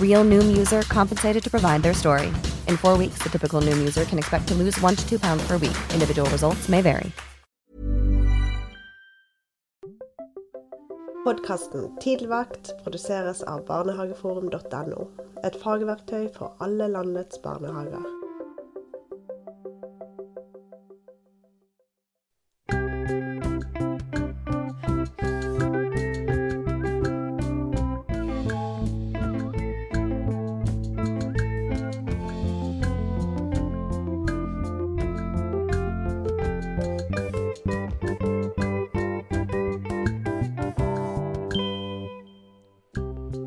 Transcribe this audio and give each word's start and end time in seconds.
Real 0.00 0.24
Noom 0.24 0.56
user 0.56 0.80
compensated 0.88 1.44
to 1.44 1.50
provide 1.50 1.82
their 1.82 1.92
story. 1.92 2.28
In 2.66 2.78
four 2.78 2.96
weeks, 2.96 3.18
the 3.22 3.28
typical 3.28 3.60
Noom 3.60 3.78
user 3.78 4.06
can 4.06 4.18
expect 4.18 4.48
to 4.48 4.54
lose 4.54 4.80
one 4.80 4.96
to 4.96 5.06
two 5.06 5.18
pounds 5.18 5.46
per 5.46 5.58
week. 5.58 5.76
Individual 5.92 6.30
results 6.30 6.70
may 6.70 6.80
vary. 6.80 7.12
Podkasten 11.26 11.98
Tidligvakt 11.98 12.76
produseres 12.84 13.42
av 13.42 13.64
barnehageforum.no. 13.66 15.08
Et 15.42 15.56
fagverktøy 15.58 16.28
for 16.36 16.54
alle 16.62 16.86
landets 16.88 17.42
barnehager. 17.42 18.25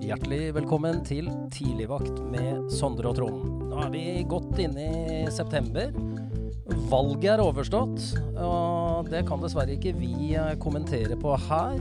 Hjertelig 0.10 0.56
velkommen 0.56 1.04
til 1.06 1.28
Tidligvakt 1.54 2.16
med 2.32 2.72
Sondre 2.74 3.12
og 3.12 3.20
Trond. 3.20 3.44
Nå 3.70 3.78
er 3.84 3.92
vi 3.94 4.00
godt 4.26 4.58
inne 4.58 4.88
i 4.90 5.20
september. 5.30 5.92
Valget 6.90 7.28
er 7.36 7.44
overstått, 7.44 8.08
og 8.42 9.12
det 9.14 9.22
kan 9.28 9.44
dessverre 9.44 9.76
ikke 9.76 9.94
vi 10.00 10.32
eh, 10.34 10.56
kommentere 10.64 11.14
på 11.14 11.36
her. 11.46 11.78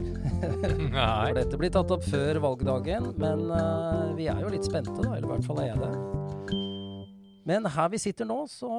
For 0.93 1.39
dette 1.39 1.61
blir 1.63 1.73
tatt 1.73 1.95
opp 1.97 2.05
før 2.05 2.43
valgdagen, 2.45 3.09
men 3.17 3.47
uh, 3.49 4.13
vi 4.13 4.29
er 4.29 4.45
jo 4.45 4.53
litt 4.53 4.69
spente, 4.69 4.93
da. 5.01 5.15
Eller 5.15 5.25
i 5.25 5.33
hvert 5.33 5.49
fall 5.49 5.65
er 5.65 5.71
jeg 5.71 5.81
det. 5.81 6.61
Men 7.49 7.65
her 7.65 7.89
vi 7.89 8.05
sitter 8.05 8.29
nå, 8.29 8.43
så 8.53 8.69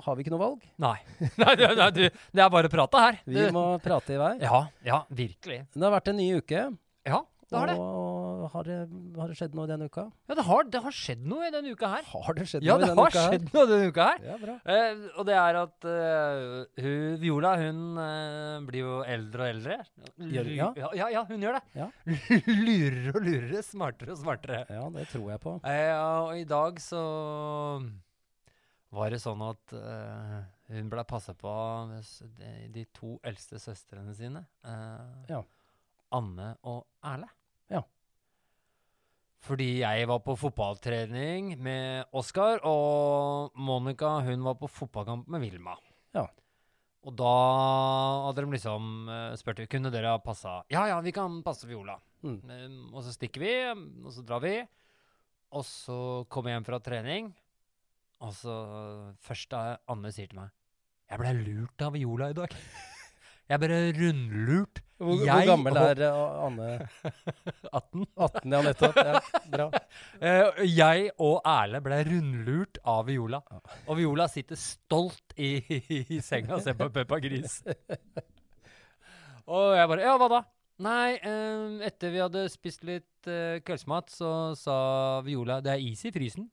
har 0.00 0.16
vi 0.16 0.24
ikke 0.24 0.32
noe 0.32 0.46
valg. 0.46 0.68
Nei. 0.80 0.96
nei, 1.44 1.58
du, 1.60 1.68
nei 1.76 1.92
du, 1.92 2.06
det 2.08 2.48
er 2.48 2.54
bare 2.56 2.72
å 2.72 2.78
prate 2.80 3.04
her. 3.04 3.24
Vi 3.28 3.50
må 3.52 3.68
prate 3.84 4.16
i 4.16 4.22
vei. 4.24 4.36
Ja, 4.48 4.64
ja, 4.80 5.04
virkelig. 5.12 5.66
Det 5.76 5.90
har 5.90 6.00
vært 6.00 6.14
en 6.14 6.24
ny 6.24 6.38
uke. 6.40 6.70
Ja, 7.04 7.26
det 7.52 7.56
har 7.60 7.68
det. 7.74 7.76
Og 7.80 8.07
har 8.52 8.64
det, 8.68 8.76
har 9.18 9.28
det 9.30 9.36
skjedd 9.38 9.54
noe 9.58 9.64
i 9.66 9.70
denne 9.70 9.86
uka? 9.90 10.04
Ja, 10.30 10.34
det 10.38 10.44
har, 10.48 10.64
det 10.72 10.80
har 10.84 10.94
skjedd 10.96 11.24
noe 11.30 11.46
i 11.48 11.52
denne 11.54 11.72
uka 11.74 11.90
her. 11.92 12.06
Har 12.12 12.36
det 12.38 12.46
skjedd 12.50 12.66
Ja, 12.66 12.76
noe 12.78 12.84
i 12.84 12.88
denne 12.88 13.04
uka? 13.04 13.04
her? 13.04 13.08
Ja, 13.08 13.12
det 13.12 13.22
har 13.22 13.32
skjedd 13.34 13.54
noe 13.54 13.66
denne 13.70 13.88
uka 13.92 14.06
her. 14.08 14.24
Ja, 14.28 14.36
bra. 14.42 14.54
Eh, 14.74 15.04
og 15.18 15.28
det 15.28 15.36
er 15.42 15.58
at 15.62 15.88
uh, 15.88 16.82
hun, 16.84 17.16
Viola 17.22 17.52
hun 17.62 17.80
uh, 18.00 18.66
blir 18.68 18.84
jo 18.84 18.96
eldre 19.04 19.46
og 19.46 19.52
eldre. 19.54 19.78
Gjør- 20.18 20.50
ja? 20.56 20.68
ja, 20.82 20.90
ja, 21.02 21.08
ja, 21.18 21.24
hun 21.30 21.46
gjør 21.46 21.58
det. 21.58 21.64
Ja. 21.78 21.88
Lurer 22.66 23.10
og 23.14 23.22
lurer, 23.28 23.56
smartere 23.66 24.14
og 24.16 24.20
smartere. 24.22 24.64
Ja, 24.72 24.84
det 24.98 25.06
tror 25.12 25.30
jeg 25.34 25.42
på. 25.44 25.56
Eh, 25.68 25.94
og 25.98 26.36
i 26.40 26.46
dag 26.48 26.80
så 26.84 27.04
var 28.96 29.10
det 29.12 29.18
sånn 29.20 29.42
at 29.44 29.74
uh, 29.76 30.38
hun 30.72 30.88
ble 30.92 31.02
passa 31.08 31.34
på 31.36 31.48
av 31.52 31.90
de, 32.38 32.52
de 32.72 32.84
to 32.96 33.18
eldste 33.28 33.60
søstrene 33.60 34.14
sine. 34.16 34.44
Uh, 34.64 35.24
Ja. 35.28 35.42
Anne 36.16 36.54
og 36.64 36.86
Erle. 37.04 37.26
Ja. 37.68 37.82
Fordi 39.46 39.68
jeg 39.80 40.08
var 40.10 40.18
på 40.24 40.34
fotballtrening 40.38 41.52
med 41.62 42.10
Oskar, 42.18 42.58
og 42.66 43.54
Monica 43.54 44.18
hun 44.26 44.42
var 44.46 44.58
på 44.58 44.70
fotballkamp 44.70 45.28
med 45.30 45.44
Vilma. 45.44 45.76
Ja. 46.16 46.26
Og 47.06 47.14
da 47.16 47.34
hadde 48.26 48.42
de 48.42 48.56
liksom 48.56 49.06
uh, 49.06 49.36
spurt 49.38 49.62
kunne 49.70 49.92
dere 49.94 50.16
ha 50.16 50.22
passa 50.22 50.58
Ja, 50.72 50.88
ja, 50.90 50.98
vi 51.04 51.14
kan 51.14 51.40
passe 51.46 51.70
Viola. 51.70 51.96
Mm. 52.26 52.40
Um, 52.42 52.78
og 52.96 53.04
så 53.06 53.14
stikker 53.14 53.44
vi, 53.44 53.54
og 54.02 54.10
så 54.14 54.26
drar 54.26 54.42
vi. 54.42 54.56
Og 55.54 55.64
så 55.64 56.26
kommer 56.28 56.50
jeg 56.50 56.58
hjem 56.58 56.66
fra 56.66 56.82
trening, 56.84 57.32
og 58.20 58.34
så 58.36 58.54
Først 59.24 59.48
da 59.54 59.78
Anne 59.88 60.10
sier 60.12 60.28
til 60.28 60.42
meg 60.42 60.50
Jeg 61.08 61.22
ble 61.22 61.32
lurt 61.38 61.86
av 61.86 61.94
Viola 61.94 62.32
i 62.34 62.36
dag. 62.36 62.58
Jeg 63.48 63.60
ble 63.62 63.76
rundlurt. 63.96 64.80
Hvor, 64.98 65.20
hvor 65.22 65.44
gammel 65.46 65.76
er 65.78 66.00
og, 66.08 66.32
Anne? 66.48 66.66
18. 67.78 68.02
18, 68.18 68.52
ja, 68.52 68.60
nettopp. 68.66 68.96
Ja, 68.98 69.20
bra. 69.52 69.66
Uh, 70.18 70.64
jeg 70.82 71.12
og 71.22 71.38
Erle 71.46 71.80
ble 71.84 72.00
rundlurt 72.10 72.80
av 72.82 73.06
Viola. 73.08 73.40
Og 73.86 74.00
Viola 74.00 74.26
sitter 74.28 74.58
stolt 74.58 75.32
i, 75.38 75.52
i 76.10 76.18
senga 76.24 76.58
og 76.58 76.64
ser 76.66 76.76
på 76.76 76.90
Peppa 76.92 77.20
Gris. 77.22 77.60
og 79.46 79.78
jeg 79.78 79.92
bare 79.94 80.04
Ja, 80.04 80.16
hva 80.20 80.28
da? 80.34 80.42
Nei, 80.84 81.16
um, 81.26 81.78
etter 81.82 82.12
vi 82.14 82.20
hadde 82.22 82.44
spist 82.52 82.84
litt 82.86 83.30
uh, 83.30 83.62
kveldsmat, 83.66 84.12
så 84.14 84.32
sa 84.58 84.76
Viola 85.26 85.62
det 85.64 85.72
er 85.72 85.86
is 85.88 86.04
i 86.04 86.12
frysen. 86.14 86.50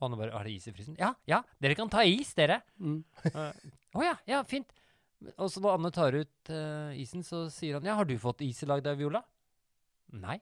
Og 0.00 0.08
Anne 0.08 0.18
bare 0.18 0.34
Er 0.34 0.48
det 0.50 0.56
is 0.56 0.66
i 0.66 0.74
frysen? 0.74 0.98
Ja, 0.98 1.12
ja, 1.30 1.44
dere 1.62 1.78
kan 1.78 1.92
ta 1.92 2.02
is, 2.04 2.34
dere. 2.36 2.58
Mm. 2.80 2.98
Å 3.96 4.04
ja, 4.04 4.16
ja, 4.28 4.42
fint. 4.48 4.72
Og 5.36 5.48
så 5.50 5.62
når 5.64 5.78
Anne 5.78 5.92
tar 5.94 6.16
ut 6.16 6.50
uh, 6.52 6.92
isen, 6.98 7.24
så 7.24 7.46
sier 7.52 7.78
han 7.78 7.88
ja, 7.88 7.96
har 7.98 8.08
du 8.08 8.14
fått 8.20 8.44
is 8.44 8.60
i 8.62 8.68
lag 8.68 8.82
der, 8.84 8.98
Viola? 8.98 9.22
Nei, 10.16 10.36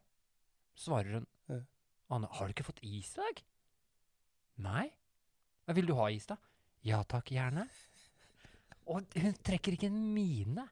svarer 0.79 1.21
hun. 1.21 1.29
Ja. 1.51 1.61
Anne, 2.15 2.31
har 2.35 2.49
du 2.49 2.55
ikke 2.55 2.67
fått 2.67 2.83
is 2.85 3.15
i 3.15 3.23
dag? 3.23 3.43
Nei. 4.67 4.89
Vil 5.75 5.89
du 5.89 5.95
ha 5.97 6.11
is, 6.13 6.27
da? 6.29 6.37
Ja 6.85 7.01
takk, 7.09 7.31
gjerne. 7.33 7.65
Og 8.93 9.17
hun 9.17 9.39
trekker 9.47 9.77
ikke 9.77 9.89
en 9.89 10.03
mine. 10.13 10.67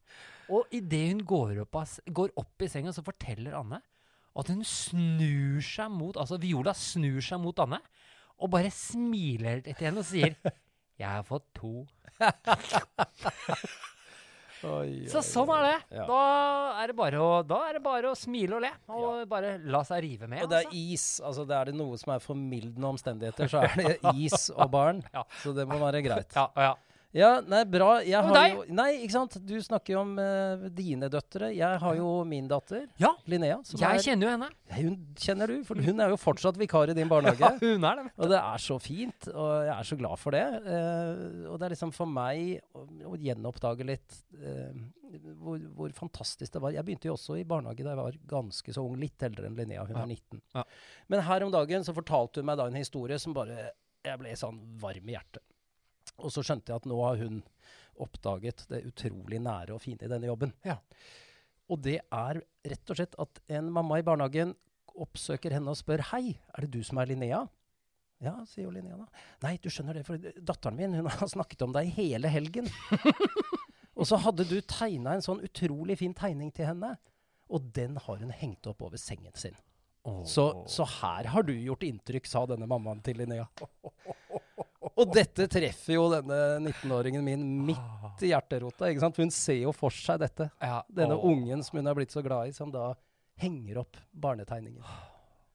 Og 0.53 0.69
idet 0.75 1.07
hun 1.15 1.23
går 1.25 1.63
opp, 1.63 1.79
går 2.13 2.35
opp 2.43 2.65
i 2.65 2.69
senga, 2.69 2.93
så 2.93 3.05
forteller 3.07 3.57
Anne 3.57 3.81
at 4.33 4.49
hun 4.49 4.63
snur 4.65 5.61
seg 5.65 5.91
mot 5.93 6.17
Altså 6.17 6.39
Viola 6.41 6.73
snur 6.77 7.21
seg 7.25 7.41
mot 7.43 7.59
Anne 7.61 7.83
og 8.43 8.51
bare 8.51 8.71
smiler 8.75 9.61
til 9.63 9.77
henne 9.87 10.03
og 10.03 10.09
sier 10.09 10.35
'Jeg 10.99 11.09
har 11.09 11.23
fått 11.27 11.45
to'. 11.55 11.87
Oi, 14.63 15.09
Så 15.11 15.19
sånn 15.27 15.51
er 15.57 15.65
det. 15.67 15.79
Ja. 15.99 16.05
Da, 16.07 16.19
er 16.85 16.93
det 16.95 17.19
å, 17.19 17.31
da 17.43 17.59
er 17.67 17.79
det 17.79 17.83
bare 17.83 18.13
å 18.13 18.19
smile 18.19 18.61
og 18.61 18.63
le, 18.63 18.71
og 18.95 19.25
bare 19.31 19.57
la 19.59 19.81
seg 19.87 20.05
rive 20.05 20.29
med. 20.31 20.45
Og 20.45 20.53
det 20.53 20.61
er 20.61 20.69
altså. 20.69 20.85
is. 20.95 21.07
altså 21.27 21.47
det 21.49 21.57
Er 21.59 21.71
det 21.73 21.75
noe 21.81 21.99
som 21.99 22.15
er 22.15 22.23
formildende 22.23 22.93
omstendigheter, 22.95 23.51
så 23.51 23.65
er 23.67 23.75
det 23.81 23.97
is 24.23 24.47
og 24.55 24.71
barn. 24.71 25.03
Ja. 25.15 25.27
Så 25.43 25.55
det 25.57 25.67
må 25.67 25.81
være 25.83 26.05
greit. 26.07 26.31
Ja, 26.39 26.47
ja. 26.55 26.73
Ja, 27.13 27.43
nei, 27.45 27.59
bra. 27.69 27.99
Jeg 28.01 28.17
Og 28.23 28.31
har 28.31 28.37
deg? 28.39 28.55
jo 28.57 28.75
Nei, 28.79 28.87
ikke 29.05 29.13
sant. 29.13 29.35
Du 29.45 29.55
snakker 29.61 29.93
jo 29.93 30.01
om 30.01 30.13
uh, 30.17 30.63
dine 30.73 31.11
døtre. 31.13 31.51
Jeg 31.53 31.81
har 31.83 31.97
jo 31.99 32.13
min 32.25 32.47
datter, 32.49 32.87
ja. 33.03 33.11
Linnea. 33.29 33.59
Jeg 33.77 33.85
er, 33.85 34.01
kjenner 34.07 34.25
jo 34.27 34.33
henne. 34.33 34.49
Hun 34.73 34.95
kjenner 35.21 35.53
du, 35.53 35.59
for 35.69 35.77
hun 35.85 36.01
er 36.01 36.15
jo 36.15 36.17
fortsatt 36.23 36.57
vikar 36.61 36.89
i 36.89 36.97
din 36.97 37.11
barnehage. 37.13 37.43
Ja, 37.43 37.51
hun 37.61 37.85
er 37.85 38.01
det. 38.01 38.07
Og 38.17 38.33
det 38.33 38.39
er 38.41 38.65
så 38.65 38.79
fint, 38.81 39.29
og 39.35 39.51
jeg 39.69 39.75
er 39.77 39.89
så 39.91 39.99
glad 40.01 40.17
for 40.23 40.33
det. 40.39 40.45
Uh, 40.65 41.53
og 41.53 41.61
det 41.61 41.69
er 41.69 41.75
liksom 41.77 41.93
for 41.93 42.09
meg 42.09 42.57
å, 42.73 42.87
å 43.13 43.15
gjenoppdage 43.21 43.87
litt 43.93 44.19
uh, 44.41 44.73
hvor, 45.37 45.61
hvor 45.77 45.93
fantastisk 46.01 46.55
det 46.57 46.63
var. 46.65 46.73
Jeg 46.79 46.87
begynte 46.89 47.11
jo 47.11 47.19
også 47.19 47.37
i 47.37 47.45
barnehage 47.45 47.85
da 47.85 47.93
jeg 47.93 48.01
var 48.01 48.17
ganske 48.39 48.73
så 48.73 48.87
ung, 48.89 48.97
litt 49.01 49.21
eldre 49.29 49.51
enn 49.51 49.59
Linnea. 49.61 49.85
Hun 49.85 49.99
Ja. 50.01 50.07
er 50.07 50.15
19. 50.17 50.41
Ja. 50.57 50.65
Men 51.13 51.27
her 51.29 51.45
om 51.45 51.53
dagen 51.53 51.85
så 51.85 51.93
fortalte 51.93 52.41
hun 52.41 52.49
meg 52.49 52.57
da 52.63 52.71
en 52.73 52.81
historie 52.81 53.21
som 53.21 53.37
bare 53.37 53.69
Jeg 54.03 54.19
ble 54.19 54.33
sånn 54.35 54.57
varm 54.81 55.11
i 55.13 55.13
hjertet. 55.15 55.45
Og 56.21 56.33
så 56.35 56.45
skjønte 56.45 56.73
jeg 56.73 56.83
at 56.83 56.89
nå 56.91 56.99
har 57.01 57.21
hun 57.23 57.41
oppdaget 58.03 58.67
det 58.71 58.83
utrolig 58.89 59.41
nære 59.43 59.77
og 59.77 59.83
fine 59.85 60.05
i 60.05 60.11
denne 60.11 60.29
jobben. 60.29 60.53
Ja. 60.67 60.79
Og 61.73 61.81
det 61.85 62.01
er 62.03 62.43
rett 62.69 62.93
og 62.93 62.99
slett 62.99 63.17
at 63.23 63.41
en 63.57 63.71
mamma 63.73 64.01
i 64.01 64.07
barnehagen 64.07 64.55
oppsøker 64.93 65.55
henne 65.55 65.73
og 65.73 65.79
spør 65.79 66.03
Hei, 66.11 66.37
er 66.53 66.65
det 66.65 66.73
du 66.75 66.83
som 66.85 67.01
er 67.01 67.09
Linnea? 67.09 67.47
Ja, 68.23 68.37
sier 68.47 68.69
jo 68.69 68.75
Linnea 68.75 68.99
da. 69.01 69.07
Nei, 69.43 69.57
du 69.63 69.71
skjønner 69.73 69.99
det, 69.99 70.05
for 70.07 70.21
datteren 70.21 70.79
min 70.79 70.95
hun 70.99 71.09
har 71.11 71.31
snakket 71.31 71.65
om 71.67 71.73
deg 71.75 71.91
hele 71.97 72.31
helgen. 72.31 72.69
og 73.99 74.07
så 74.09 74.21
hadde 74.23 74.47
du 74.47 74.59
tegna 74.61 75.17
en 75.17 75.25
sånn 75.25 75.43
utrolig 75.43 75.99
fin 76.03 76.15
tegning 76.15 76.53
til 76.55 76.71
henne, 76.71 76.95
og 77.53 77.73
den 77.75 77.99
har 78.05 78.21
hun 78.23 78.31
hengt 78.37 78.69
opp 78.71 78.85
over 78.87 79.01
sengen 79.01 79.35
sin. 79.37 79.57
Så, 80.27 80.45
så 80.67 80.87
her 80.99 81.29
har 81.31 81.45
du 81.47 81.53
gjort 81.55 81.85
inntrykk, 81.87 82.27
sa 82.27 82.43
denne 82.51 82.67
mammaen 82.71 83.03
til 83.07 83.21
Linnea. 83.23 83.47
Og 85.01 85.13
dette 85.15 85.47
treffer 85.51 85.97
jo 85.97 86.09
denne 86.13 86.41
19-åringen 86.67 87.25
min 87.25 87.45
midt 87.69 88.25
i 88.25 88.33
hjerterota. 88.33 88.91
ikke 88.91 89.05
sant? 89.05 89.17
For 89.17 89.25
hun 89.25 89.33
ser 89.35 89.61
jo 89.63 89.73
for 89.77 89.95
seg 89.95 90.21
dette. 90.23 90.51
Ja, 90.61 90.83
Denne 90.93 91.17
ungen 91.17 91.65
som 91.65 91.81
hun 91.81 91.89
er 91.89 91.97
blitt 91.97 92.13
så 92.13 92.23
glad 92.25 92.51
i, 92.51 92.57
som 92.57 92.73
da 92.75 92.91
henger 93.41 93.83
opp 93.85 93.97
barnetegningen. 94.13 94.85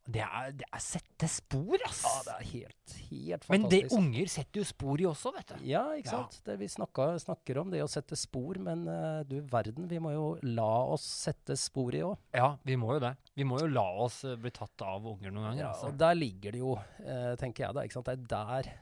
Det 0.08 0.22
er, 0.24 0.54
det 0.56 0.64
er 0.72 0.80
sette 0.80 1.28
spor, 1.28 1.76
ass. 1.84 2.00
Ja, 2.06 2.12
det 2.24 2.34
er 2.38 2.46
helt, 2.54 2.94
helt 3.10 3.48
Men 3.52 3.66
det 3.68 3.82
unger 3.92 4.30
setter 4.32 4.62
jo 4.62 4.68
spor 4.70 5.02
i 5.04 5.08
også, 5.10 5.34
vet 5.36 5.50
du. 5.52 5.66
Ja, 5.68 5.82
ikke 6.00 6.14
Ja. 6.14 6.22
sant. 6.22 6.38
Det 6.48 6.56
vi 6.62 6.70
snakka, 6.72 7.08
snakker 7.20 7.60
om, 7.60 7.72
det 7.74 7.82
å 7.84 7.90
sette 7.92 8.16
spor. 8.16 8.56
Men 8.64 8.86
uh, 8.88 9.24
du 9.28 9.42
verden, 9.52 9.88
vi 9.92 10.00
må 10.00 10.14
jo 10.16 10.28
la 10.48 10.70
oss 10.94 11.04
sette 11.28 11.58
spor 11.60 11.92
i 11.98 12.04
òg. 12.08 12.16
Ja, 12.38 12.54
vi 12.64 12.78
må 12.80 12.94
jo 12.96 13.02
det. 13.04 13.14
Vi 13.36 13.44
må 13.44 13.60
jo 13.60 13.68
la 13.68 13.84
oss 14.08 14.22
uh, 14.24 14.38
bli 14.40 14.52
tatt 14.56 14.86
av 14.88 15.04
unger 15.12 15.34
noen 15.34 15.50
ganger. 15.50 15.64
Ja, 15.66 15.72
altså. 15.74 15.92
og 15.92 16.00
der 16.00 16.16
ligger 16.16 16.56
det 16.56 16.62
jo, 16.64 16.78
uh, 16.78 17.34
tenker 17.42 17.66
jeg 17.68 17.76
da. 17.76 17.84
ikke 17.84 18.00
sant? 18.00 18.08
Det 18.08 18.16
er 18.16 18.28
der 18.32 18.74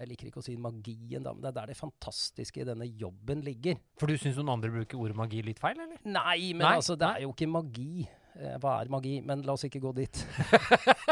Jeg 0.00 0.08
liker 0.10 0.26
ikke 0.26 0.40
å 0.40 0.42
si 0.42 0.56
magien, 0.58 1.22
da, 1.22 1.30
men 1.36 1.44
det 1.44 1.50
er 1.52 1.58
der 1.60 1.70
det 1.70 1.76
fantastiske 1.78 2.64
i 2.64 2.66
denne 2.66 2.88
jobben 2.98 3.44
ligger. 3.46 3.76
For 4.00 4.10
du 4.10 4.16
syns 4.18 4.40
noen 4.40 4.56
andre 4.56 4.72
bruker 4.72 4.98
ordet 4.98 5.14
magi 5.20 5.44
litt 5.46 5.60
feil, 5.62 5.78
eller? 5.78 6.00
Nei, 6.02 6.54
men 6.56 6.64
Nei, 6.64 6.72
altså, 6.80 6.96
det 6.98 7.06
er 7.06 7.22
jo 7.26 7.30
ikke 7.36 7.46
magi. 7.52 8.08
Eh, 8.40 8.56
hva 8.56 8.78
er 8.80 8.88
magi? 8.88 9.18
Men 9.20 9.42
la 9.44 9.52
oss 9.52 9.66
ikke 9.66 9.82
gå 9.82 9.90
dit. 9.98 10.22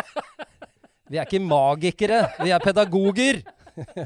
vi 1.13 1.19
er 1.19 1.27
ikke 1.27 1.43
magikere, 1.45 2.23
vi 2.41 2.53
er 2.55 2.63
pedagoger. 2.65 3.43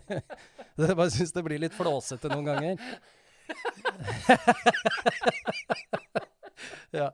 jeg 0.82 0.96
bare 0.98 1.10
syns 1.14 1.34
det 1.36 1.44
blir 1.46 1.62
litt 1.62 1.76
flåsete 1.76 2.26
noen 2.32 2.50
ganger. 2.50 2.74
ja. 6.98 7.12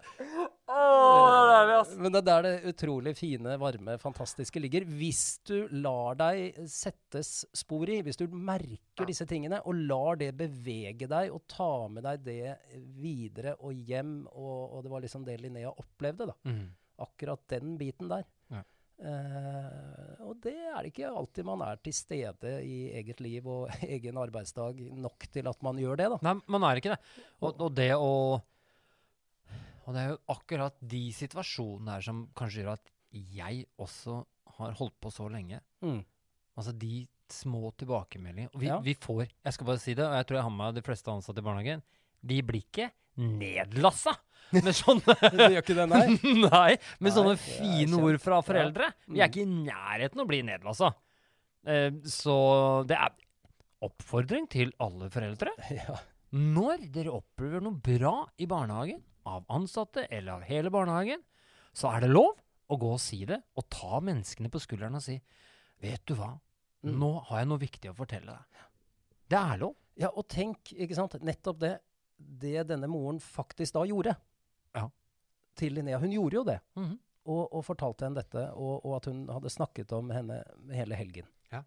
Men 1.99 2.13
det 2.13 2.21
er 2.21 2.27
der 2.29 2.47
det 2.47 2.73
utrolig 2.73 3.15
fine, 3.19 3.57
varme, 3.61 3.97
fantastiske 4.03 4.61
ligger. 4.63 4.87
Hvis 4.99 5.41
du 5.49 5.69
lar 5.83 6.19
deg 6.19 6.59
settes 6.71 7.43
spor 7.57 7.91
i, 7.91 8.01
hvis 8.07 8.21
du 8.21 8.27
merker 8.33 9.09
disse 9.09 9.27
tingene, 9.29 9.61
og 9.65 9.79
lar 9.91 10.19
det 10.21 10.33
bevege 10.39 11.09
deg, 11.11 11.33
og 11.35 11.45
ta 11.51 11.71
med 11.93 12.07
deg 12.07 12.25
det 12.27 12.57
videre 12.99 13.57
og 13.59 13.77
hjem, 13.77 14.21
og, 14.33 14.59
og 14.79 14.85
det 14.85 14.95
var 14.95 15.05
liksom 15.05 15.29
det 15.29 15.39
Linnea 15.43 15.73
opplevde, 15.75 16.31
da. 16.33 16.37
Mm. 16.49 16.67
Akkurat 17.05 17.45
den 17.53 17.77
biten 17.79 18.11
der. 18.11 18.27
Ja. 18.51 18.65
Eh, 18.99 20.23
og 20.27 20.41
det 20.43 20.57
er 20.59 20.81
det 20.83 20.91
ikke 20.91 21.11
alltid 21.15 21.47
man 21.47 21.61
er 21.63 21.79
til 21.79 21.95
stede 21.95 22.57
i 22.67 22.79
eget 22.99 23.21
liv 23.23 23.47
og 23.47 23.71
egen 23.87 24.19
arbeidsdag 24.19 24.81
nok 24.99 25.29
til 25.33 25.51
at 25.51 25.63
man 25.63 25.79
gjør 25.79 26.01
det, 26.01 26.09
da. 26.15 26.23
Nei, 26.27 26.39
man 26.51 26.67
er 26.67 26.81
ikke 26.81 26.97
det. 26.97 27.03
Og, 27.39 27.53
og 27.55 27.75
det 27.79 27.93
å 27.95 28.13
Og 29.89 29.95
det 29.97 30.03
er 30.05 30.11
jo 30.13 30.19
akkurat 30.35 30.75
de 30.85 31.03
situasjonene 31.17 31.95
her 31.97 32.05
som 32.05 32.27
kanskje 32.37 32.61
gjør 32.63 32.75
at 32.77 32.91
jeg 33.33 33.63
også 33.81 34.19
har 34.59 34.75
holdt 34.77 34.97
på 35.01 35.11
så 35.15 35.29
lenge. 35.33 35.63
Mm. 35.81 36.03
Altså 36.59 36.75
de 36.77 37.07
små 37.33 37.71
tilbakemeldingene. 37.81 38.51
Og 38.53 38.61
vi, 38.61 38.69
Ja. 38.69 38.79
vi 38.85 38.95
får 39.01 39.27
Jeg 39.45 39.53
skal 39.57 39.67
bare 39.67 39.81
si 39.81 39.95
det, 39.97 40.05
og 40.05 40.13
jeg 40.19 40.27
tror 40.29 40.37
jeg 40.39 40.47
har 40.49 40.57
med 40.59 40.75
de 40.77 40.83
fleste 40.85 41.09
ansatte 41.13 41.41
i 41.41 41.47
barnehagen. 41.47 41.83
De 42.25 42.43
blir 42.43 42.65
ikke 42.67 42.91
nedlassa 43.19 44.13
med 44.53 44.69
sånne 44.77 45.15
De 45.33 45.49
gjør 45.49 45.63
ikke 45.63 45.77
det, 45.77 45.87
nei? 45.89 46.05
Nei, 46.45 46.77
med 47.01 47.09
Nei, 47.09 47.15
sånne 47.17 47.37
fine 47.41 48.01
ord 48.03 48.21
fra 48.23 48.43
foreldre. 48.45 48.91
Vi 49.09 49.21
er 49.21 49.29
Mm. 49.29 49.33
ikke 49.33 49.43
i 49.45 49.65
nærheten 49.73 50.21
å 50.25 50.29
bli 50.29 50.43
nedlassa. 50.43 50.93
Uh, 51.69 51.91
så 52.09 52.37
det 52.89 52.97
er 52.97 53.17
oppfordring 53.85 54.49
til 54.53 54.73
alle 54.81 55.09
foreldre. 55.13 55.53
Ja. 55.81 55.97
Når 56.29 56.83
dere 56.93 57.13
opplever 57.17 57.63
noe 57.65 57.79
bra 57.81 58.27
i 58.37 58.45
barnehagen, 58.45 58.99
av 59.29 59.45
ansatte 59.55 60.07
eller 60.11 60.39
av 60.39 60.45
hele 60.49 60.71
barnehagen, 60.75 61.23
så 61.77 61.91
er 61.95 62.05
det 62.07 62.11
lov 62.13 62.35
å 62.73 62.77
gå 62.81 62.91
og 62.97 63.01
si 63.01 63.23
det, 63.29 63.39
og 63.57 63.69
ta 63.73 64.01
menneskene 64.05 64.51
på 64.53 64.61
skulderen 64.65 64.97
og 64.99 65.05
si 65.05 65.19
Vet 65.81 66.03
du 66.11 66.15
hva, 66.19 66.33
Mm. 66.83 66.93
nå 66.99 67.09
har 67.27 67.41
jeg 67.41 67.47
noe 67.51 67.59
viktig 67.59 67.91
å 67.91 67.95
fortelle 67.99 68.31
deg. 68.35 68.59
Det 69.31 69.39
er 69.39 69.59
lov. 69.59 69.73
Ja, 69.99 70.09
og 70.15 70.29
tenk, 70.31 70.71
ikke 70.79 70.95
sant, 70.95 71.17
nettopp 71.27 71.59
det, 71.59 71.73
det 72.19 72.67
denne 72.69 72.87
moren 72.91 73.19
faktisk 73.19 73.75
da 73.75 73.83
gjorde. 73.87 74.13
Ja. 74.75 74.85
Til 75.59 75.75
Linnea. 75.75 75.99
Hun 75.99 76.13
gjorde 76.15 76.39
jo 76.39 76.45
det, 76.47 76.61
Mhm. 76.77 76.99
og, 77.27 77.49
og 77.53 77.65
fortalte 77.67 78.07
henne 78.07 78.15
dette, 78.23 78.45
og, 78.55 78.85
og 78.87 78.95
at 78.97 79.05
hun 79.11 79.27
hadde 79.27 79.51
snakket 79.51 79.93
om 79.93 80.11
henne 80.15 80.39
hele 80.73 80.95
helgen. 80.95 81.27
Ja. 81.51 81.63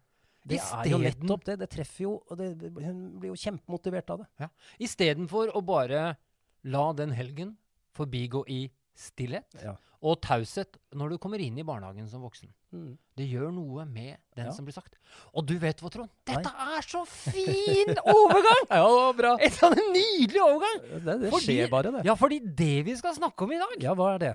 Det 0.46 0.58
er 0.60 0.88
jo 0.90 0.98
nettopp 0.98 1.44
det. 1.44 1.58
Det 1.60 1.68
treffer 1.70 2.02
jo, 2.06 2.14
og 2.30 2.36
det, 2.40 2.48
hun 2.82 3.18
blir 3.20 3.34
jo 3.34 3.36
kjempemotivert 3.36 4.10
av 4.10 4.18
det. 4.24 4.28
Ja. 4.40 4.48
Istedenfor 4.80 5.52
å 5.54 5.60
bare 5.64 6.16
la 6.64 6.92
den 6.92 7.10
helgen 7.16 7.56
forbigå 7.96 8.44
i 8.48 8.70
stillhet 8.96 9.44
Ja. 9.62 9.74
og 10.02 10.20
taushet 10.20 10.76
når 10.94 11.10
du 11.14 11.18
kommer 11.18 11.40
inn 11.40 11.56
i 11.58 11.62
barnehagen 11.64 12.08
som 12.08 12.22
voksen. 12.22 12.48
Mm. 12.72 12.96
Det 13.16 13.26
gjør 13.28 13.52
noe 13.52 13.84
med 13.84 14.16
den 14.36 14.46
Ja. 14.46 14.52
som 14.52 14.64
blir 14.64 14.72
sagt. 14.74 14.96
Og 15.34 15.44
du 15.46 15.58
vet 15.58 15.80
hva, 15.80 15.90
Trond? 15.90 16.10
Dette 16.24 16.48
er 16.48 16.80
så 16.82 17.04
fin 17.26 17.92
overgang! 18.04 18.64
Ja, 18.70 19.12
bra! 19.12 19.34
Et 19.44 19.52
sånn 19.52 19.76
nydelig 19.92 20.40
overgang! 20.40 20.80
Det, 21.04 21.18
det 21.26 21.30
Fordi- 21.32 21.46
skjer 21.46 21.70
bare, 21.70 21.92
det. 21.92 22.04
Ja, 22.08 22.14
fordi 22.14 22.40
det 22.40 22.84
vi 22.86 22.96
skal 22.96 23.14
snakke 23.14 23.42
om 23.44 23.52
i 23.52 23.58
dag, 23.60 23.76
Ja, 23.82 23.94
hva 23.94 24.14
er 24.14 24.18
det? 24.18 24.32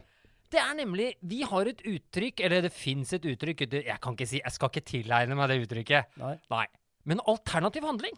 det 0.49 0.59
er 0.61 0.73
nemlig 0.75 1.15
Vi 1.27 1.41
har 1.43 1.65
et 1.67 1.81
uttrykk, 1.83 2.39
eller 2.45 2.61
det 2.61 2.71
fins 2.71 3.11
et 3.13 3.21
uttrykk 3.25 3.65
Jeg 3.83 3.99
kan 3.99 4.13
ikke 4.15 4.27
si 4.27 4.37
Jeg 4.39 4.51
skal 4.55 4.69
ikke 4.69 4.85
tilegne 4.85 5.35
meg 5.35 5.49
det 5.49 5.57
uttrykket. 5.67 6.05
Nei. 6.17 6.37
Nei. 6.49 6.65
Men 7.05 7.19
alternativ 7.27 7.83
handling. 7.83 8.13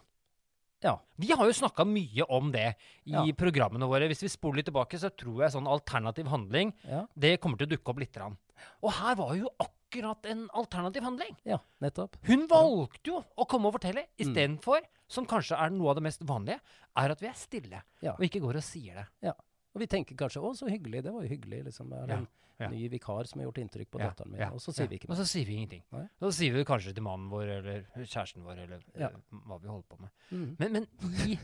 Ja. 0.82 0.94
Vi 1.20 1.30
har 1.36 1.44
jo 1.46 1.52
snakka 1.52 1.84
mye 1.84 2.24
om 2.28 2.50
det 2.52 2.74
i 3.06 3.10
Ja. 3.12 3.24
programmene 3.36 3.86
våre. 3.88 4.08
Hvis 4.08 4.22
vi 4.22 4.28
spoler 4.28 4.56
litt 4.62 4.66
tilbake, 4.70 4.96
så 4.98 5.10
tror 5.10 5.42
jeg 5.44 5.52
sånn 5.52 5.68
alternativ 5.68 6.26
handling 6.26 6.72
Ja, 6.88 7.06
det 7.18 7.40
kommer 7.40 7.58
til 7.58 7.66
å 7.68 7.70
dukke 7.76 7.88
opp 7.92 7.98
litt. 8.00 8.16
Rann. 8.16 8.36
Og 8.82 8.92
her 8.92 9.14
var 9.16 9.34
jo 9.36 9.48
akkurat 9.60 10.24
en 10.26 10.48
alternativ 10.54 11.02
handling. 11.02 11.36
ja 11.44 11.58
nettopp. 11.82 12.16
Hun 12.24 12.46
valgte 12.48 13.04
jo 13.04 13.24
å 13.38 13.46
komme 13.46 13.66
og 13.66 13.74
fortelle, 13.80 14.06
Mm. 14.18 14.58
For, 14.62 14.80
som 15.08 15.26
kanskje 15.26 15.58
er 15.58 15.70
noe 15.70 15.90
av 15.90 15.96
det 15.96 16.02
mest 16.04 16.20
vanlige, 16.20 16.60
er 16.96 17.10
at 17.10 17.20
vi 17.20 17.26
er 17.28 17.34
stille 17.34 17.82
og 18.02 18.20
ikke 18.20 18.40
går 18.40 18.56
og 18.56 18.62
sier 18.62 18.94
det. 18.94 19.06
Ja. 19.22 19.32
Og 19.74 19.80
vi 19.80 19.86
tenker 19.86 20.16
kanskje 20.18 20.40
'Å, 20.42 20.50
så 20.56 20.66
hyggelig. 20.68 21.02
Det 21.04 21.12
var 21.14 21.22
jo 21.22 21.28
hyggelig.' 21.30 21.64
Liksom. 21.64 21.88
Det 21.90 21.98
er 21.98 22.08
Ja, 22.10 22.16
en 22.16 22.28
ja. 22.60 22.68
ny 22.68 22.88
vikar 22.90 23.24
som 23.26 23.40
har 23.40 23.46
gjort 23.48 23.58
inntrykk 23.62 23.90
på 23.90 24.00
Ja, 24.00 24.08
datteren 24.10 24.30
min. 24.32 24.40
ja, 24.40 24.50
Og 24.50 24.60
så 24.60 24.72
sier 24.74 24.84
ja. 24.84 24.88
vi 24.90 24.98
ikke 24.98 25.08
Og 25.10 25.16
så 25.16 25.24
sier 25.24 25.46
vi 25.46 25.54
ingenting. 25.56 25.82
Nei. 25.92 26.02
Og 26.20 26.26
så 26.28 26.32
sier 26.40 26.52
vi 26.52 26.64
kanskje 26.64 26.92
til 26.94 27.02
mannen 27.02 27.30
vår 27.30 27.46
eller 27.58 27.86
kjæresten 28.04 28.42
vår 28.44 28.58
eller 28.64 28.80
Ja. 28.98 29.06
eh, 29.08 29.16
hva 29.46 29.58
vi 29.62 29.68
holder 29.68 29.88
på 29.88 30.00
med. 30.00 30.10
Mm. 30.32 30.56
Men, 30.58 30.72
men 30.72 30.86
i 31.30 31.38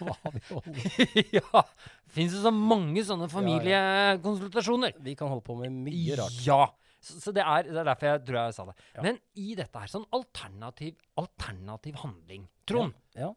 Hva 0.00 0.32
vi 0.32 0.40
holdt 0.48 1.32
Ja! 1.38 1.62
Fins 2.08 2.32
det 2.32 2.42
så 2.42 2.50
mange 2.52 3.04
sånne 3.04 3.28
familiekonsultasjoner? 3.30 4.92
Vi 4.98 5.14
kan 5.14 5.28
holde 5.28 5.44
på 5.46 5.56
med 5.60 5.70
mye 5.72 6.16
rart. 6.18 6.40
Ja! 6.46 6.66
Så, 7.00 7.16
så 7.20 7.32
det, 7.32 7.40
er, 7.46 7.62
det 7.64 7.76
er 7.80 7.84
derfor 7.88 8.06
jeg 8.10 8.24
tror 8.26 8.36
jeg 8.44 8.54
sa 8.54 8.64
det. 8.68 8.74
Ja. 8.94 9.02
Men 9.06 9.18
i 9.40 9.54
dette 9.56 9.78
her, 9.80 9.86
sånn 9.88 10.04
alternativ, 10.12 10.96
alternativ 11.16 11.94
handling 12.02 12.48
Trond, 12.68 12.92
Ja. 13.16 13.30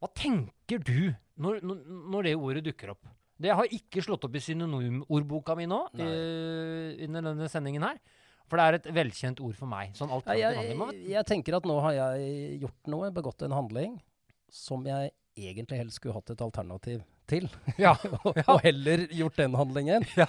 hva 0.00 0.08
tenker 0.14 0.78
du 0.78 1.14
når, 1.36 1.58
når, 1.66 1.80
når 2.12 2.22
det 2.28 2.34
ordet 2.36 2.62
dukker 2.68 2.90
opp? 2.94 3.08
Det 3.44 3.52
har 3.52 3.72
ikke 3.76 4.02
slått 4.04 4.24
opp 4.24 4.36
i 4.38 4.40
synonymordboka 4.40 5.56
mi 5.58 5.66
nå, 5.68 5.82
Nei. 5.98 6.06
eh, 6.08 7.02
under 7.04 7.28
denne 7.28 7.48
sendingen 7.52 7.84
her. 7.84 7.98
For 8.48 8.60
det 8.60 8.64
er 8.64 8.78
et 8.78 8.88
velkjent 8.96 9.40
ord 9.44 9.56
for 9.56 9.68
meg. 9.68 9.92
Sånn 9.96 10.12
alt 10.12 10.28
ja, 10.32 10.50
jeg, 10.52 10.72
jeg, 10.72 11.00
jeg 11.14 11.28
tenker 11.28 11.56
at 11.58 11.68
nå 11.68 11.76
har 11.84 11.96
jeg 11.96 12.58
gjort 12.62 12.90
noe, 12.92 13.10
begått 13.12 13.44
en 13.44 13.56
handling, 13.56 13.98
som 14.52 14.84
jeg 14.88 15.12
egentlig 15.34 15.80
helst 15.80 16.00
skulle 16.00 16.16
hatt 16.16 16.32
et 16.32 16.44
alternativ 16.44 17.02
til. 17.28 17.48
Ja. 17.80 17.94
og, 18.24 18.36
og 18.36 18.60
heller 18.64 19.06
gjort 19.12 19.40
den 19.40 19.56
handlingen. 19.58 20.04
ja. 20.20 20.28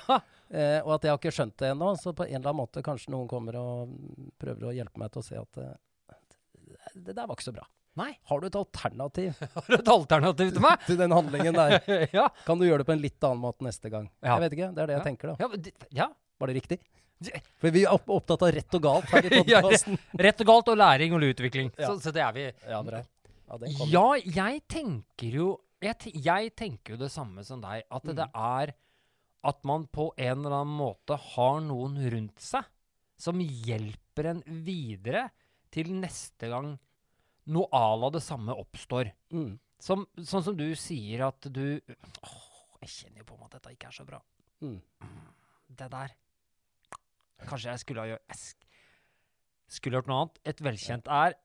Eh, 0.50 0.80
og 0.82 0.96
at 0.98 1.08
jeg 1.08 1.14
har 1.14 1.20
ikke 1.20 1.36
skjønt 1.36 1.58
det 1.62 1.72
ennå. 1.74 1.92
Så 2.00 2.16
på 2.16 2.28
en 2.28 2.40
eller 2.40 2.52
annen 2.52 2.64
måte 2.64 2.84
kanskje 2.86 3.14
noen 3.16 3.30
kommer 3.32 3.60
og 3.62 3.96
prøver 4.42 4.72
å 4.72 4.76
hjelpe 4.76 5.04
meg 5.04 5.12
til 5.14 5.24
å 5.24 5.28
se 5.28 5.40
at 5.40 5.60
det, 5.60 5.72
det 6.96 7.14
der 7.14 7.26
var 7.26 7.36
ikke 7.36 7.50
så 7.52 7.56
bra. 7.56 7.68
Nei. 7.96 8.10
Har 8.28 8.42
du 8.44 8.48
et 8.50 8.56
alternativ 8.60 9.38
Har 9.56 9.70
du 9.72 9.76
et 9.78 9.92
alternativ 9.94 10.52
til 10.56 10.64
meg? 10.66 10.82
til 10.90 10.98
den 11.00 11.16
handlingen 11.16 11.56
der? 11.56 11.78
ja. 12.18 12.28
Kan 12.48 12.60
du 12.60 12.66
gjøre 12.68 12.84
det 12.84 12.90
på 12.90 12.96
en 12.98 13.04
litt 13.04 13.24
annen 13.28 13.42
måte 13.46 13.64
neste 13.68 13.92
gang? 13.94 14.10
Ja. 14.20 14.36
Jeg 14.36 14.46
vet 14.46 14.58
ikke. 14.58 14.70
Det 14.76 14.84
er 14.84 14.92
det 14.92 14.98
jeg 15.00 15.06
tenker, 15.10 15.34
da. 15.34 15.36
Ja, 15.40 15.82
ja. 16.04 16.08
Var 16.42 16.52
det 16.52 16.58
riktig? 16.60 16.80
For 17.64 17.72
vi 17.72 17.86
er 17.88 17.96
opptatt 17.96 18.42
av 18.44 18.52
rett 18.52 18.76
og 18.76 18.82
galt 18.84 19.12
her 19.16 19.24
i 19.30 19.30
podkasten. 19.40 20.00
Rett 20.20 20.42
og 20.44 20.50
galt 20.50 20.72
og 20.74 20.80
læring 20.82 21.14
og 21.16 21.24
utvikling. 21.24 21.70
Så, 21.80 21.94
så 22.04 22.12
det 22.12 22.24
er 22.26 22.34
vi. 22.36 22.48
Ja, 22.68 22.82
det. 22.84 23.06
Ja, 23.88 24.08
jeg 24.20 24.64
tenker 24.68 25.38
jo 25.40 25.48
jeg, 25.86 26.12
jeg 26.26 26.52
tenker 26.58 26.96
jo 26.96 27.00
det 27.06 27.12
samme 27.14 27.44
som 27.48 27.62
deg. 27.64 27.86
At 27.94 28.04
Mm. 28.04 28.16
det 28.18 28.28
er 28.34 28.74
at 29.46 29.60
man 29.64 29.86
på 29.94 30.10
en 30.18 30.40
eller 30.42 30.56
annen 30.64 30.76
måte 30.80 31.16
har 31.36 31.60
noen 31.62 31.96
rundt 32.12 32.42
seg 32.42 32.66
som 33.22 33.40
hjelper 33.40 34.32
en 34.32 34.42
videre 34.66 35.28
til 35.72 35.92
neste 35.94 36.50
gang 36.52 36.74
noe 37.52 37.70
à 37.76 37.96
la 38.00 38.10
det 38.14 38.24
samme 38.26 38.56
oppstår. 38.56 39.12
Mm. 39.34 39.56
Som, 39.82 40.06
sånn 40.18 40.44
som 40.46 40.56
du 40.58 40.68
sier 40.80 41.26
at 41.28 41.48
du 41.52 41.78
Åh, 41.92 42.36
jeg 42.86 42.92
kjenner 42.94 43.22
jo 43.22 43.28
på 43.28 43.38
meg 43.38 43.50
at 43.50 43.58
dette 43.58 43.74
ikke 43.76 43.90
er 43.92 43.98
så 43.98 44.06
bra. 44.08 44.22
Mm. 44.64 44.80
Det 45.76 45.90
der 45.92 46.14
Kanskje 47.46 47.74
jeg 47.74 47.82
skulle 47.84 48.06
ha 48.06 48.14
gjort 48.14 48.30
jeg 48.32 48.40
sk 48.40 48.70
Skulle 49.76 50.00
gjort 50.00 50.08
noe 50.10 50.20
annet. 50.24 50.38
Et 50.48 50.62
velkjent 50.64 51.10
er 51.12 51.36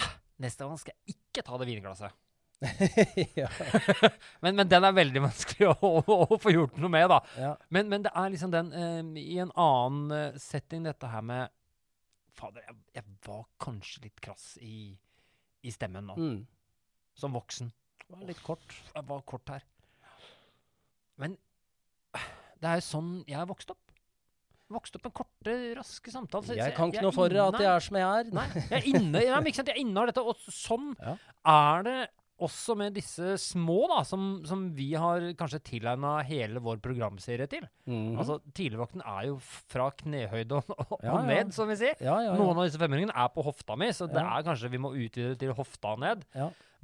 «Ah, 0.00 0.14
Neste 0.42 0.64
gang 0.64 0.78
skal 0.80 0.94
jeg 0.96 1.16
ikke 1.18 1.44
ta 1.44 1.58
det 1.60 1.68
vinglasset. 1.68 2.22
Men, 4.42 4.56
men 4.56 4.68
den 4.70 4.86
er 4.88 4.94
veldig 4.96 5.22
vanskelig 5.26 5.68
å, 5.68 5.74
å, 6.00 6.16
å 6.24 6.38
få 6.40 6.54
gjort 6.54 6.78
noe 6.80 6.88
med, 6.92 7.10
da. 7.12 7.18
ja. 7.36 7.50
Men, 7.68 7.90
men 7.92 8.06
det 8.06 8.12
er 8.16 8.30
liksom 8.32 8.54
den 8.54 8.70
eh, 8.72 9.02
I 9.20 9.36
en 9.44 9.52
annen 9.52 10.14
eh, 10.16 10.38
setting, 10.40 10.86
dette 10.88 11.10
her 11.12 11.24
med 11.26 11.52
Fader, 12.36 12.64
jeg, 12.68 12.76
jeg 12.98 13.16
var 13.26 13.46
kanskje 13.62 14.04
litt 14.06 14.20
krass 14.24 14.52
i, 14.62 14.92
i 15.66 15.72
stemmen 15.74 16.06
nå. 16.10 16.16
Mm. 16.20 16.38
Som 17.16 17.36
voksen. 17.36 17.72
Det 18.06 18.14
var 18.14 18.28
litt 18.28 18.42
kort. 18.44 18.76
Jeg 18.94 19.08
var 19.08 19.24
kort 19.26 19.50
her. 19.54 19.64
Men 21.16 21.36
det 22.60 22.68
er 22.70 22.80
jo 22.80 22.86
sånn 22.86 23.10
jeg 23.28 23.38
har 23.40 23.48
vokst 23.48 23.72
opp. 23.72 23.82
Vokst 24.72 24.96
opp 24.98 25.04
med 25.06 25.14
korte, 25.14 25.52
raske 25.78 26.10
samtaler. 26.10 26.58
Jeg 26.58 26.74
kan 26.74 26.90
ikke 26.90 26.98
jeg 26.98 27.06
noe 27.06 27.14
for 27.14 27.30
at 27.30 27.58
jeg 27.62 27.70
er 27.70 27.84
som 27.86 27.98
jeg 28.00 28.20
er. 28.20 28.30
Nei, 28.34 28.46
jeg 28.56 28.78
er 28.80 28.88
inne, 28.90 29.20
jeg 29.22 29.30
er? 29.30 29.50
Jeg 29.52 29.68
er 29.70 29.82
inne 29.82 30.02
av 30.02 30.08
dette. 30.10 30.24
Og 30.26 30.48
sånn 30.50 30.88
Ja. 30.98 31.14
er 31.52 31.86
det 31.86 31.98
også 32.38 32.74
med 32.76 32.92
disse 32.94 33.36
små, 33.40 33.86
da, 33.88 34.02
som, 34.04 34.42
som 34.44 34.66
vi 34.76 34.90
har 34.94 35.20
kanskje 35.38 35.60
tilegna 35.64 36.18
hele 36.28 36.60
vår 36.60 36.76
programserie 36.84 37.46
til. 37.48 37.64
Mhm. 37.88 38.18
Altså, 38.20 38.36
Tidligvakten 38.52 39.00
er 39.06 39.28
jo 39.30 39.38
fra 39.40 39.90
knehøyde 40.02 40.52
og, 40.58 40.68
og, 40.90 40.98
Ja, 41.02 41.16
ned, 41.24 41.54
som 41.56 41.68
vi 41.68 41.76
sier. 41.80 41.96
ja. 42.00 42.18
Noen 42.36 42.58
av 42.58 42.66
disse 42.68 42.78
femåringene 42.82 43.14
er 43.16 43.28
på 43.32 43.44
hofta 43.46 43.76
mi, 43.80 43.88
så 43.96 44.06
det 44.10 44.20
er 44.20 44.44
kanskje 44.44 44.70
vi 44.70 44.78
må 44.82 44.92
utvide 44.92 45.32
det 45.32 45.38
til 45.40 45.54
hofta 45.56 45.94
og 45.96 46.00
ned. 46.04 46.26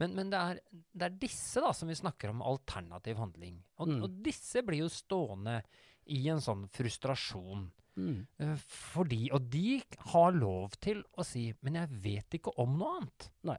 Men, 0.00 0.14
men 0.16 0.30
det, 0.32 0.38
er, 0.40 0.60
det 0.96 1.04
er 1.10 1.18
disse 1.20 1.60
da 1.60 1.70
som 1.76 1.88
vi 1.92 1.94
snakker 2.00 2.30
om 2.32 2.40
alternativ 2.42 3.16
handling. 3.20 3.58
Og, 3.78 3.88
Mm. 3.92 4.02
og 4.06 4.10
disse 4.24 4.62
blir 4.64 4.78
jo 4.84 4.88
stående 4.88 5.58
i 6.06 6.28
en 6.32 6.40
sånn 6.40 6.64
frustrasjon. 6.72 7.66
Mm. 7.98 8.26
Eh, 8.40 8.54
Fordi, 8.56 9.26
og 9.36 9.50
de 9.52 9.82
har 10.14 10.32
lov 10.32 10.70
til 10.80 11.02
å 11.18 11.24
si 11.26 11.52
'men 11.60 11.74
jeg 11.74 11.88
vet 12.02 12.30
ikke 12.40 12.54
om 12.58 12.78
noe 12.78 13.00
annet'. 13.02 13.28
Nei. 13.44 13.58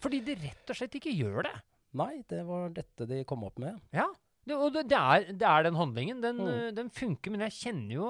Fordi 0.00 0.20
de 0.24 0.34
rett 0.40 0.70
og 0.72 0.76
slett 0.78 0.94
ikke 0.96 1.12
gjør 1.12 1.42
det. 1.48 1.54
Nei, 2.00 2.22
det 2.30 2.44
var 2.48 2.70
dette 2.72 3.06
de 3.10 3.22
kom 3.28 3.42
opp 3.44 3.58
med. 3.60 3.80
Ja, 3.92 4.06
det, 4.46 4.54
og 4.56 4.72
det, 4.72 4.86
det, 4.88 4.96
er, 4.98 5.26
det 5.36 5.46
er 5.48 5.66
den 5.66 5.76
handlingen. 5.76 6.20
Den, 6.22 6.38
Mm. 6.40 6.48
eh, 6.52 6.70
den 6.76 6.88
funker, 6.90 7.30
men 7.34 7.40
jeg 7.48 7.56
kjenner 7.58 7.94
jo 7.98 8.06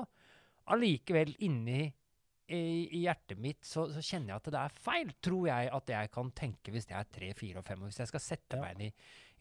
allikevel 0.71 1.33
inni 1.43 1.89
i, 2.51 2.61
hjertet 3.05 3.39
mitt 3.39 3.63
så, 3.67 3.85
så 3.95 4.03
kjenner 4.03 4.33
jeg 4.35 4.41
at 4.41 4.49
det 4.55 4.61
er 4.61 4.77
feil. 4.85 5.11
Tror 5.23 5.49
jeg 5.51 5.71
at 5.77 5.93
jeg 5.95 6.11
kan 6.15 6.31
tenke 6.39 6.73
hvis 6.75 6.89
jeg 6.91 6.99
er 6.99 7.11
tre, 7.15 7.33
fire 7.39 7.63
og 7.63 7.67
fem, 7.67 7.83
og 7.83 7.91
hvis 7.91 8.01
jeg 8.03 8.11
skal 8.11 8.25
sette 8.25 8.59
Ja. 8.59 8.63
meg 8.65 8.75
inn 8.77 8.87
i 8.89 8.93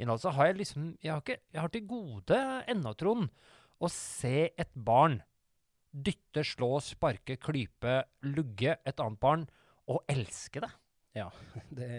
innhold, 0.03 0.21
så 0.21 0.31
har 0.37 0.49
jeg 0.51 0.59
liksom 0.61 0.91
Jeg 1.03 1.11
har, 1.13 1.21
ikke, 1.21 1.39
jeg 1.53 1.61
har 1.61 1.69
til 1.73 1.87
gode 1.89 2.39
ennå, 2.69 2.93
Trond, 2.97 3.29
å 3.81 3.89
se 3.89 4.49
et 4.57 4.73
barn 4.75 5.21
dytte, 5.93 6.43
slå, 6.45 6.77
sparke, 6.85 7.37
klype, 7.41 8.03
lugge 8.29 8.75
et 8.85 8.99
annet 9.01 9.19
barn 9.19 9.47
og 9.89 10.03
elske 10.11 10.61
det. 10.61 10.69
Ja, 11.17 11.29
det 11.73 11.89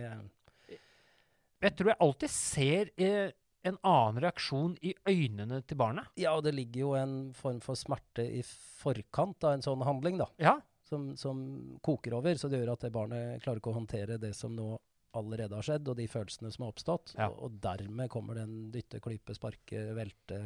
Jeg 1.61 1.77
tror 1.77 1.93
jeg 1.93 2.01
alltid 2.07 2.33
ser 2.33 2.91
eh, 2.97 3.33
en 3.69 3.77
annen 3.85 4.21
reaksjon 4.25 4.77
i 4.87 4.95
øynene 5.09 5.61
til 5.69 5.79
barnet. 5.81 6.09
Ja, 6.21 6.33
og 6.39 6.45
det 6.47 6.55
ligger 6.57 6.87
jo 6.87 6.93
en 6.97 7.17
form 7.37 7.61
for 7.65 7.79
smerte 7.79 8.25
i 8.25 8.41
forkant 8.45 9.45
av 9.45 9.59
en 9.59 9.65
sånn 9.65 9.85
handling, 9.85 10.21
da. 10.23 10.31
Ja, 10.41 10.57
Som, 10.91 11.13
som 11.21 11.43
koker 11.85 12.17
over, 12.17 12.35
så 12.35 12.49
det 12.51 12.63
gjør 12.63 12.73
at 12.73 12.87
det 12.87 12.95
barnet 12.95 13.45
klarer 13.45 13.61
ikke 13.61 13.71
å 13.71 13.77
håndtere 13.77 14.17
det 14.19 14.33
som 14.35 14.57
nå 14.57 14.73
allerede 15.15 15.59
har 15.59 15.67
skjedd, 15.67 15.89
og 15.91 15.99
de 15.99 16.07
følelsene 16.11 16.51
som 16.55 16.65
har 16.65 16.73
oppstått. 16.73 17.15
Ja. 17.19 17.29
Og, 17.29 17.45
og 17.47 17.61
dermed 17.63 18.11
kommer 18.11 18.39
den 18.39 18.71
dytte, 18.75 19.03
klype, 19.03 19.37
sparke, 19.37 19.85
velte 19.95 20.41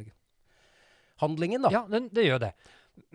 handlingen, 1.23 1.63
da. 1.65 1.71
Ja, 1.73 1.83
den, 1.89 2.09
det 2.13 2.27
gjør 2.27 2.43
det. 2.47 2.51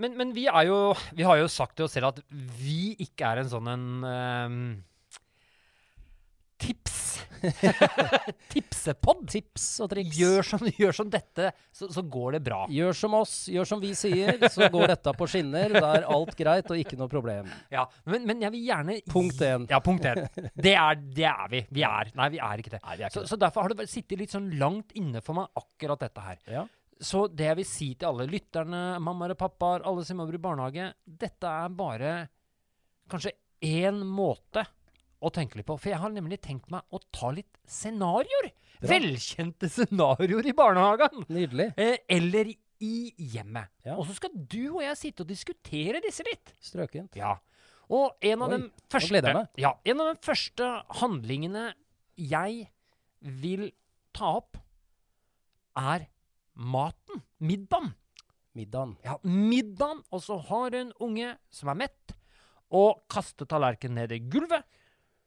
Men, 0.00 0.16
men 0.16 0.32
vi 0.36 0.42
er 0.44 0.66
jo 0.68 0.76
Vi 1.16 1.24
har 1.24 1.38
jo 1.40 1.46
sagt 1.48 1.78
til 1.78 1.86
oss 1.86 1.94
selv 1.96 2.10
at 2.10 2.18
vi 2.60 2.92
ikke 3.00 3.30
er 3.30 3.40
en 3.40 3.48
sånn 3.48 3.70
en 3.70 3.86
tips 3.96 4.89
Tipsepod. 8.52 9.22
Tips 9.30 9.66
og 9.84 9.90
triks. 9.92 10.16
Gjør 10.18 10.46
som, 10.46 10.64
gjør 10.80 10.96
som 10.96 11.10
dette, 11.12 11.50
så, 11.74 11.88
så 11.92 12.04
går 12.04 12.36
det 12.38 12.42
bra. 12.46 12.62
Gjør 12.72 12.96
som 12.96 13.16
oss, 13.20 13.34
gjør 13.52 13.68
som 13.68 13.82
vi 13.82 13.92
sier, 13.98 14.36
så 14.52 14.68
går 14.72 14.94
dette 14.94 15.14
på 15.16 15.28
skinner. 15.30 15.74
Da 15.76 15.92
er 15.98 16.08
alt 16.10 16.34
greit 16.38 16.70
og 16.70 16.80
ikke 16.80 16.98
noe 17.00 17.10
problem. 17.12 17.48
Ja, 17.72 17.86
men, 18.10 18.26
men 18.28 18.42
jeg 18.44 18.54
vil 18.56 18.66
gjerne 18.68 18.98
Punkt 19.10 19.40
én. 19.46 19.66
Ja, 19.70 19.80
punkt 19.84 20.06
én. 20.08 20.24
Det 20.54 20.74
er, 20.76 20.98
det 21.00 21.28
er 21.30 21.46
vi. 21.52 21.62
Vi 21.70 21.86
er 21.86 22.10
Nei, 22.18 22.28
vi 22.34 22.40
er 22.42 22.60
ikke 22.62 22.74
det. 22.76 22.82
Nei, 22.84 22.96
er 22.98 23.06
ikke 23.08 23.14
Så, 23.18 23.24
det. 23.24 23.30
så 23.32 23.38
derfor 23.40 23.66
har 23.66 23.74
det 23.76 23.88
sittet 23.90 24.20
litt 24.20 24.34
sånn 24.34 24.50
langt 24.60 24.92
inne 24.98 25.22
for 25.24 25.38
meg, 25.38 25.50
akkurat 25.58 26.02
dette 26.04 26.24
her. 26.24 26.40
Ja. 26.50 26.66
Så 27.00 27.24
det 27.32 27.46
jeg 27.48 27.58
vil 27.62 27.68
si 27.68 27.86
til 27.96 28.10
alle 28.10 28.26
lytterne, 28.28 28.82
mammaer 29.00 29.32
og 29.34 29.40
pappaer, 29.40 29.86
alle 29.88 30.04
som 30.04 30.20
jobber 30.20 30.36
i 30.36 30.42
barnehage, 30.44 30.90
dette 31.24 31.48
er 31.48 31.72
bare 31.72 32.10
kanskje 33.10 33.32
én 33.64 34.02
måte 34.06 34.66
å 35.20 35.30
tenke 35.34 35.58
litt 35.58 35.68
på. 35.68 35.76
For 35.80 35.92
jeg 35.92 36.00
har 36.02 36.12
nemlig 36.14 36.40
tenkt 36.44 36.70
meg 36.72 36.82
å 36.90 37.00
ta 37.14 37.30
litt 37.34 37.60
scenarioer. 37.68 38.50
Velkjente 38.80 39.68
scenarioer 39.68 40.48
i 40.48 40.56
barnehagen. 40.56 41.26
Nydelig. 41.28 41.70
Eh, 41.80 41.98
eller 42.08 42.52
i 42.80 42.94
hjemmet. 43.34 43.68
Ja. 43.84 43.98
Og 43.98 44.06
så 44.08 44.16
skal 44.16 44.32
du 44.34 44.62
og 44.78 44.82
jeg 44.84 44.96
sitte 44.96 45.24
og 45.24 45.30
diskutere 45.30 46.00
disse 46.04 46.24
litt. 46.26 46.54
Strøkent. 46.64 47.18
Ja. 47.20 47.36
Og 47.90 48.14
en 48.24 48.44
av 48.46 48.54
Oi, 48.54 48.60
første. 48.92 49.20
Ja, 49.60 49.74
en 49.84 50.02
av 50.02 50.12
de 50.12 50.24
første 50.24 50.68
handlingene 51.00 51.70
jeg 52.20 52.68
vil 53.20 53.70
ta 54.16 54.36
opp, 54.40 54.58
er 55.76 56.06
maten. 56.54 57.22
Middagen. 57.42 57.92
Middagen. 58.56 58.96
Ja, 59.04 59.16
middagen. 59.24 60.02
Og 60.10 60.22
så 60.24 60.38
har 60.48 60.76
en 60.78 60.92
unge 61.02 61.34
som 61.54 61.70
er 61.72 61.80
mett, 61.84 62.16
og 62.70 63.02
kaster 63.10 63.48
tallerkenen 63.50 64.04
ned 64.04 64.14
i 64.14 64.20
gulvet, 64.30 64.66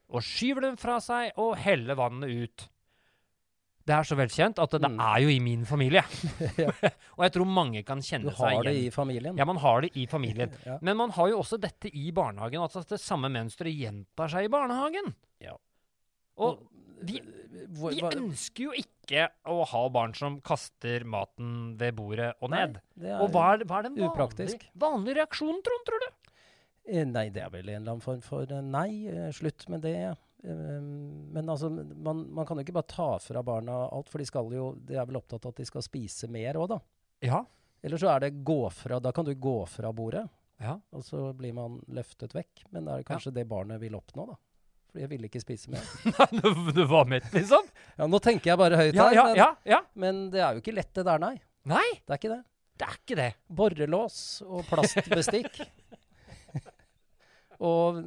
og 0.09 0.21
skyver 0.25 0.67
den 0.67 0.77
fra 0.77 0.99
seg 1.03 1.31
og 1.41 1.55
heller 1.63 1.95
vannet 1.99 2.29
ut. 2.43 2.65
Det 3.83 3.91
er 3.91 4.05
så 4.07 4.15
velkjent 4.15 4.59
at 4.63 4.71
det, 4.79 4.87
Mm. 4.87 4.99
er 5.03 5.19
jo 5.25 5.29
i 5.33 5.39
min 5.43 5.65
familie. 5.67 6.03
og 7.17 7.23
jeg 7.25 7.33
tror 7.35 7.45
mange 7.51 7.81
kan 7.83 7.99
kjenne 7.99 8.31
seg 8.31 8.55
har 8.55 8.63
det 8.63 8.75
i 8.79 8.89
familien. 8.95 9.35
Ja, 9.37 9.43
man 9.49 9.57
har 9.59 9.81
det 9.83 9.89
i 9.99 10.05
familien. 10.07 10.53
Ja. 10.65 10.77
Men 10.81 10.95
man 10.97 11.11
har 11.11 11.27
jo 11.33 11.41
også 11.41 11.59
dette 11.59 11.91
i 11.91 12.11
barnehagen, 12.15 12.61
altså 12.63 12.79
at 12.85 12.93
det 12.95 13.01
samme 13.03 13.27
mønsteret 13.33 13.75
gjentar 13.75 14.31
seg 14.31 14.47
i 14.47 14.53
barnehagen. 14.53 15.11
Ja. 15.43 15.57
Og 16.39 16.61
vi, 17.03 17.19
vi 17.19 17.99
ønsker 18.07 18.69
jo 18.69 18.71
ikke 18.79 19.27
å 19.51 19.65
ha 19.67 19.81
barn 19.91 20.13
som 20.15 20.37
kaster 20.45 21.03
maten 21.03 21.73
ved 21.77 21.97
bordet 21.97 22.31
og 22.39 22.53
Nei, 22.53 22.61
ned. 22.63 22.79
det 22.95 23.09
er, 23.11 23.19
Og 23.19 23.33
hva 23.35 23.49
er, 23.57 23.65
hva 23.67 23.81
er 23.81 23.89
den 23.89 23.99
vanlige, 23.99 24.69
vanlige 24.79 25.17
reaksjonen, 25.19 25.59
Trond, 25.65 25.83
tror 25.89 26.05
du? 26.05 26.07
Eh, 26.89 27.05
Nei, 27.07 27.29
det 27.31 27.41
er 27.45 27.49
vel 27.53 27.69
en 27.69 27.81
eller 27.81 27.93
annen 27.95 28.03
form 28.03 28.21
for 28.25 28.49
eh, 28.51 28.61
nei. 28.65 29.07
eh, 29.07 29.29
Slutt 29.35 29.67
med 29.71 29.81
det. 29.85 29.95
Eh, 30.43 30.79
Men 31.33 31.49
altså, 31.49 31.69
man, 31.71 32.25
man 32.35 32.45
kan 32.49 32.59
jo 32.59 32.65
ikke 32.65 32.75
bare 32.75 32.91
ta 32.91 33.09
fra 33.23 33.43
barna 33.43 33.85
alt, 33.87 34.09
for 34.11 34.19
de 34.19 34.25
skal 34.27 34.49
jo 34.51 34.73
De 34.83 34.97
er 34.99 35.05
vel 35.07 35.15
opptatt 35.21 35.45
av 35.47 35.53
at 35.55 35.61
de 35.61 35.65
skal 35.69 35.85
spise 35.85 36.27
mer 36.31 36.59
òg, 36.59 36.67
da. 36.75 36.79
Ja. 37.23 37.43
Eller 37.83 37.99
så 37.99 38.09
er 38.11 38.25
det 38.25 38.33
gå 38.47 38.59
fra 38.71 38.99
Da 39.03 39.11
kan 39.15 39.25
du 39.27 39.33
gå 39.35 39.57
fra 39.71 39.91
bordet, 39.95 40.25
ja. 40.63 40.77
og 40.91 41.03
så 41.07 41.29
blir 41.35 41.53
man 41.55 41.79
løftet 41.87 42.35
vekk. 42.35 42.65
Men 42.71 42.85
det 42.87 42.93
er 42.99 43.07
kanskje 43.07 43.31
det 43.35 43.47
barnet 43.47 43.79
vil 43.83 43.95
oppnå, 43.95 44.27
da. 44.33 44.35
For 44.93 45.01
jeg 45.01 45.09
ville 45.09 45.25
ikke 45.31 45.41
spise 45.41 45.71
mer. 45.73 45.87
du, 46.35 46.49
du 46.75 46.83
var 46.85 47.07
mett, 47.09 47.25
liksom? 47.33 47.65
Ja, 47.97 48.05
nå 48.07 48.19
tenker 48.23 48.51
jeg 48.53 48.59
bare 48.61 48.77
høyt 48.77 48.93
Ja, 48.99 49.07
her, 49.09 49.15
ja, 49.15 49.23
men, 49.25 49.39
ja, 49.39 49.47
ja. 49.73 49.79
men 49.95 50.19
det 50.35 50.43
er 50.45 50.53
jo 50.59 50.61
ikke 50.61 50.75
lett 50.75 50.91
det 50.99 51.07
der, 51.07 51.23
nei. 51.23 51.37
Nei, 51.71 51.87
Det 52.05 52.13
er 52.13 52.19
ikke 52.21 52.33
det. 52.35 52.41
det 52.77 52.85
er 52.91 52.99
ikke 52.99 53.17
det. 53.17 53.29
Borrelås 53.47 54.17
og 54.45 54.67
plastbestikk. 54.69 55.63
og 57.63 57.99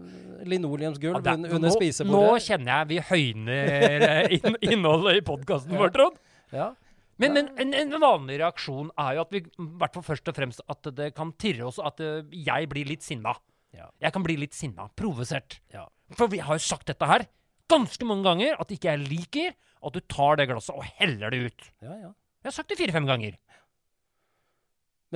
linoleumsgulv 0.46 1.18
Ja, 1.24 1.34
under 1.36 1.62
nå, 1.62 1.72
spisebordet. 1.74 2.16
Nå 2.16 2.40
kjenner 2.44 2.72
jeg 2.72 2.90
vi 2.90 2.98
høyner 3.10 3.72
eh, 4.10 4.34
inn, 4.36 4.58
innholdet 4.68 5.20
i 5.20 5.24
podkasten 5.26 5.76
vår, 5.78 5.92
Trond. 5.94 6.20
Ja. 6.54 6.70
Men, 7.16 7.32
men 7.32 7.48
en, 7.62 7.72
en 7.78 7.96
vanlig 8.02 8.38
reaksjon 8.42 8.90
er 9.00 9.16
jo 9.16 9.24
at 9.24 9.32
vi, 9.32 9.40
hvert 9.80 9.96
først 10.04 10.28
og 10.28 10.36
fremst, 10.36 10.64
at 10.68 10.90
det 10.98 11.10
kan 11.16 11.32
tirre 11.40 11.70
oss, 11.70 11.80
at 11.80 12.02
eh, 12.04 12.20
jeg 12.36 12.68
blir 12.72 12.88
litt 12.90 13.06
sinna. 13.06 13.32
Ja. 13.76 13.88
Jeg 14.04 14.12
kan 14.12 14.24
bli 14.24 14.36
litt 14.40 14.56
sinna. 14.56 14.90
Provosert. 14.96 15.58
Ja. 15.72 15.86
For 16.16 16.30
vi 16.32 16.42
har 16.44 16.60
jo 16.60 16.64
sagt 16.66 16.88
dette 16.92 17.08
her 17.08 17.24
ganske 17.72 18.06
mange 18.06 18.28
ganger, 18.28 18.60
at 18.62 18.70
ikke 18.70 18.92
jeg 18.92 19.08
liker 19.08 19.56
at 19.56 19.96
du 19.96 20.04
tar 20.12 20.38
det 20.38 20.46
glasset 20.50 20.76
og 20.76 20.86
heller 21.00 21.32
det 21.34 21.48
ut. 21.48 21.68
ja, 21.84 21.96
ja. 22.06 22.12
Jeg 22.46 22.52
har 22.52 22.54
sagt 22.60 22.70
det 22.70 22.76
fire-fem 22.78 23.06
ganger. 23.08 23.32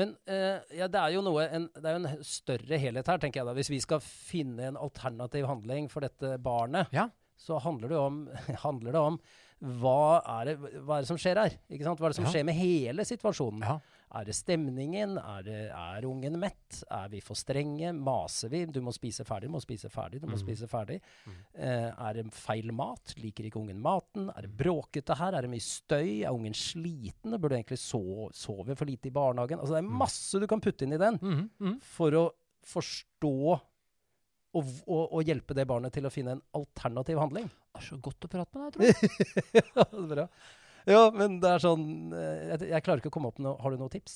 Men 0.00 0.16
uh, 0.30 0.60
ja, 0.74 0.88
det 0.90 1.00
er 1.00 1.16
noe 1.24 1.46
en, 1.46 1.68
Det 1.76 1.86
er 1.86 1.96
jo 1.96 2.02
en 2.02 2.26
større 2.26 2.80
helhet 2.80 3.10
her, 3.12 3.20
tenker 3.22 3.42
jeg 3.42 3.50
da. 3.50 3.56
Hvis 3.58 3.72
vi 3.72 3.80
skal 3.84 4.02
finne 4.04 4.70
en 4.70 4.80
alternativ 4.80 5.48
handling 5.50 5.90
for 5.92 6.06
dette 6.06 6.36
barnet, 6.42 6.88
Ja. 6.96 7.10
Så 7.40 7.56
handler 7.64 7.88
det 7.94 8.00
om, 8.00 8.24
handler 8.66 8.92
det 8.98 9.00
om 9.12 9.20
hva, 9.60 10.22
er 10.40 10.46
det, 10.48 10.52
hva 10.86 10.96
er 10.96 11.02
det 11.04 11.08
som 11.10 11.18
skjer 11.20 11.36
her? 11.36 11.54
Ikke 11.68 11.84
sant? 11.84 11.98
Hva 12.00 12.08
er 12.08 12.12
det 12.14 12.16
som 12.16 12.24
Ja. 12.24 12.30
skjer 12.32 12.46
med 12.48 12.56
hele 12.56 13.04
situasjonen? 13.04 13.60
Ja. 13.66 13.74
Er 14.16 14.24
det 14.26 14.34
stemningen? 14.34 15.18
Er, 15.20 15.42
det, 15.46 15.58
er 15.70 16.06
ungen 16.08 16.38
mett? 16.40 16.78
Er 16.90 17.10
vi 17.12 17.20
for 17.22 17.36
strenge? 17.38 17.92
Maser 17.94 18.48
vi? 18.50 18.62
Du 18.72 18.80
må 18.82 18.90
spise 18.96 19.22
ferdig, 19.28 19.50
du 19.50 19.54
må 19.54 19.60
spise 19.62 19.90
ferdig, 19.92 20.18
du 20.22 20.26
må 20.26 20.38
Mm. 20.38 20.40
spise 20.42 20.66
ferdig. 20.66 20.96
Eh, 21.54 21.92
er 21.92 22.16
det 22.16 22.24
feil 22.34 22.72
mat? 22.72 23.12
Liker 23.20 23.44
ikke 23.50 23.60
ungen 23.60 23.78
maten? 23.84 24.30
Er 24.34 24.48
det 24.48 24.56
bråkete 24.56 25.14
her? 25.20 25.36
Er 25.36 25.42
det 25.46 25.52
mye 25.52 25.62
støy? 25.62 26.22
Er 26.24 26.32
ungen 26.32 26.56
sliten? 26.56 27.36
Burde 27.38 27.60
egentlig 27.60 27.78
so 27.84 28.30
sove 28.32 28.74
for 28.74 28.88
lite 28.88 29.12
i 29.12 29.14
barnehagen? 29.14 29.60
Altså, 29.60 29.76
det 29.76 29.84
er 29.84 29.92
masse 30.06 30.40
du 30.40 30.48
kan 30.50 30.60
putte 30.64 30.88
inn 30.88 30.96
i 30.96 31.02
den 31.04 31.20
Mhm, 31.20 31.50
mhm. 31.60 31.80
for 31.84 32.10
å 32.16 32.30
forstå 32.66 33.60
og, 34.56 34.72
og, 34.86 35.04
og 35.14 35.28
hjelpe 35.28 35.54
det 35.56 35.66
barnet 35.70 35.94
til 35.94 36.08
å 36.08 36.12
finne 36.12 36.36
en 36.36 36.42
alternativ 36.58 37.20
handling. 37.22 37.46
Det 37.50 37.82
er 37.82 37.86
så 37.86 38.00
godt 38.02 38.26
å 38.26 38.32
prate 38.32 38.58
med 38.58 38.66
deg, 38.66 38.74
tror 38.74 38.88
jeg. 38.88 39.38
ja, 39.60 39.86
det 39.92 40.02
er 40.02 40.10
bra. 40.14 40.26
Ja, 40.88 41.00
men 41.14 41.38
det 41.42 41.54
er 41.54 41.62
sånn 41.62 41.86
eh, 42.16 42.44
jeg, 42.54 42.70
jeg 42.72 42.84
klarer 42.86 43.02
ikke 43.02 43.12
å 43.12 43.16
komme 43.18 43.28
opp 43.28 43.36
med 43.36 43.50
noe 43.50 43.58
Har 43.60 43.74
du 43.74 43.76
noen 43.76 43.92
tips? 43.92 44.14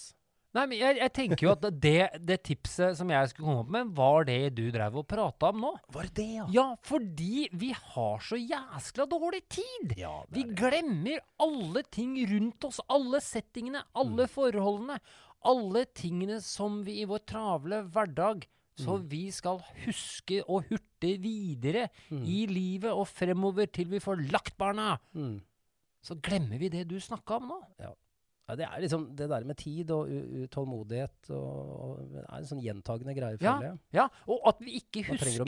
Nei, 0.55 0.69
men 0.71 0.79
jeg, 0.79 0.99
jeg 1.01 1.11
tenker 1.17 1.43
jo 1.43 1.51
at 1.51 1.65
det, 1.83 2.01
det 2.23 2.37
tipset 2.47 2.95
som 2.95 3.09
jeg 3.11 3.31
skulle 3.33 3.49
komme 3.49 3.63
opp 3.65 3.73
med, 3.75 3.89
var 3.97 4.27
det 4.29 4.39
du 4.55 4.63
drev 4.71 5.01
og 5.01 5.07
prata 5.11 5.51
om 5.51 5.65
nå. 5.65 5.73
Var 5.97 6.11
det 6.15 6.27
ja? 6.31 6.45
Ja, 6.55 6.67
fordi 6.87 7.49
vi 7.59 7.73
har 7.75 8.23
så 8.23 8.39
jæskla 8.39 9.09
dårlig 9.11 9.43
tid. 9.51 9.97
Ja, 9.99 10.21
Vi 10.31 10.45
er 10.47 10.53
glemmer 10.55 11.25
alle 11.43 11.83
ting 11.91 12.15
rundt 12.31 12.69
oss. 12.71 12.79
Alle 12.87 13.19
settingene, 13.25 13.83
alle 13.99 14.29
forholdene. 14.31 15.01
Alle 15.45 15.85
tingene 15.91 16.39
som 16.41 16.85
vi 16.87 17.01
i 17.03 17.09
vår 17.11 17.27
travle 17.27 17.83
hverdag 17.91 18.47
Så 18.77 18.97
vi 19.07 19.29
skal 19.31 19.61
huske 19.85 20.41
å 20.51 20.61
hurte 20.67 21.13
videre 21.23 21.89
i 22.11 22.45
livet 22.51 22.91
og 22.91 23.07
fremover 23.07 23.69
til 23.71 23.87
vi 23.93 24.01
får 24.03 24.25
lagt 24.33 24.57
barna. 24.59 24.97
Mm. 25.15 25.37
Så 26.05 26.17
glemmer 26.21 26.59
vi 26.59 26.69
det 26.73 26.89
du 26.91 26.97
snakka 27.01 27.39
om 27.39 27.53
nå. 27.53 27.61
Ja, 27.81 28.57
det 28.59 28.67
er 28.67 28.83
liksom 28.83 29.07
det 29.17 29.29
der 29.31 29.45
med 29.49 29.57
tid 29.57 29.91
og 29.95 30.11
utålmodighet 30.45 31.31
og, 31.33 31.71
og 31.85 32.11
Det 32.13 32.25
er 32.27 32.35
en 32.43 32.49
sånn 32.51 32.61
gjentagende 32.61 33.15
greie, 33.17 33.39
Ja, 33.41 33.55
føler 33.55 33.71
jeg. 33.71 33.79
ja, 33.97 34.05
og 34.29 34.51
at 34.51 34.61
vi 34.61 34.75
ikke 34.83 35.05
husker. 35.07 35.47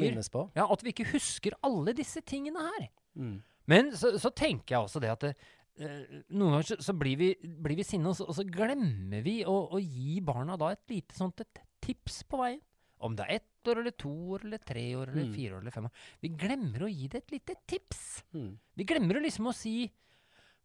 Ja, 0.56 0.64
at 0.72 0.84
vi 0.86 0.94
ikke 0.94 1.10
husker 1.10 1.58
alle 1.66 1.92
disse 1.98 2.22
tingene 2.24 2.62
her. 2.70 2.88
Mm. 3.20 3.36
Men 3.68 3.90
så, 3.98 4.14
så 4.22 4.30
tenker 4.30 4.76
jeg 4.78 4.86
også 4.86 5.02
det 5.02 5.10
at 5.12 5.26
det, 5.26 5.34
eh, 5.82 6.22
noen 6.30 6.56
ganger 6.56 6.70
så, 6.70 6.78
så 6.88 6.94
blir 6.96 7.20
vi, 7.20 7.28
blir 7.42 7.76
vi 7.76 7.84
sinne, 7.84 8.08
og 8.08 8.16
så, 8.16 8.24
og 8.30 8.38
så 8.38 8.46
glemmer 8.48 9.20
vi 9.26 9.40
å, 9.44 9.58
å 9.76 9.82
gi 9.82 10.20
barna 10.24 10.56
da 10.56 10.70
et 10.72 10.94
lite 10.94 11.18
sånt 11.18 11.42
et 11.44 11.60
tips 11.84 12.22
på 12.30 12.40
veien. 12.40 12.62
Om 13.00 13.16
det 13.16 13.26
er 13.26 13.34
ett 13.40 13.68
år 13.68 13.80
eller 13.82 13.90
to 13.98 14.10
år 14.36 14.44
eller 14.46 14.58
tre 14.64 14.84
år 14.96 15.08
eller 15.12 15.24
Mm. 15.26 15.34
fire 15.34 15.52
år 15.56 15.60
eller 15.60 15.70
fem 15.74 15.84
år. 15.84 15.92
Vi 16.22 16.28
glemmer 16.28 16.80
å 16.86 16.88
gi 16.88 17.08
det 17.08 17.18
et 17.24 17.30
lite 17.32 17.54
tips. 17.66 18.22
Mm. 18.34 18.58
Vi 18.76 18.84
glemmer 18.84 19.16
å 19.18 19.22
liksom 19.22 19.46
å 19.50 19.54
si 19.54 19.90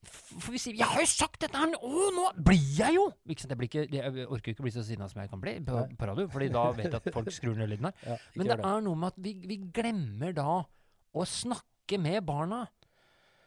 For 0.03 0.51
vi 0.51 0.57
sier 0.57 0.73
'Jeg 0.73 0.87
har 0.87 0.99
jo 0.99 1.05
sagt 1.05 1.39
dette 1.41 1.55
her! 1.55 1.67
Å, 1.67 2.11
nå 2.15 2.33
blir 2.43 2.57
jeg 2.57 2.95
jo!' 2.95 3.13
Ikke 3.29 3.41
sant? 3.41 3.51
Jeg, 3.51 3.69
ikke, 3.69 3.91
jeg 3.93 4.25
orker 4.27 4.51
ikke 4.55 4.63
bli 4.63 4.71
så 4.71 4.83
sinna 4.83 5.07
som 5.07 5.21
jeg 5.21 5.29
kan 5.29 5.39
bli 5.39 5.59
på, 5.59 5.95
på 5.95 6.07
radio, 6.07 6.27
Fordi 6.27 6.49
da 6.51 6.71
vet 6.71 6.85
jeg 6.91 6.95
at 6.95 7.13
folk 7.13 7.29
skrur 7.31 7.53
ned 7.55 7.69
lyden 7.69 7.85
her. 7.85 7.93
Ja, 8.07 8.17
Men 8.35 8.47
det 8.47 8.57
det. 8.57 8.65
er 8.65 8.81
noe 8.81 8.95
med 8.95 9.07
at 9.13 9.19
vi, 9.21 9.33
vi 9.45 9.57
glemmer 9.57 10.33
da 10.33 10.65
å 11.13 11.21
snakke 11.21 11.99
med 11.99 12.25
barna. 12.25 12.67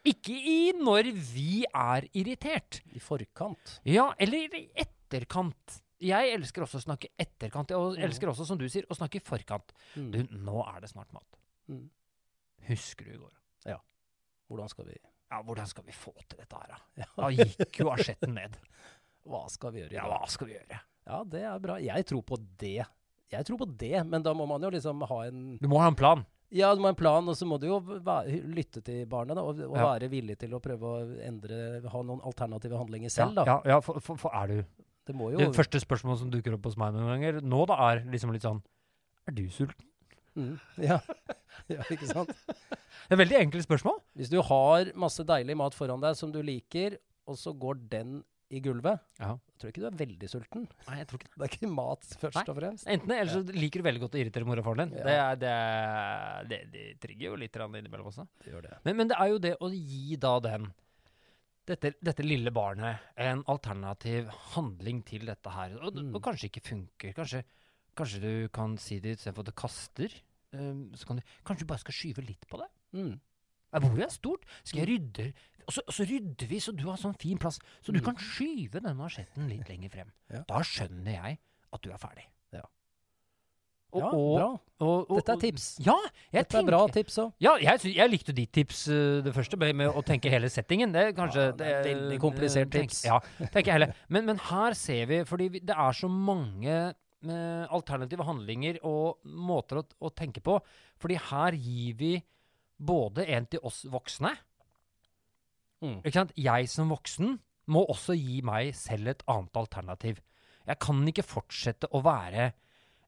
Ikke 0.06 0.30
i 0.30 0.70
når 0.78 1.10
vi 1.34 1.64
er 1.74 2.06
irritert. 2.14 2.82
I 2.94 3.00
forkant. 3.00 3.80
Ja, 3.85 4.12
eller 4.20 4.54
i 4.54 4.68
etterkant. 4.76 5.82
Jeg 6.04 6.34
elsker 6.36 6.66
også 6.66 6.80
å 6.80 6.84
snakke 6.84 7.10
etterkant. 7.20 7.72
Og 7.78 7.98
elsker 8.02 8.30
også, 8.32 8.46
som 8.48 8.60
du 8.60 8.66
sier, 8.68 8.86
å 8.90 8.96
snakke 8.98 9.20
i 9.20 9.24
forkant. 9.24 9.72
Mm. 9.96 10.10
Du, 10.12 10.18
nå 10.46 10.60
er 10.68 10.82
det 10.84 10.90
snart 10.92 11.12
mat. 11.16 11.38
Mm. 11.72 11.86
Husker 12.68 13.08
du 13.08 13.14
i 13.14 13.20
går? 13.20 13.32
Ja. 13.72 13.78
Hvordan 14.50 14.70
skal 14.72 14.88
vi 14.90 14.98
Ja, 15.00 15.40
hvordan 15.42 15.66
skal 15.66 15.86
vi 15.88 15.94
få 15.96 16.12
til 16.28 16.38
dette 16.38 16.58
her, 16.60 16.74
da? 16.76 17.06
Da 17.18 17.30
gikk 17.32 17.80
jo 17.80 17.88
asjetten 17.94 18.36
ned. 18.36 18.58
Hva 19.28 19.46
skal 19.50 19.72
vi 19.72 19.80
gjøre 19.80 19.94
i 19.94 19.96
Ja, 19.96 20.04
hva 20.10 20.28
skal 20.28 20.50
vi 20.50 20.52
gjøre? 20.58 20.78
Ja, 21.08 21.22
det 21.24 21.40
er 21.48 21.60
bra. 21.64 21.78
Jeg 21.80 22.04
tror 22.10 22.20
på 22.28 22.36
det. 22.60 22.84
Jeg 23.32 23.46
tror 23.48 23.58
på 23.62 23.68
det, 23.80 23.96
men 24.04 24.24
da 24.24 24.34
må 24.36 24.44
man 24.48 24.62
jo 24.64 24.70
liksom 24.74 25.00
ha 25.08 25.18
en 25.30 25.42
Du 25.60 25.68
må 25.72 25.80
ha 25.80 25.88
en 25.88 25.96
plan. 25.96 26.24
Ja, 26.54 26.74
du 26.76 26.82
må 26.82 26.90
ha 26.90 26.94
en 26.94 26.98
plan, 27.00 27.28
og 27.28 27.36
så 27.36 27.48
må 27.48 27.56
du 27.58 27.66
jo 27.66 27.78
lytte 28.52 28.82
til 28.84 29.06
barnet 29.10 29.36
da, 29.40 29.42
og, 29.42 29.58
og 29.64 29.78
Ja. 29.78 29.86
være 29.94 30.10
villig 30.12 30.36
til 30.38 30.52
å 30.54 30.60
prøve 30.62 30.90
å 30.92 31.06
endre 31.24 31.80
Ha 31.88 32.02
noen 32.04 32.20
alternative 32.22 32.78
handlinger 32.78 33.10
selv, 33.12 33.40
da. 33.40 33.46
Ja, 33.48 33.56
ja 33.74 33.78
for, 33.82 33.98
for, 34.04 34.20
for 34.20 34.36
er 34.36 34.52
du 34.52 34.84
Det 35.04 35.14
må 35.16 35.30
jo 35.34 35.38
Det 35.42 35.50
første 35.56 35.80
spørsmålet 35.82 36.22
som 36.22 36.30
dukker 36.32 36.56
opp 36.56 36.64
hos 36.70 36.76
meg 36.80 36.94
noen 36.96 37.10
ganger 37.12 37.40
nå, 37.44 37.64
da, 37.68 37.76
er 37.90 38.04
liksom 38.08 38.32
litt 38.32 38.44
sånn 38.46 38.62
Er 39.28 39.36
du 39.36 39.42
sulten? 39.52 39.86
mm, 40.34 40.54
ja. 40.82 40.98
ja, 41.72 41.82
ikke 41.92 42.08
sant? 42.10 42.32
Det 42.48 43.12
er 43.14 43.20
veldig 43.20 43.36
enkle 43.42 43.60
spørsmål. 43.64 43.98
Hvis 44.18 44.30
du 44.32 44.38
har 44.42 44.88
masse 44.98 45.22
deilig 45.28 45.54
mat 45.60 45.74
foran 45.76 46.00
deg 46.02 46.16
som 46.18 46.32
du 46.32 46.40
liker, 46.42 46.96
og 47.28 47.36
så 47.40 47.52
går 47.56 47.78
den 47.92 48.22
i 48.54 48.60
gulvet, 48.62 49.00
Ja. 49.18 49.32
jeg 49.36 49.58
tror 49.60 49.70
ikke 49.72 49.82
du 49.82 49.86
er 49.88 49.96
veldig 49.98 50.28
sulten. 50.30 50.64
Nei, 50.88 50.96
jeg 51.00 51.06
tror 51.10 51.18
ikke 51.20 51.28
det. 51.30 51.38
Det 51.40 51.46
er 51.46 51.54
ikke 51.56 51.70
mat 51.74 52.04
først 52.20 52.36
Nei. 52.38 52.44
og 52.52 52.58
fremst. 52.58 52.86
Enten 52.92 53.08
det, 53.12 53.16
eller 53.22 53.32
så 53.32 53.56
liker 53.56 53.80
du 53.82 53.86
veldig 53.88 54.02
godt 54.04 54.16
å 54.16 54.20
irritere 54.20 54.46
mor 54.48 54.60
og 54.60 54.66
faren 54.68 54.82
din. 54.84 54.98
Ja. 55.00 55.04
Det, 55.04 55.16
er, 55.24 55.36
det, 55.40 55.52
er- 55.54 56.48
det, 56.52 56.58
det 56.74 56.84
trigger 57.02 57.30
jo 57.32 57.38
litt 57.40 57.56
innimellom 57.60 58.10
også. 58.12 58.26
Det 58.44 58.52
gjør 58.52 58.66
det. 58.68 58.74
Men, 58.88 58.96
men 59.00 59.10
det 59.12 59.16
er 59.20 59.32
jo 59.32 59.38
det 59.48 59.54
å 59.60 59.70
gi 59.72 60.16
da 60.22 60.34
den 60.44 60.68
dette, 61.66 61.94
dette 62.05 62.22
lille 62.27 62.50
barnet 62.53 62.98
en 63.16 63.42
alternativ 63.48 64.29
handling 64.55 65.03
til 65.07 65.24
dette 65.27 65.50
her. 65.50 65.77
Og, 65.81 65.94
Mm. 65.94 66.14
og 66.14 66.22
kanskje 66.22 66.50
ikke 66.50 66.62
funker. 66.68 67.12
Kanskje, 67.14 67.44
kanskje 67.96 68.20
du 68.20 68.48
kan 68.48 68.77
si 68.79 68.98
det 69.00 69.16
istedenfor 69.18 69.40
at 69.40 69.46
det 69.46 69.55
kaster. 69.57 70.09
Um, 70.53 70.92
så 70.94 71.07
kan 71.07 71.16
du, 71.16 71.22
kanskje 71.44 71.61
du 71.64 71.66
bare 71.72 71.79
skal 71.83 71.94
skyve 71.94 72.22
litt 72.27 72.46
på 72.48 72.59
det. 72.61 72.68
Mm. 72.92 73.20
Bordet 73.74 74.05
er 74.05 74.11
stort. 74.14 74.44
Skal 74.62 74.85
jeg 74.87 74.88
rydde 75.00 75.33
Og 75.66 75.72
så, 75.72 75.81
og 75.88 75.94
så 75.94 76.05
rydder 76.05 76.46
vi 76.46 76.59
så 76.61 76.72
du 76.77 76.85
har 76.90 76.96
sånn 77.00 77.16
fin 77.18 77.38
plass, 77.38 77.59
så 77.83 77.90
du 77.90 77.98
Mm. 77.98 78.05
kan 78.05 78.16
skyve 78.16 78.83
den 78.83 78.96
marsjetten 78.98 79.48
litt 79.48 79.66
lenger 79.68 79.88
frem. 79.88 80.11
Ja. 80.31 80.42
Da 80.46 80.61
skjønner 80.61 81.11
jeg 81.11 81.38
at 81.72 81.81
du 81.83 81.90
er 81.90 81.96
ferdig. 81.96 82.27
Ja. 83.94 84.09
Og, 84.11 84.33
ja, 84.38 84.46
bra. 84.48 84.48
og, 84.85 85.11
og, 85.11 85.16
Dette 85.20 85.35
er 85.37 85.40
tips. 85.44 85.66
Ja, 85.87 85.94
Dette 86.35 86.59
er 86.59 86.66
bra 86.66 86.80
tips 86.90 87.18
òg. 87.22 87.33
ja, 87.44 87.52
jeg, 87.62 87.94
jeg 87.94 88.11
likte 88.11 88.35
ditt 88.37 88.50
tips, 88.57 88.85
uh, 88.90 89.20
det 89.22 89.35
første, 89.37 89.59
med, 89.61 89.74
med 89.78 89.88
å 89.94 90.02
tenke 90.07 90.33
hele 90.33 90.50
settingen. 90.50 90.92
Det 90.94 91.04
er 91.09 91.14
kanskje 91.16 91.46
Ja, 91.46 91.54
det 91.61 91.70
er 91.70 91.87
veldig 91.87 92.18
komplisert 92.22 92.72
tenk- 92.74 92.90
tips. 92.90 93.04
Ja, 93.07 93.20
tenker 93.46 93.68
jeg 93.70 93.76
heller. 93.78 93.94
Men, 94.09 94.26
men 94.33 94.42
her 94.50 94.74
ser 94.78 95.07
vi, 95.11 95.22
fordi 95.28 95.48
vi, 95.54 95.62
det 95.64 95.76
er 95.87 95.94
så 95.96 96.11
mange 96.11 96.74
eh, 96.74 97.64
alternative 97.70 98.26
handlinger 98.26 98.80
og 98.83 99.22
måter 99.24 99.80
å, 99.80 99.87
å 100.04 100.12
tenke 100.16 100.42
på. 100.44 100.59
Fordi 101.00 101.20
her 101.30 101.57
gir 101.57 101.94
vi 102.00 102.12
både 102.85 103.28
en 103.30 103.46
til 103.46 103.62
oss 103.64 103.85
voksne. 103.90 104.35
Mm. 105.85 105.98
Ikke 106.02 106.16
sant? 106.18 106.35
Jeg 106.40 106.68
som 106.72 106.90
voksen 106.92 107.37
må 107.72 107.85
også 107.92 108.16
gi 108.16 108.40
meg 108.44 108.74
selv 108.76 109.12
et 109.14 109.24
annet 109.30 109.57
alternativ. 109.57 110.20
Jeg 110.64 110.80
kan 110.80 111.00
ikke 111.09 111.24
fortsette 111.26 111.88
å 111.92 112.00
være 112.04 112.50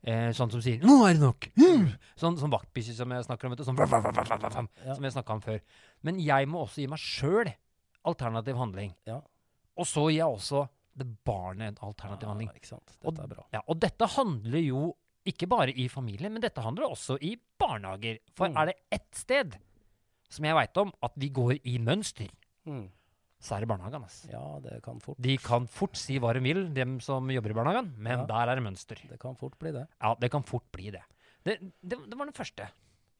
eh, 0.06 0.30
sånn 0.32 0.50
som 0.50 0.60
sier 0.62 0.78
'Nå 0.80 1.08
er 1.08 1.12
det 1.14 1.20
nok!' 1.22 1.50
Mm. 1.56 1.88
Sånn, 2.16 2.38
sånn 2.38 2.50
vaktbikkje 2.50 2.94
som 2.94 3.10
jeg 3.10 3.24
snakker 3.24 3.44
om. 3.46 3.50
Vet 3.50 3.58
du, 3.58 3.64
sånn, 3.64 4.68
Ja. 4.86 4.94
Som 4.94 5.04
jeg 5.04 5.12
snakka 5.12 5.30
om 5.34 5.40
før. 5.40 5.60
Men 6.02 6.18
jeg 6.20 6.46
må 6.48 6.62
også 6.66 6.76
gi 6.82 6.86
meg 6.86 6.98
sjøl 6.98 7.52
alternativ 8.04 8.56
handling. 8.56 8.94
Ja. 9.06 9.20
Og 9.76 9.84
så 9.84 10.08
gir 10.10 10.18
jeg 10.18 10.26
også 10.38 10.68
det 10.96 11.24
barnet 11.24 11.68
en 11.68 11.76
alternativ 11.82 12.28
handling. 12.28 12.50
Ja. 12.70 12.78
Og- 13.04 13.14
Dette 13.14 13.24
er 13.24 13.34
bra. 13.34 13.44
Ja, 13.52 13.60
og 13.68 13.80
dette 13.80 14.06
handler 14.06 14.62
jo 14.64 14.96
ikke 15.26 15.48
bare 15.48 15.72
i 15.76 15.88
familien, 15.88 16.32
men 16.32 16.40
dette 16.40 16.62
handler 16.62 16.88
også 16.88 17.18
i 17.20 17.36
barnehager. 17.58 18.18
For 18.34 18.48
Mm. 18.48 18.56
er 18.56 18.66
det 18.66 18.74
ett 18.92 19.14
sted 19.14 19.58
som 20.30 20.44
jeg 20.44 20.54
veit 20.54 20.76
om 20.76 20.92
at 21.02 21.12
vi 21.16 21.28
går 21.30 21.60
i 21.64 21.78
mønster, 21.78 22.30
Mm. 22.66 22.90
Så 23.46 23.56
er 23.56 23.64
det 23.64 23.68
barnehagen. 23.70 24.02
ass. 24.04 24.24
Ja, 24.30 24.42
det 24.64 24.80
kan 24.84 24.98
fort 25.02 25.20
De 25.22 25.36
kan 25.38 25.68
fort 25.70 25.96
si 25.98 26.18
hva 26.22 26.32
de 26.34 26.42
vil, 26.44 26.64
dem 26.74 26.98
som 27.04 27.28
jobber 27.30 27.54
i 27.54 27.58
barnehagen, 27.60 27.92
men 27.96 28.24
Ja. 28.24 28.26
der 28.26 28.50
er 28.52 28.58
det 28.58 28.64
mønster. 28.66 28.98
Det 29.08 29.18
kan 29.22 29.36
fort 29.38 29.54
bli 29.62 29.70
det. 29.76 29.86
Ja, 30.02 30.14
det 30.18 30.30
kan 30.34 30.42
fort 30.42 30.66
bli 30.74 30.90
det. 30.90 31.02
Det, 31.46 31.60
det, 31.82 31.96
det 32.10 32.18
var 32.18 32.26
den 32.26 32.34
første 32.34 32.66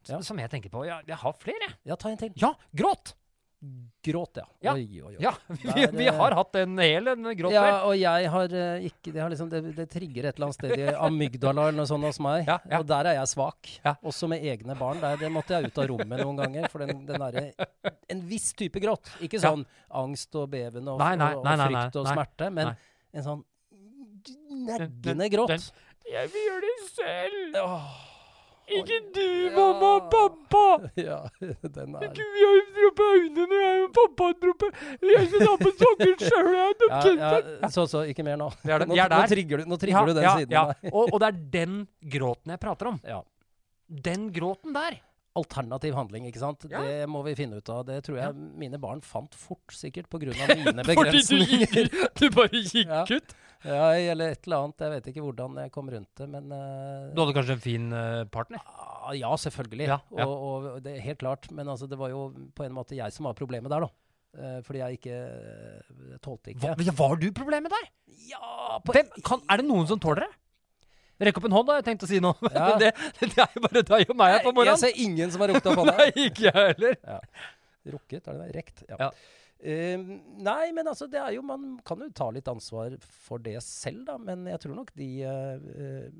Ja. 0.08 0.20
som 0.22 0.38
jeg 0.38 0.50
tenker 0.50 0.70
på. 0.70 0.84
Jeg, 0.86 1.06
jeg 1.06 1.16
har 1.16 1.32
flere, 1.38 1.62
jeg. 1.68 1.74
Ja, 1.86 1.96
ta 1.96 2.10
en 2.10 2.18
til. 2.18 2.32
Ja, 2.36 2.52
gråt! 2.74 3.14
Gråt, 4.04 4.36
ja. 4.36 4.44
Ja. 4.60 4.72
Oi, 4.76 4.84
oi, 5.02 5.14
oi. 5.16 5.22
Ja, 5.24 5.32
vi, 5.48 5.56
Der, 5.64 5.92
vi 5.96 6.06
har 6.12 6.34
hatt 6.36 6.56
en 6.60 6.76
hel 6.78 7.08
en 7.08 7.24
gråt 7.38 7.54
Ja, 7.54 7.62
kveld. 7.64 7.78
og 7.88 7.94
jeg 7.98 8.28
har 8.30 8.52
uh, 8.52 8.84
ikke 8.84 9.12
Det, 9.14 9.22
har 9.22 9.32
liksom, 9.32 9.48
det, 9.50 9.62
det 9.78 9.86
trigger 9.90 10.28
et 10.28 10.36
eller 10.36 10.46
annet 10.50 10.58
sted 10.58 10.74
i 10.84 10.90
amygdala 11.08 11.64
eller 11.70 11.78
noe 11.80 11.88
sånt 11.90 12.06
hos 12.06 12.20
meg. 12.22 12.44
Ja. 12.46 12.58
Og 12.78 12.86
der 12.86 13.10
er 13.10 13.18
jeg 13.18 13.32
svak. 13.32 13.72
Også 14.06 14.28
med 14.30 14.44
egne 14.44 14.76
barn. 14.78 15.00
Der 15.02 15.16
det 15.24 15.32
måtte 15.34 15.56
jeg 15.56 15.72
ut 15.72 15.80
av 15.82 15.88
rommet 15.90 16.22
noen 16.22 16.38
ganger. 16.44 16.68
For 16.70 16.84
den, 16.84 17.02
den 17.08 17.24
derre 17.24 17.46
En 18.12 18.22
viss 18.28 18.52
type 18.58 18.82
gråt. 18.84 19.10
Ikke 19.24 19.40
sånn 19.42 19.64
angst 19.88 20.36
og 20.38 20.50
beven 20.52 20.86
og, 20.92 21.00
Nei, 21.02 21.14
nei, 21.18 21.32
og, 21.34 21.42
og 21.42 21.50
nei, 21.50 21.70
frykt 21.72 22.00
og 22.02 22.10
smerte, 22.12 22.52
men 22.54 22.74
en 22.76 23.24
sånn 23.26 23.44
neggende 24.66 25.02
den- 25.02 25.18
den, 25.48 25.70
Jeg 26.06 26.30
vil 26.30 26.44
gjøre 26.46 26.68
det 26.68 26.90
selv. 26.92 27.56
Åh, 27.64 27.96
Ikke 28.66 28.96
du, 29.14 29.26
mamma 29.54 29.90
og 30.00 30.06
pappa. 30.10 30.62
ja, 31.08 31.20
den 31.38 31.94
er 31.94 32.08
Vi 32.18 32.42
har 32.42 32.56
droppa 32.74 33.06
øynene 33.14 33.60
jeg 33.60 33.84
og 33.84 33.92
pappa 33.94 34.30
dropper. 34.42 34.80
Jeg 35.06 35.28
skal 35.30 35.44
ta 35.44 35.54
på 35.60 35.72
sokker 35.82 36.14
sjøl, 36.24 36.50
jeg 36.56 36.88
ja, 36.90 37.02
ja, 37.14 37.70
Så, 37.70 37.86
så. 37.90 38.02
Ikke 38.10 38.26
mer 38.26 38.40
nå. 38.40 38.50
Er 38.66 38.82
det. 38.82 38.88
Nå, 38.90 38.98
nå 38.98 39.20
trigger 39.30 39.62
du, 39.62 39.70
nå 39.70 39.78
trigger 39.78 40.10
du 40.10 40.14
den 40.18 40.28
siden 40.32 40.56
Ja. 40.56 40.64
Og, 40.90 41.12
og 41.12 41.22
det 41.22 41.30
er 41.30 41.40
den 41.60 41.78
gråten 42.16 42.56
jeg 42.56 42.62
prater 42.62 42.90
om. 42.90 42.98
Ja. 43.06 43.22
Den 43.86 44.30
gråten 44.34 44.74
der. 44.74 44.98
Alternativ 45.36 45.94
handling, 45.98 46.26
ikke 46.30 46.40
sant. 46.42 46.64
Ja. 46.72 46.80
Det 46.82 47.06
må 47.12 47.20
vi 47.26 47.34
finne 47.38 47.58
ut 47.60 47.68
av. 47.72 47.82
Det 47.88 47.98
tror 48.06 48.16
jeg 48.18 48.30
Ja. 48.30 48.32
mine 48.62 48.78
barn 48.80 49.02
fant 49.04 49.34
fort, 49.36 49.74
sikkert, 49.76 50.08
pga. 50.08 50.32
mine 50.32 50.84
Fordi 50.84 50.86
du, 50.86 50.92
begrensninger. 50.94 51.74
gikk- 51.76 52.14
du 52.20 52.30
bare 52.36 52.62
gikk 52.62 52.86
Ja. 52.88 53.02
ut. 53.10 53.36
Ja, 53.66 53.86
eller 53.96 54.30
et 54.34 54.46
eller 54.46 54.64
annet. 54.66 54.82
Jeg 54.84 54.92
vet 54.92 55.06
ikke 55.10 55.22
hvordan 55.24 55.56
jeg 55.58 55.72
kom 55.74 55.88
rundt 55.90 56.10
det, 56.20 56.26
men 56.30 56.50
uh, 56.52 57.08
Du 57.16 57.22
hadde 57.22 57.34
kanskje 57.34 57.54
en 57.56 57.62
fin 57.64 57.86
uh, 57.92 58.24
partner? 58.30 58.60
ah, 58.68 59.12
Ja, 59.16 59.30
selvfølgelig. 59.40 59.86
Ja, 59.88 59.96
ja. 60.16 60.26
Og, 60.26 60.66
og 60.76 60.82
det 60.84 60.96
er 60.96 61.00
helt 61.06 61.18
klart. 61.22 61.48
Men 61.50 61.66
altså, 61.72 61.88
det 61.90 61.98
var 61.98 62.12
jo 62.12 62.28
på 62.54 62.66
en 62.66 62.76
måte 62.76 62.94
jeg 62.98 63.12
som 63.16 63.26
var 63.26 63.34
problemet 63.38 63.72
der, 63.72 63.86
da. 63.88 63.92
Eh, 64.36 64.58
fordi 64.66 64.82
jeg 64.82 64.98
ikke 64.98 65.14
uh, 65.16 66.16
tålte 66.20 66.52
ikke 66.52 66.74
Hva, 66.76 66.92
var 66.98 67.16
du 67.16 67.30
problemet 67.32 67.72
der? 67.72 67.86
Ja, 68.28 68.76
på, 68.84 68.92
Hvem, 68.92 69.08
kan, 69.24 69.40
er 69.48 69.62
det 69.62 69.64
noen 69.70 69.86
som 69.88 70.00
tåler 70.02 70.26
det? 70.26 70.32
Rekk 71.22 71.38
opp 71.40 71.46
en 71.48 71.54
hånd, 71.56 71.68
da. 71.70 71.76
Jeg 71.80 71.86
tenkte 71.86 72.04
å 72.04 72.10
si 72.10 72.18
noe. 72.20 72.50
Ja. 72.56 72.66
det, 72.80 72.90
det 73.22 73.30
er 73.40 73.54
jo 73.56 73.62
bare 73.64 73.82
deg 73.88 74.10
og 74.12 74.18
meg 74.20 74.34
her 74.34 74.42
på 74.44 74.52
morgenen. 74.52 74.76
jeg 74.76 74.92
ser 74.92 75.00
ingen 75.06 75.32
som 75.32 75.44
har 75.44 75.52
rukket 75.54 75.70
opp 75.72 75.80
hånda. 75.80 75.94
Nei, 76.00 76.08
ikke 76.28 76.48
jeg 76.50 76.54
heller. 76.74 76.98
Rukket, 77.96 78.20
er 78.26 78.32
det 78.32 78.38
det? 78.42 78.50
Rekt? 78.58 78.84
Ja. 78.90 78.96
Ja. 79.06 79.10
Eh, 79.58 79.96
nei, 79.96 80.72
men 80.76 80.86
altså, 80.86 81.06
det 81.08 81.16
er 81.18 81.32
jo 81.32 81.40
Man 81.42 81.78
kan 81.86 81.98
jo 81.98 82.10
ta 82.12 82.26
litt 82.30 82.44
ansvar 82.46 82.92
for 83.00 83.38
det 83.40 83.56
selv, 83.64 84.04
da. 84.04 84.18
Men 84.20 84.44
jeg 84.50 84.60
tror 84.60 84.74
nok 84.76 84.90
de 84.94 85.06
eh, 85.24 86.10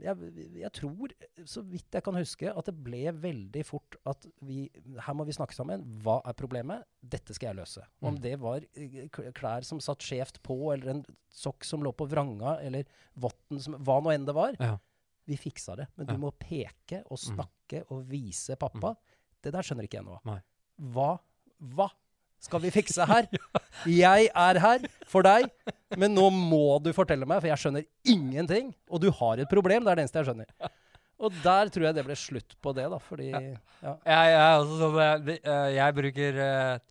jeg, 0.00 0.30
jeg 0.60 0.70
tror, 0.76 1.12
så 1.48 1.62
vidt 1.64 1.96
jeg 1.96 2.04
kan 2.04 2.16
huske, 2.18 2.48
at 2.52 2.66
det 2.68 2.74
ble 2.84 3.02
veldig 3.16 3.62
fort 3.66 3.96
at 4.08 4.26
vi 4.44 4.66
Her 5.02 5.16
må 5.16 5.24
vi 5.28 5.32
snakke 5.36 5.56
sammen. 5.56 5.84
Hva 6.04 6.18
er 6.28 6.36
problemet? 6.36 6.84
Dette 7.02 7.34
skal 7.36 7.50
jeg 7.52 7.60
løse. 7.60 7.84
Om 8.02 8.14
Mm. 8.16 8.20
det 8.24 8.34
var 8.40 8.60
eh, 8.76 9.08
klær 9.36 9.64
som 9.64 9.80
satt 9.80 10.00
skjevt 10.04 10.40
på, 10.46 10.56
eller 10.72 10.90
en 10.94 11.04
sokk 11.32 11.64
som 11.64 11.82
lå 11.84 11.92
på 11.96 12.08
vranga, 12.08 12.58
eller 12.64 12.84
votten 13.16 13.60
som 13.60 13.74
Hva 13.84 14.00
nå 14.02 14.12
enn 14.14 14.26
det 14.28 14.34
var. 14.36 14.56
Ja. 14.60 14.76
Vi 15.26 15.36
fiksa 15.36 15.76
det. 15.76 15.88
Men 15.96 16.06
Ja. 16.06 16.12
du 16.14 16.18
må 16.22 16.30
peke 16.38 17.02
og 17.10 17.18
Mm. 17.18 17.36
snakke 17.36 17.84
og 17.90 18.04
vise 18.08 18.56
pappa. 18.56 18.96
Det 19.42 19.52
der 19.52 19.62
skjønner 19.62 19.84
ikke 19.84 19.98
jeg 20.00 20.06
av. 20.06 20.20
Nei. 20.24 20.40
Hva, 20.80 21.18
hva 21.60 21.90
skal 22.46 22.62
vi 22.62 22.72
fikse 22.74 23.06
her? 23.08 23.28
Jeg 24.02 24.30
er 24.30 24.60
her 24.62 24.88
for 25.10 25.26
deg, 25.26 25.48
men 25.98 26.14
nå 26.16 26.30
må 26.34 26.78
du 26.82 26.92
fortelle 26.96 27.28
meg, 27.28 27.42
for 27.42 27.50
jeg 27.50 27.62
skjønner 27.62 27.84
ingenting. 28.08 28.72
Og 28.90 29.02
du 29.02 29.10
har 29.20 29.42
et 29.42 29.50
problem, 29.50 29.84
det 29.84 29.92
er 29.92 29.98
det 29.98 30.06
eneste 30.06 30.22
jeg 30.22 30.28
skjønner. 30.30 30.72
Og 31.22 31.36
der 31.44 31.70
tror 31.72 31.86
jeg 31.86 31.96
det 31.96 32.04
ble 32.04 32.16
slutt 32.18 32.56
på 32.64 32.72
det, 32.76 32.88
da, 32.92 32.98
fordi 33.00 33.30
ja. 33.30 33.38
Jeg, 33.46 33.92
jeg, 34.10 34.32
er 34.40 34.56
også 34.58 34.80
sånn, 34.80 34.98
jeg, 35.00 35.36
eh, 35.38 35.68
jeg 35.76 35.96
bruker 36.00 36.40
eh, 36.46 36.82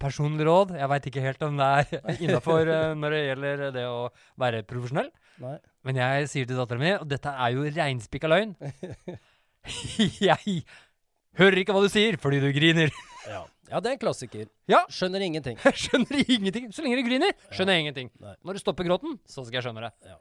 personlig 0.00 0.48
råd. 0.48 0.72
Jeg 0.80 0.90
veit 0.94 1.10
ikke 1.10 1.26
helt 1.26 1.44
om 1.46 1.60
det 1.60 1.68
er 1.68 2.24
innafor 2.24 2.72
når 3.02 3.14
det 3.14 3.22
gjelder 3.22 3.62
det 3.76 3.84
å 3.90 4.00
være 4.40 4.64
profesjonell. 4.70 5.12
Nei. 5.44 5.58
Men 5.86 6.00
jeg 6.00 6.32
sier 6.32 6.48
til 6.48 6.58
dattera 6.58 6.80
mi, 6.80 6.90
og 6.96 7.06
dette 7.10 7.30
er 7.30 7.54
jo 7.56 7.64
reinspikka 7.66 8.28
løgn 8.30 8.52
Jeg 10.22 10.60
hører 11.40 11.58
ikke 11.60 11.74
hva 11.74 11.82
du 11.84 11.90
sier 11.92 12.18
fordi 12.20 12.40
du 12.42 12.50
griner. 12.54 12.92
Ja. 13.28 13.42
Ja, 13.74 13.80
det 13.82 13.90
er 13.90 13.96
en 13.96 14.02
klassiker. 14.04 14.46
Ja. 14.70 14.84
Skjønner 14.92 15.24
ingenting. 15.26 15.58
Jeg 15.66 15.80
skjønner 15.86 16.20
ingenting. 16.22 16.70
Så 16.74 16.84
lenge 16.84 17.00
du 17.00 17.08
griner, 17.08 17.34
skjønner 17.50 17.74
jeg 17.74 17.88
ingenting. 17.88 18.12
Nei. 18.22 18.36
Når 18.46 18.56
du 18.56 18.62
stopper 18.62 18.86
gråten, 18.86 19.18
så 19.26 19.42
skal 19.42 19.58
jeg 19.58 19.66
skjønne 19.66 19.82
det. 19.88 19.92
Ja. 20.06 20.20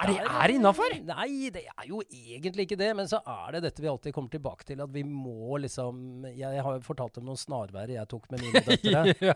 Er 0.00 0.08
det 0.08 0.20
er 0.24 0.52
innafor? 0.54 0.92
Nei, 1.04 1.50
det 1.52 1.62
er 1.68 1.88
jo 1.88 2.00
egentlig 2.08 2.64
ikke 2.64 2.78
det. 2.80 2.88
Men 2.96 3.08
så 3.10 3.20
er 3.20 3.56
det 3.56 3.62
dette 3.66 3.82
vi 3.84 3.88
alltid 3.90 4.14
kommer 4.16 4.32
tilbake 4.32 4.64
til, 4.68 4.80
at 4.80 4.92
vi 4.94 5.02
må 5.04 5.58
liksom 5.60 6.24
Jeg 6.36 6.62
har 6.64 6.78
jo 6.78 6.84
fortalt 6.84 7.20
om 7.20 7.28
noen 7.28 7.40
snarveier 7.40 7.92
jeg 7.98 8.08
tok 8.08 8.30
med 8.32 8.44
mine 8.46 8.62
døtre. 8.64 9.02
ja. 9.28 9.34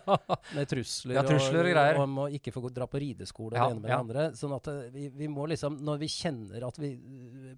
Med 0.56 0.70
trusler, 0.70 1.18
Ja, 1.18 1.24
trusler 1.26 1.68
og 1.68 1.74
greier. 1.74 2.00
om 2.04 2.22
å 2.24 2.28
ikke 2.38 2.54
få 2.54 2.64
dra 2.72 2.88
på 2.88 3.02
rideskole 3.02 3.52
og 3.52 3.60
Ja, 3.60 3.68
det 3.68 3.76
ene 3.76 3.82
med 3.82 3.90
det 3.90 3.98
andre. 3.98 4.26
Sånn 4.40 4.56
at 4.56 4.72
eh, 4.72 4.80
vi, 4.94 5.10
vi 5.12 5.28
må 5.32 5.48
liksom 5.52 5.76
Når 5.84 6.00
vi 6.00 6.10
kjenner 6.14 6.68
at 6.70 6.80
vi, 6.80 6.94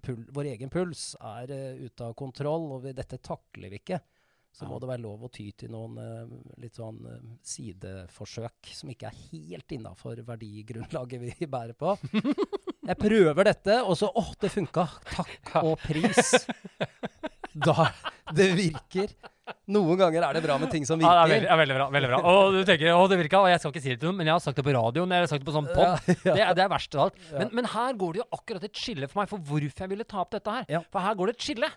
pul, 0.03 0.19
vår 0.35 0.51
egen 0.55 0.73
puls 0.73 1.09
er 1.21 1.53
uh, 1.53 1.87
ute 1.87 2.11
av 2.11 2.15
kontroll, 2.17 2.71
og 2.75 2.83
vi, 2.89 2.95
dette 2.97 3.21
takler 3.23 3.71
vi 3.71 3.79
ikke, 3.79 4.01
så 4.55 4.65
må 4.65 4.79
det 4.81 4.87
være 4.89 5.03
lov 5.03 5.25
å 5.27 5.29
ty 5.33 5.49
til 5.53 5.69
noen 5.73 5.97
uh, 6.01 6.53
litt 6.61 6.77
sånn 6.79 6.97
uh, 7.05 7.17
sideforsøk 7.45 8.71
som 8.73 8.89
ikke 8.89 9.09
er 9.11 9.19
helt 9.31 9.75
innafor 9.75 10.21
verdigrunnlaget 10.25 11.21
vi 11.21 11.47
bærer 11.55 11.75
på. 11.77 11.93
Jeg 12.87 12.97
prøver 13.01 13.49
dette, 13.51 13.81
og 13.83 13.97
så 13.99 14.09
åh, 14.15 14.31
det 14.41 14.49
funka! 14.53 14.87
Takk 15.13 15.55
og 15.63 15.75
pris. 15.83 16.33
Da 17.57 17.87
Det 18.37 18.51
virker. 18.53 19.09
Noen 19.73 19.97
ganger 19.97 20.21
er 20.27 20.35
det 20.37 20.43
bra 20.43 20.57
med 20.61 20.69
ting 20.69 20.83
som 20.85 20.99
Ja, 21.01 21.09
det 21.09 21.21
er 21.23 21.31
veldig, 21.31 21.47
ja, 21.49 21.55
veldig 21.57 21.75
bra. 21.79 21.85
veldig 21.95 22.09
bra. 22.11 22.17
Og 22.29 22.53
du 22.53 22.59
tenker, 22.67 22.91
å, 22.93 23.07
det 23.09 23.17
virka, 23.17 23.39
og 23.41 23.47
jeg 23.49 23.61
skal 23.63 23.71
ikke 23.73 23.81
si 23.81 23.93
det 23.95 23.97
til 24.03 24.11
noen, 24.11 24.19
men 24.19 24.29
jeg 24.29 24.35
har 24.35 24.43
sagt 24.43 24.59
det 24.59 24.65
på 24.67 24.75
radioen, 24.75 25.13
jeg 25.15 25.23
har 25.25 25.31
sagt 25.31 25.41
det 25.41 25.47
på 25.49 25.55
sånn 25.55 25.69
pod. 25.71 25.81
Ja, 25.87 25.95
ja. 26.27 26.35
Det, 26.37 26.43
er- 26.43 26.53
det 26.59 26.63
er 26.67 26.69
verst 26.75 26.97
av 26.99 27.05
alt. 27.07 27.17
Ja. 27.31 27.39
Men, 27.41 27.49
men 27.57 27.69
her 27.73 27.97
går 28.03 28.13
det 28.13 28.21
jo 28.21 28.27
akkurat 28.37 28.67
et 28.67 28.77
skille 28.83 29.09
for 29.09 29.23
meg 29.23 29.31
for 29.31 29.41
hvorfor 29.49 29.85
jeg 29.87 29.93
ville 29.95 30.05
ta 30.13 30.21
opp 30.21 30.35
dette 30.37 30.53
her. 30.59 30.67
Ja. 30.77 30.83
For 30.93 31.01
her 31.07 31.17
går 31.17 31.31
det 31.31 31.35
et 31.39 31.47
skille. 31.47 31.71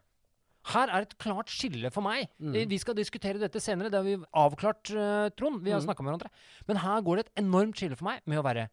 Her 0.65 0.89
er 0.93 1.03
et 1.07 1.19
klart 1.19 1.49
skille 1.49 1.91
for 1.91 2.03
meg. 2.03 2.29
Mm. 2.41 2.55
Eh, 2.55 2.67
Vi 2.69 2.79
skal 2.79 2.95
diskutere 2.95 3.39
dette 3.41 3.61
senere, 3.61 3.89
det 3.91 3.95
har 3.97 4.05
vi 4.05 4.17
avklart, 4.35 4.91
uh, 4.93 5.29
Trond. 5.31 5.63
Vi 5.65 5.71
har 5.71 5.81
Mm. 5.81 5.87
snakka 5.87 6.03
med 6.05 6.13
hverandre. 6.13 6.31
Men 6.69 6.77
her 6.77 7.01
går 7.01 7.17
det 7.17 7.27
et 7.27 7.43
enormt 7.45 7.75
skille 7.77 7.97
for 7.97 8.05
meg 8.05 8.21
med 8.27 8.39
å 8.39 8.43
være 8.45 8.69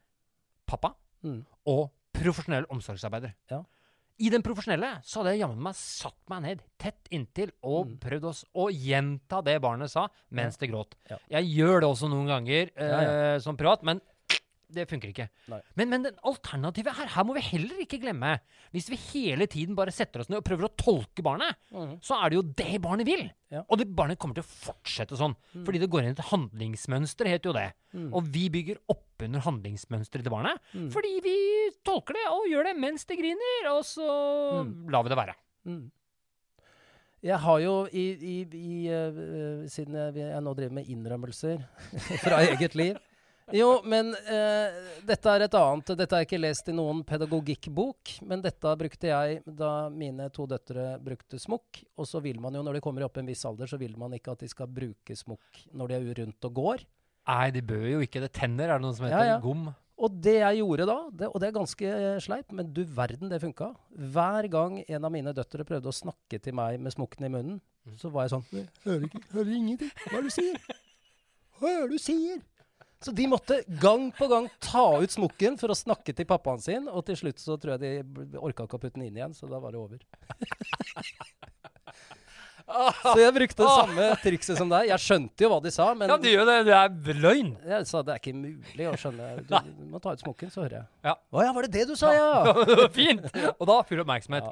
pappa 0.67 0.93
Mm. 1.23 1.45
og 1.65 1.91
profesjonell 2.13 2.65
omsorgsarbeider. 2.69 3.33
Ja. 3.49 3.63
I 4.19 4.29
den 4.29 4.41
profesjonelle 4.41 5.01
så 5.05 5.21
hadde 5.21 5.37
jeg 5.37 5.41
jammen 5.41 5.61
meg 5.61 5.75
satt 5.75 6.15
meg 6.27 6.41
ned 6.41 6.61
tett 6.79 7.07
inntil 7.11 7.51
og 7.63 7.87
Mm. 7.87 7.97
prøvd 7.99 8.23
oss 8.25 8.45
å 8.55 8.67
gjenta 8.71 9.43
det 9.43 9.61
barnet 9.61 9.89
sa 9.91 10.07
mens 10.31 10.57
det 10.57 10.69
gråt. 10.71 10.93
Ja. 11.09 11.17
Jeg 11.29 11.45
gjør 11.55 11.81
det 11.81 11.87
også 11.89 12.09
noen 12.09 12.27
ganger 12.27 12.71
eh, 12.75 13.33
Ja, 13.33 13.39
som 13.39 13.55
privat, 13.55 13.83
men 13.83 14.01
det 14.73 14.83
funker 14.89 15.11
ikke. 15.13 15.25
Nei. 15.51 15.59
Men, 15.79 15.89
men 15.93 16.05
den 16.07 16.17
alternativet 16.27 16.97
her, 16.97 17.09
her 17.13 17.25
må 17.27 17.35
vi 17.37 17.43
heller 17.45 17.79
ikke 17.83 17.99
glemme. 18.03 18.33
Hvis 18.75 18.89
vi 18.91 18.97
hele 19.13 19.47
tiden 19.47 19.77
bare 19.77 19.93
setter 19.95 20.21
oss 20.23 20.29
ned 20.31 20.41
og 20.41 20.45
prøver 20.47 20.67
å 20.67 20.71
tolke 20.79 21.23
barnet, 21.25 21.55
mm. 21.71 21.93
så 22.03 22.17
er 22.19 22.29
det 22.33 22.39
jo 22.39 22.45
det 22.59 22.81
barnet 22.83 23.07
vil. 23.07 23.23
Ja. 23.53 23.61
Og 23.71 23.79
det 23.79 23.87
barnet 23.95 24.19
kommer 24.19 24.35
til 24.35 24.43
å 24.43 24.49
fortsette 24.51 25.15
sånn. 25.19 25.37
Fordi 25.63 25.79
det 25.79 25.87
går 25.93 26.03
inn 26.03 26.11
i 26.11 26.17
et 26.17 26.25
handlingsmønster, 26.33 27.29
heter 27.31 27.51
jo 27.53 27.55
det. 27.55 27.67
Mm. 27.95 28.09
Og 28.11 28.27
vi 28.35 28.47
bygger 28.53 28.81
oppunder 28.91 29.45
handlingsmønsteret 29.47 30.27
til 30.27 30.33
barnet. 30.35 30.59
Mm. 30.75 30.89
Fordi 30.93 31.13
vi 31.23 31.37
tolker 31.87 32.19
det 32.19 32.25
og 32.33 32.49
gjør 32.51 32.67
det 32.71 32.75
mens 32.83 33.07
det 33.07 33.19
griner, 33.21 33.69
og 33.75 33.85
så 33.87 34.07
Mm. 34.65 34.89
lar 34.91 35.03
vi 35.07 35.09
det 35.15 35.17
være. 35.23 35.37
Mm. 35.67 35.85
Jeg 37.27 37.39
har 37.41 37.59
jo 37.63 37.73
i, 37.97 38.03
i, 38.13 38.35
i 38.45 38.75
eh, 38.93 39.63
Siden 39.73 39.95
jeg, 39.97 40.19
jeg 40.21 40.41
nå 40.45 40.53
driver 40.53 40.75
med 40.77 40.89
innrømmelser 40.93 41.63
fra 42.23 42.43
eget 42.45 42.75
liv 42.77 42.99
Jo, 43.55 43.77
men 43.87 44.09
eh, 44.27 44.75
dette 45.07 45.31
er 45.31 45.45
et 45.45 45.55
annet. 45.55 45.91
Dette 45.95 46.15
har 46.15 46.23
jeg 46.23 46.27
ikke 46.27 46.41
lest 46.41 46.67
i 46.67 46.75
noen 46.75 46.99
pedagogikkbok, 47.07 48.17
men 48.27 48.43
dette 48.43 48.73
brukte 48.79 49.07
jeg 49.07 49.39
da 49.47 49.87
mine 49.93 50.27
to 50.35 50.43
døtre 50.51 50.97
brukte 51.03 51.39
smokk. 51.39 51.79
Og 51.95 52.09
så 52.09 52.19
vil 52.23 52.41
man 52.43 52.57
jo, 52.59 52.63
når 52.65 52.77
de 52.77 52.83
kommer 52.83 53.05
opp 53.07 53.15
i 53.15 53.23
en 53.23 53.31
viss 53.31 53.45
alder, 53.47 53.69
så 53.71 53.79
vil 53.79 53.95
man 53.99 54.17
ikke 54.17 54.35
at 54.35 54.43
de 54.43 54.51
skal 54.51 54.67
bruke 54.67 55.15
smokk 55.15 55.63
når 55.71 55.93
de 55.93 55.99
er 55.99 56.21
rundt 56.21 56.49
og 56.49 56.57
går. 56.59 56.83
Nei, 57.27 57.45
de 57.55 57.63
bør 57.71 57.85
jo 57.93 58.01
ikke. 58.03 58.23
Det 58.25 58.33
tenner, 58.35 58.67
er 58.67 58.81
det 58.81 58.83
noe 58.87 58.97
som 58.97 59.07
heter. 59.07 59.23
Ja, 59.23 59.37
ja. 59.37 59.39
Gom. 59.43 59.69
Og 59.97 60.19
det 60.21 60.35
jeg 60.37 60.59
gjorde 60.59 60.85
da, 60.85 60.97
det, 61.21 61.29
og 61.31 61.39
det 61.41 61.47
er 61.47 61.55
ganske 61.55 61.93
eh, 61.93 62.19
sleip, 62.21 62.51
men 62.53 62.67
du 62.75 62.83
verden 62.99 63.31
det 63.31 63.39
funka. 63.41 63.71
Hver 64.13 64.49
gang 64.53 64.77
en 64.83 65.07
av 65.07 65.13
mine 65.15 65.33
døtre 65.33 65.65
prøvde 65.65 65.89
å 65.89 65.95
snakke 65.95 66.37
til 66.43 66.53
meg 66.59 66.83
med 66.83 66.93
smokken 66.93 67.25
i 67.25 67.31
munnen, 67.33 67.57
så 67.97 68.11
var 68.13 68.27
jeg 68.27 68.35
sånn 68.35 68.45
«Jeg 68.51 68.67
Hører 68.83 69.07
ikke, 69.07 69.23
hører 69.31 69.55
ingenting. 69.55 69.95
Hva 70.03 70.19
er 70.19 70.27
det 70.27 70.29
du 70.29 70.35
sier? 70.35 70.61
Hva 71.57 71.71
er 71.71 71.81
det 71.87 71.95
du 71.95 72.03
sier? 72.03 72.45
Så 73.03 73.11
de 73.13 73.27
måtte 73.29 73.59
gang 73.81 74.07
på 74.17 74.27
gang 74.27 74.47
ta 74.63 74.85
ut 75.01 75.13
smokken 75.13 75.57
for 75.61 75.69
å 75.69 75.77
snakke 75.77 76.15
til 76.17 76.25
pappaen 76.29 76.61
sin, 76.63 76.87
og 76.89 77.05
til 77.05 77.19
slutt 77.19 77.41
så 77.41 77.57
tror 77.61 77.75
jeg 77.75 77.83
de 77.83 78.39
orka 78.41 78.65
ikke 78.65 78.79
å 78.79 78.81
putte 78.81 78.97
den 78.97 79.09
inn 79.09 79.19
igjen, 79.19 79.37
så 79.37 79.49
da 79.51 79.61
var 79.61 79.75
det 79.75 79.83
over. 79.83 80.01
Så 83.13 83.15
jeg 83.21 83.33
brukte 83.35 83.63
det 83.63 83.69
samme 83.71 84.07
trikset 84.19 84.59
som 84.59 84.71
deg. 84.71 84.89
Jeg 84.91 85.03
skjønte 85.03 85.45
jo 85.45 85.49
hva 85.53 85.59
de 85.63 85.71
sa, 85.71 85.87
men 85.95 86.11
Ja, 86.11 86.17
du 86.19 86.27
gjør 86.27 86.47
det. 86.49 86.57
Det 86.67 86.75
er 86.75 87.21
løgn. 87.23 87.51
jeg 87.71 87.87
sa 87.87 88.01
det 88.03 88.15
er 88.15 88.21
ikke 88.21 88.33
mulig 88.35 88.87
å 88.89 88.95
skjønne. 88.99 89.29
Du, 89.47 89.55
du 89.55 89.85
må 89.93 90.01
ta 90.03 90.13
ut 90.15 90.23
smokken, 90.23 90.51
så 90.51 90.65
hører 90.65 90.79
jeg. 90.81 90.87
Ja. 91.07 91.13
Å 91.15 91.45
ja, 91.45 91.53
var 91.55 91.67
det 91.67 91.71
det 91.77 91.85
du 91.89 91.95
sa, 91.99 92.11
ja? 92.15 92.55
Fint! 92.97 93.27
Og 93.59 93.63
da 93.69 93.77
full 93.87 94.03
oppmerksomhet. 94.03 94.49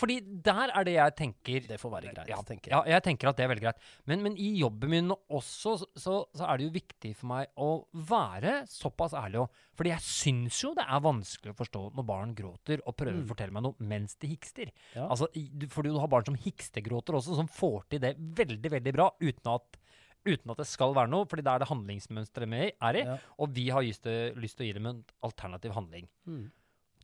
Fordi 0.00 0.18
der 0.46 0.72
er 0.72 0.86
det 0.86 0.96
jeg 0.96 1.16
tenker 1.18 1.68
Det 1.70 1.78
får 1.80 1.92
være 1.92 2.14
greit, 2.14 2.32
ja, 2.32 2.40
tenker 2.46 2.72
jeg. 2.72 2.74
Ja, 2.74 2.82
jeg 2.96 3.06
tenker 3.06 3.30
at 3.30 3.38
det 3.38 3.46
er 3.46 3.52
veldig 3.54 3.66
greit. 3.68 3.86
Men, 4.10 4.24
men 4.26 4.38
i 4.42 4.50
jobben 4.60 4.92
min 4.92 5.14
også, 5.14 5.76
så, 5.94 6.18
så, 6.34 6.46
er 6.46 6.58
det 6.58 6.68
jo 6.68 6.74
viktig 6.74 7.14
for 7.18 7.30
meg 7.30 7.52
å 7.62 7.70
være 8.10 8.58
såpass 8.70 9.14
ærlig 9.18 9.44
òg. 9.44 9.62
Fordi 9.76 9.92
jeg 9.92 10.04
syns 10.06 10.58
jo 10.64 10.70
det 10.76 10.86
er 10.88 11.02
vanskelig 11.04 11.52
å 11.52 11.58
forstå 11.58 11.82
når 11.96 12.06
barn 12.08 12.34
gråter 12.38 12.80
og 12.86 12.96
prøver 12.96 13.20
å 13.22 13.28
fortelle 13.28 13.52
meg 13.52 13.66
noe 13.66 13.88
mens 13.92 14.16
de 14.22 14.30
hikster. 14.32 14.70
Mm. 14.72 14.84
Ja. 14.96 15.08
Altså, 15.12 15.28
fordi 15.74 15.92
du 15.92 15.98
har 16.00 16.10
barn 16.12 16.26
som 16.28 16.38
hikstegråter 16.40 17.18
også, 17.18 17.36
som 17.38 17.50
får 17.52 17.84
til 17.92 18.02
det 18.06 18.14
veldig, 18.18 18.72
veldig 18.78 18.94
bra 18.96 19.10
uten 19.20 19.52
at 19.54 19.82
Uten 20.26 20.50
at 20.50 20.58
det 20.58 20.64
skal 20.66 20.90
være 20.90 21.06
noe, 21.06 21.22
fordi 21.30 21.44
da 21.46 21.52
er 21.54 21.62
det 21.62 21.68
handlingsmønsteret 21.70 22.50
vi 22.50 22.62
er 22.82 22.96
i. 22.98 23.02
Ja. 23.06 23.12
Og 23.38 23.52
vi 23.54 23.68
har 23.70 23.84
lyst 23.86 24.02
til, 24.02 24.32
lyst 24.42 24.56
til 24.58 24.64
å 24.64 24.66
gi 24.66 24.72
dem 24.74 24.88
en 24.90 25.04
alternativ 25.22 25.70
handling. 25.76 26.08
Mm. 26.26 26.48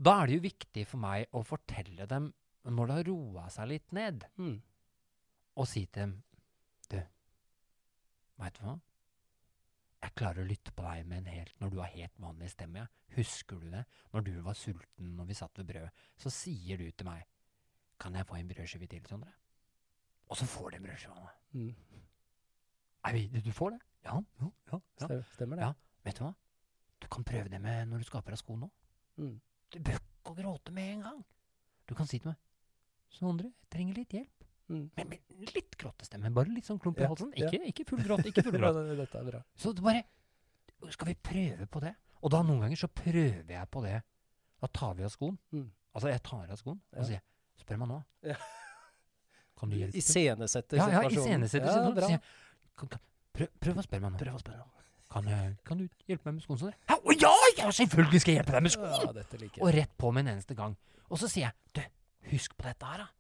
Da 0.03 0.17
er 0.19 0.27
det 0.27 0.35
jo 0.41 0.43
viktig 0.49 0.83
for 0.91 0.99
meg 1.05 1.29
å 1.31 1.45
fortelle 1.47 2.09
dem 2.11 2.33
når 2.67 2.91
det 2.91 2.97
har 2.97 3.07
roa 3.13 3.45
seg 3.55 3.69
litt 3.71 3.95
ned, 3.95 4.27
Mm. 4.43 4.57
og 5.55 5.69
si 5.71 5.85
til 5.87 6.03
dem 6.03 6.17
Du, 6.91 6.99
veit 8.43 8.59
du 8.59 8.65
hva? 8.67 8.75
Jeg 10.03 10.15
klarer 10.19 10.43
å 10.43 10.49
lytte 10.49 10.75
på 10.75 10.83
deg 10.83 11.07
med 11.07 11.19
en 11.23 11.25
du 11.31 11.31
har 11.83 11.93
helt 11.93 12.19
vanlig 12.23 12.49
stemme. 12.53 12.87
Husker 13.17 13.59
du 13.61 13.69
det? 13.73 13.85
Når 14.15 14.25
du 14.27 14.33
var 14.47 14.57
sulten 14.57 15.13
og 15.21 15.29
vi 15.29 15.35
satt 15.37 15.59
ved 15.61 15.69
brødet, 15.69 15.91
så 16.17 16.31
sier 16.33 16.79
du 16.81 16.87
til 16.91 17.07
meg 17.11 17.27
Kan 18.03 18.15
jeg 18.19 18.27
få 18.27 18.35
en 18.41 18.49
brødskive 18.51 18.87
til, 18.91 19.05
Sondre? 19.07 19.31
Og 20.33 20.37
så 20.41 20.47
får 20.49 20.71
du 20.73 20.77
en 20.81 20.87
brødskive 20.89 21.13
av 21.15 21.27
meg. 21.27 21.35
Mm. 21.53 23.43
Du 23.45 23.53
får 23.55 23.71
det? 23.77 23.81
Ja, 24.07 24.17
jo, 24.41 24.49
ja, 24.73 24.79
ja. 25.03 25.21
Stemmer 25.35 25.57
det? 25.61 25.67
Ja. 25.69 25.73
Vet 26.07 26.19
du 26.19 26.25
hva? 26.25 26.33
Du 27.03 27.07
kan 27.11 27.25
prøve 27.27 27.51
det 27.53 27.61
med 27.63 27.87
når 27.91 28.03
du 28.03 28.09
skaper 28.09 28.35
deg 28.35 28.41
sko 28.41 28.57
nå. 28.59 28.69
Mm. 29.21 29.37
Du 29.75 29.79
bør 29.83 29.99
ikke 30.01 30.35
gråte 30.41 30.73
med 30.75 30.93
en 30.97 31.03
gang. 31.07 31.21
Du 31.89 31.95
kan 31.99 32.07
si 32.11 32.19
til 32.23 32.33
meg 32.33 32.39
Sondre, 33.13 33.51
jeg 33.53 33.69
trenger 33.75 33.99
litt 34.01 34.15
hjelp. 34.17 34.45
Mm. 34.73 34.85
Men 34.97 35.09
men, 35.13 35.19
litt 35.53 35.75
gråtestemme. 35.77 36.31
Bare 36.33 36.49
litt 36.55 36.65
sånn 36.65 36.79
klump 36.81 36.99
i 36.99 37.05
Ja, 37.05 37.11
halsen. 37.13 37.33
ja. 37.37 37.51
Ikke, 37.51 37.67
ikke 37.69 37.85
full 37.91 38.01
gråt. 38.07 38.25
ikke 38.31 38.45
full 38.47 38.57
Ja, 38.57 38.71
gråt. 38.73 38.97
Dette 39.03 39.19
er 39.21 39.27
bra. 39.29 39.41
Så 39.59 39.75
du 39.77 39.83
bare 39.85 40.05
Skal 40.91 41.07
vi 41.13 41.15
prøve 41.15 41.67
på 41.71 41.81
det? 41.81 41.95
Og 42.23 42.31
da 42.31 42.43
noen 42.47 42.61
ganger 42.65 42.77
så 42.79 42.89
prøver 42.89 43.53
jeg 43.55 43.69
på 43.71 43.83
det. 43.85 44.03
Da 44.63 44.67
tar 44.71 44.95
vi 44.99 45.05
av 45.07 45.11
skoen. 45.15 45.39
Mm. 45.53 45.69
Altså, 45.95 46.09
jeg 46.09 46.23
tar 46.23 46.51
av 46.51 46.59
skoen 46.61 46.81
og 46.97 47.07
sier 47.07 47.21
Spør 47.63 47.79
meg 47.83 47.89
nå. 47.93 47.97
Ja. 48.27 48.35
Kan 49.61 49.71
du 49.71 49.77
hjelpe? 49.77 49.99
Iscenesetter 50.01 50.81
Ja, 50.81 50.87
ja, 50.91 51.03
iscenesetter 51.11 51.69
Ja, 51.69 51.83
situasjonen. 51.87 52.23
kan, 52.79 52.89
kan, 52.95 53.03
prøv, 53.37 53.51
prøv 53.63 53.79
å 53.79 53.85
spørre 53.87 54.03
meg 54.07 54.15
nå. 54.15 54.19
Prøv 54.23 54.39
å 54.39 54.41
spørre. 54.43 54.65
Kan, 55.13 55.29
jeg, 55.29 55.51
kan 55.69 55.79
du 55.83 55.85
hjelpe 56.09 56.31
meg 56.31 56.39
med 56.39 56.45
skoen? 56.47 56.59
Sånn? 56.63 56.73
Ja, 56.89 56.97
å, 56.97 57.15
ja, 57.21 57.33
ja, 57.61 57.69
selvfølgelig 57.77 58.23
skal 58.25 58.33
jeg 58.33 58.39
hjelpe 58.41 58.55
deg 58.57 58.65
med 58.65 58.73
skoen! 58.75 58.95
Ja, 58.97 59.13
dette 59.21 59.39
liker 59.43 59.63
Og 59.67 59.75
rett 59.77 59.93
på 60.01 60.11
med 60.17 60.25
en 60.25 60.33
eneste 60.39 60.57
gang. 60.59 60.75
Og 61.13 61.21
så 61.21 61.29
sier 61.31 61.51
jeg 61.51 61.55
Du, 61.77 61.83
husk 62.33 62.57
på 62.57 62.67
dette 62.67 62.89
her, 62.89 63.05
da. 63.05 63.11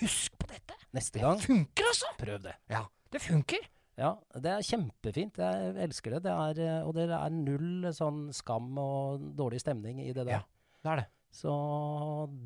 Husk 0.00 0.36
på 0.42 0.48
dette. 0.50 0.76
Neste 0.98 1.20
Det 1.20 1.24
gang, 1.24 1.40
funker, 1.46 1.88
altså! 1.94 2.10
prøv 2.18 2.42
det. 2.48 2.56
Ja, 2.74 2.82
det 3.14 3.22
funker. 3.22 3.68
Ja, 4.00 4.14
det 4.40 4.52
er 4.54 4.64
kjempefint. 4.64 5.38
Jeg 5.38 5.72
elsker 5.84 6.16
det. 6.16 6.22
det 6.26 6.32
er, 6.32 6.60
eh, 6.64 6.86
og 6.86 6.94
det 6.96 7.08
er 7.12 7.34
null 7.34 7.90
sånn 7.92 8.30
skam 8.32 8.70
og 8.80 9.26
dårlig 9.36 9.60
stemning 9.60 10.00
i 10.04 10.12
det 10.12 10.24
der. 10.24 10.38
Ja. 10.38 10.78
Det 10.82 10.92
er 10.92 11.02
det. 11.02 11.08
Så 11.32 11.52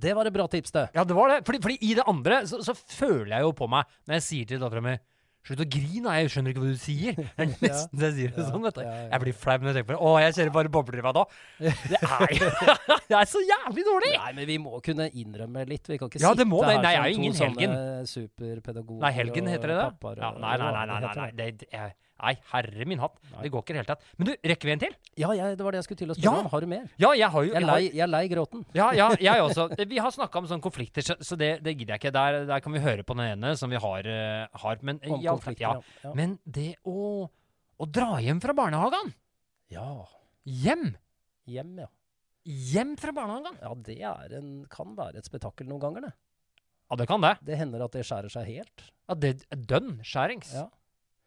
det 0.02 0.14
var 0.14 0.28
et 0.28 0.34
bra 0.34 0.46
tips, 0.50 0.74
det. 0.74 0.88
Ja, 0.94 1.04
det 1.06 1.14
var 1.16 1.30
det. 1.32 1.40
Fordi, 1.46 1.60
fordi 1.62 1.78
i 1.82 1.94
det 1.98 2.04
andre 2.06 2.42
så, 2.46 2.60
så 2.62 2.74
føler 2.74 3.36
jeg 3.36 3.46
jo 3.46 3.54
på 3.58 3.68
meg 3.70 3.86
når 4.06 4.18
jeg 4.18 4.26
sier 4.26 4.50
til 4.50 4.62
dattera 4.62 4.84
mi 4.84 4.94
Slutt 5.46 5.60
å 5.62 5.66
grine, 5.70 6.12
jeg 6.18 6.30
skjønner 6.32 6.50
ikke 6.50 6.62
hva 6.64 6.70
du 6.72 6.80
sier. 6.82 7.18
Det 7.36 7.44
er 7.44 7.50
nesten 7.52 8.00
så 8.00 8.08
jeg 8.08 8.14
sier 8.16 8.32
det 8.34 8.46
sånn, 8.48 8.64
vet 8.64 8.78
du. 8.80 8.82
Jeg 8.82 9.22
blir 9.22 9.36
flau 9.38 9.54
når 9.60 9.68
jeg 9.70 9.76
tenker 9.76 9.88
på 9.92 9.94
det. 9.94 10.00
Å, 10.02 10.14
jeg 10.24 10.34
kjører 10.38 10.54
bare 10.56 10.72
bobler 10.74 10.98
i 10.98 11.04
meg 11.06 11.20
nå. 11.20 11.24
Det 11.62 12.00
er 12.00 12.34
Det 13.10 13.18
er 13.20 13.28
så 13.30 13.42
jævlig 13.46 13.84
dårlig! 13.86 14.10
Nei, 14.18 14.32
men 14.40 14.48
vi 14.50 14.56
må 14.64 14.80
kunne 14.82 15.06
innrømme 15.12 15.62
litt. 15.70 15.86
Vi 15.86 16.00
kan 16.00 16.10
ikke 16.10 16.22
Ja, 16.24 16.32
det 16.34 16.42
sitte 16.42 16.50
må 16.50 16.64
her 16.66 16.80
Nei, 16.82 16.96
jeg 16.96 16.98
som 16.98 17.06
er 17.06 17.12
jo 17.12 17.30
to 17.30 17.38
sånne 17.38 17.68
sånne 17.68 17.84
og 18.00 18.10
superpedagoger 18.10 19.04
Nei, 19.04 19.12
helgen 19.20 19.52
heter 19.52 19.72
det 19.72 19.78
det? 19.78 19.86
Ja, 20.18 20.32
nei, 20.34 20.56
nei, 20.58 20.58
nei, 20.58 20.72
nei, 20.74 20.86
nei, 20.90 20.98
nei, 21.06 21.14
nei, 21.20 21.30
det, 21.38 21.70
jeg, 21.70 21.94
nei, 22.22 22.32
herre 22.52 22.86
min 22.88 23.00
hatt. 23.02 23.16
Nei. 23.32 23.42
Det 23.44 23.50
går 23.52 23.62
ikke 23.64 23.72
i 23.72 23.76
det 23.76 23.80
hele 23.82 23.88
tatt. 23.90 24.04
Men 24.16 24.28
du, 24.28 24.32
rekker 24.50 24.68
vi 24.68 24.72
en 24.74 24.82
til? 24.82 24.94
Ja, 25.20 25.30
jeg, 25.36 25.56
det 25.58 25.64
var 25.66 25.74
det 25.76 25.80
jeg 25.82 25.86
skulle 25.88 26.00
til 26.00 26.12
å 26.12 26.16
spørre 26.16 26.32
Ja! 26.32 26.42
om. 26.44 26.50
Har 26.52 26.64
du 26.64 26.68
mer? 26.70 26.86
Ja, 27.02 27.10
jeg 27.18 27.28
har 27.34 27.44
jo 27.46 27.52
Jeg 27.52 27.60
er 27.62 27.66
lei, 27.68 27.80
jeg 27.90 28.04
er 28.06 28.10
lei 28.12 28.22
gråten. 28.32 28.64
Ja, 28.76 28.86
ja, 28.96 29.08
jeg 29.20 29.42
også. 29.46 29.66
Vi 29.92 29.98
har 30.00 30.14
snakka 30.14 30.40
om 30.42 30.48
sånne 30.50 30.64
konflikter, 30.64 31.04
så, 31.04 31.16
så 31.20 31.36
det, 31.40 31.50
det 31.66 31.76
gidder 31.76 31.96
jeg 31.96 32.02
ikke. 32.04 32.14
Der, 32.16 32.38
der 32.48 32.64
kan 32.64 32.72
vi 32.76 32.82
høre 32.84 33.04
på 33.06 33.16
den 33.18 33.26
ene 33.36 33.52
som 33.60 33.72
vi 33.72 33.80
har. 33.82 34.08
eh, 34.08 34.46
har 34.64 34.80
men, 34.82 35.00
Om 35.04 35.20
i 35.20 35.28
konflikter, 35.28 35.66
ja. 35.66 35.74
ja. 35.76 36.08
Ja. 36.08 36.14
men 36.16 36.38
det 36.44 36.70
å, 36.88 37.26
å 37.76 37.88
dra 37.92 38.16
hjem 38.24 38.40
fra 38.44 38.54
barnehagen 38.56 39.12
ja. 39.74 39.88
Hjem! 40.46 40.92
Hjem, 41.50 41.72
ja. 41.82 41.88
Hjem 42.46 42.92
fra 43.00 43.10
barnehagen! 43.12 43.56
Ja, 43.60 43.72
det 43.74 43.96
er 44.06 44.36
en, 44.38 44.50
kan 44.70 44.92
være 44.98 45.18
et 45.18 45.26
spetakkel 45.26 45.66
noen 45.66 45.82
ganger, 45.82 46.06
det. 46.06 46.12
Ja, 46.86 46.96
det 47.00 47.06
kan 47.10 47.24
det. 47.24 47.32
Det 47.42 47.56
hender 47.58 47.82
at 47.82 47.96
det 47.98 48.04
skjærer 48.06 48.30
seg 48.30 48.46
helt. 48.46 48.84
Ja, 49.10 49.16
det 49.18 49.32
er 49.50 49.62
dønn 49.72 49.96
skjærings. 50.06 50.52
Ja. 50.54 50.68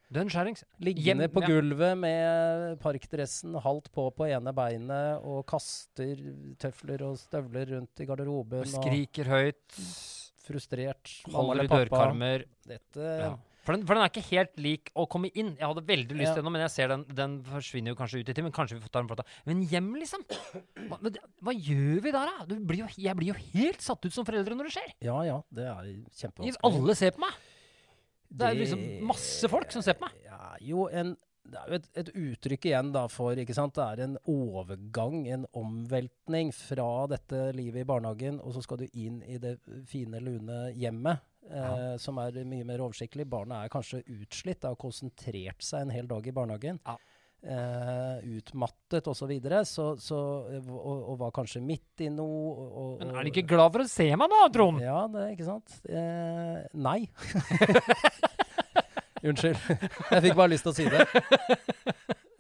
Dønn 0.10 0.30
skjærings. 0.34 0.64
Liggende 0.82 1.28
Hjem- 1.28 1.34
på 1.36 1.42
ja. 1.44 1.50
gulvet 1.52 1.98
med 2.02 2.80
parkdressen 2.82 3.54
halvt 3.62 3.92
på 3.94 4.08
på 4.18 4.26
ene 4.26 4.54
beinet 4.58 5.22
og 5.22 5.44
kaster 5.50 6.16
tøfler 6.58 7.04
og 7.06 7.20
støvler 7.22 7.76
rundt 7.76 8.02
i 8.02 8.08
garderoben. 8.10 8.66
Skriker 8.66 9.30
høyt. 9.30 9.78
Frustrert. 10.50 11.12
Holder 11.30 11.68
i 11.68 11.70
dørkarmer. 11.70 12.48
Dette 12.66 13.06
Ja. 13.20 13.36
For, 13.62 13.76
den, 13.76 13.84
for 13.86 13.94
den 13.94 14.02
er 14.02 14.10
ikke 14.10 14.24
helt 14.32 14.56
lik 14.58 14.88
å 14.98 15.04
komme 15.06 15.30
inn. 15.38 15.52
Jeg 15.60 15.68
hadde 15.68 15.84
veldig 15.86 16.16
lyst 16.18 16.30
Ja. 16.32 16.34
til 16.40 16.44
den, 16.48 16.52
men 16.56 16.62
jeg 16.64 16.72
ser 16.74 16.88
den, 16.90 17.04
den 17.14 17.34
forsvinner 17.46 17.92
jo 17.92 17.96
kanskje 18.00 18.22
ut 18.24 18.30
i 18.30 18.34
tid. 18.34 18.42
Men 18.48 18.52
kanskje 18.56 18.80
vi 18.80 18.82
får 18.82 18.90
ta 18.96 19.02
den 19.04 19.10
plata. 19.12 19.26
Men 19.46 19.62
hjem, 19.62 19.92
liksom? 20.00 20.24
Hva, 20.90 20.98
hva 21.44 21.54
gjør 21.54 22.02
vi 22.02 22.10
der, 22.16 22.32
da? 22.32 22.46
Du 22.50 22.56
blir 22.66 22.80
jo, 22.82 22.88
jeg 22.98 23.14
blir 23.20 23.30
jo 23.30 23.38
helt 23.54 23.84
satt 23.86 24.02
ut 24.08 24.16
som 24.16 24.26
foreldre 24.26 24.56
når 24.58 24.72
det 24.72 24.74
skjer. 24.74 24.90
Ja 25.06 25.20
ja, 25.28 25.38
det 25.54 25.68
er 25.70 25.84
kjempevanskelig. 26.18 26.58
alle 26.66 26.96
ser 26.98 27.12
på 27.14 27.22
meg. 27.28 27.38
Det 28.30 28.46
er 28.46 28.60
liksom 28.60 28.86
masse 29.10 29.50
folk 29.50 29.72
som 29.74 29.84
ser 29.86 29.98
på 29.98 30.08
meg. 30.08 30.22
Ja, 30.28 30.54
jo 30.62 30.86
en 30.94 31.16
det 31.50 31.58
er 31.58 31.72
jo 31.72 31.78
et, 31.80 31.88
et 31.98 32.10
uttrykk 32.14 32.68
igjen 32.70 32.92
da 32.94 33.08
for 33.10 33.40
ikke 33.40 33.56
sant? 33.58 33.74
Det 33.78 33.86
er 33.86 34.04
en 34.06 34.18
overgang, 34.30 35.24
en 35.34 35.48
omveltning 35.58 36.52
fra 36.54 37.08
dette 37.10 37.50
livet 37.58 37.84
i 37.84 37.90
barnehagen, 37.90 38.40
og 38.44 38.54
så 38.54 38.62
skal 38.66 38.84
du 38.84 38.86
inn 38.92 39.24
i 39.26 39.40
det 39.42 39.56
fine, 39.90 40.22
lune 40.22 40.60
hjemmet, 40.78 41.24
eh, 41.50 41.96
som 42.02 42.20
er 42.22 42.38
mye 42.46 42.68
mer 42.68 42.84
oversiktlig. 42.86 43.26
Barna 43.30 43.64
er 43.64 43.74
kanskje 43.74 44.04
utslitt, 44.20 44.68
har 44.68 44.78
konsentrert 44.80 45.66
seg 45.66 45.88
en 45.88 45.96
hel 45.96 46.10
dag 46.12 46.28
i 46.28 46.36
barnehagen. 46.36 46.82
Ja. 46.86 47.00
Eh, 47.40 48.18
utmattet 48.36 49.08
osv. 49.08 49.20
Så 49.20 49.28
videre, 49.30 49.62
så, 49.66 49.94
så, 50.00 50.18
og, 50.60 51.04
og 51.14 51.20
var 51.22 51.32
kanskje 51.36 51.62
midt 51.64 52.04
i 52.04 52.10
noe. 52.12 52.40
Og, 52.52 52.68
og, 52.68 52.90
Men 53.00 53.16
er 53.16 53.28
du 53.28 53.32
ikke 53.32 53.48
glad 53.48 53.72
for 53.76 53.86
å 53.86 53.92
se 53.92 54.10
meg, 54.12 54.34
da, 54.34 54.42
Trond? 54.52 54.84
ja, 54.84 55.00
det 55.12 55.24
er 55.24 55.32
ikke 55.36 55.48
sant? 55.48 55.78
Eh, 55.88 56.60
nei. 56.76 57.00
Unnskyld. 59.30 59.56
Jeg 59.60 60.24
fikk 60.28 60.36
bare 60.36 60.52
lyst 60.52 60.68
til 60.68 60.72
å 60.72 60.78
si 60.78 60.88
det. 60.92 61.04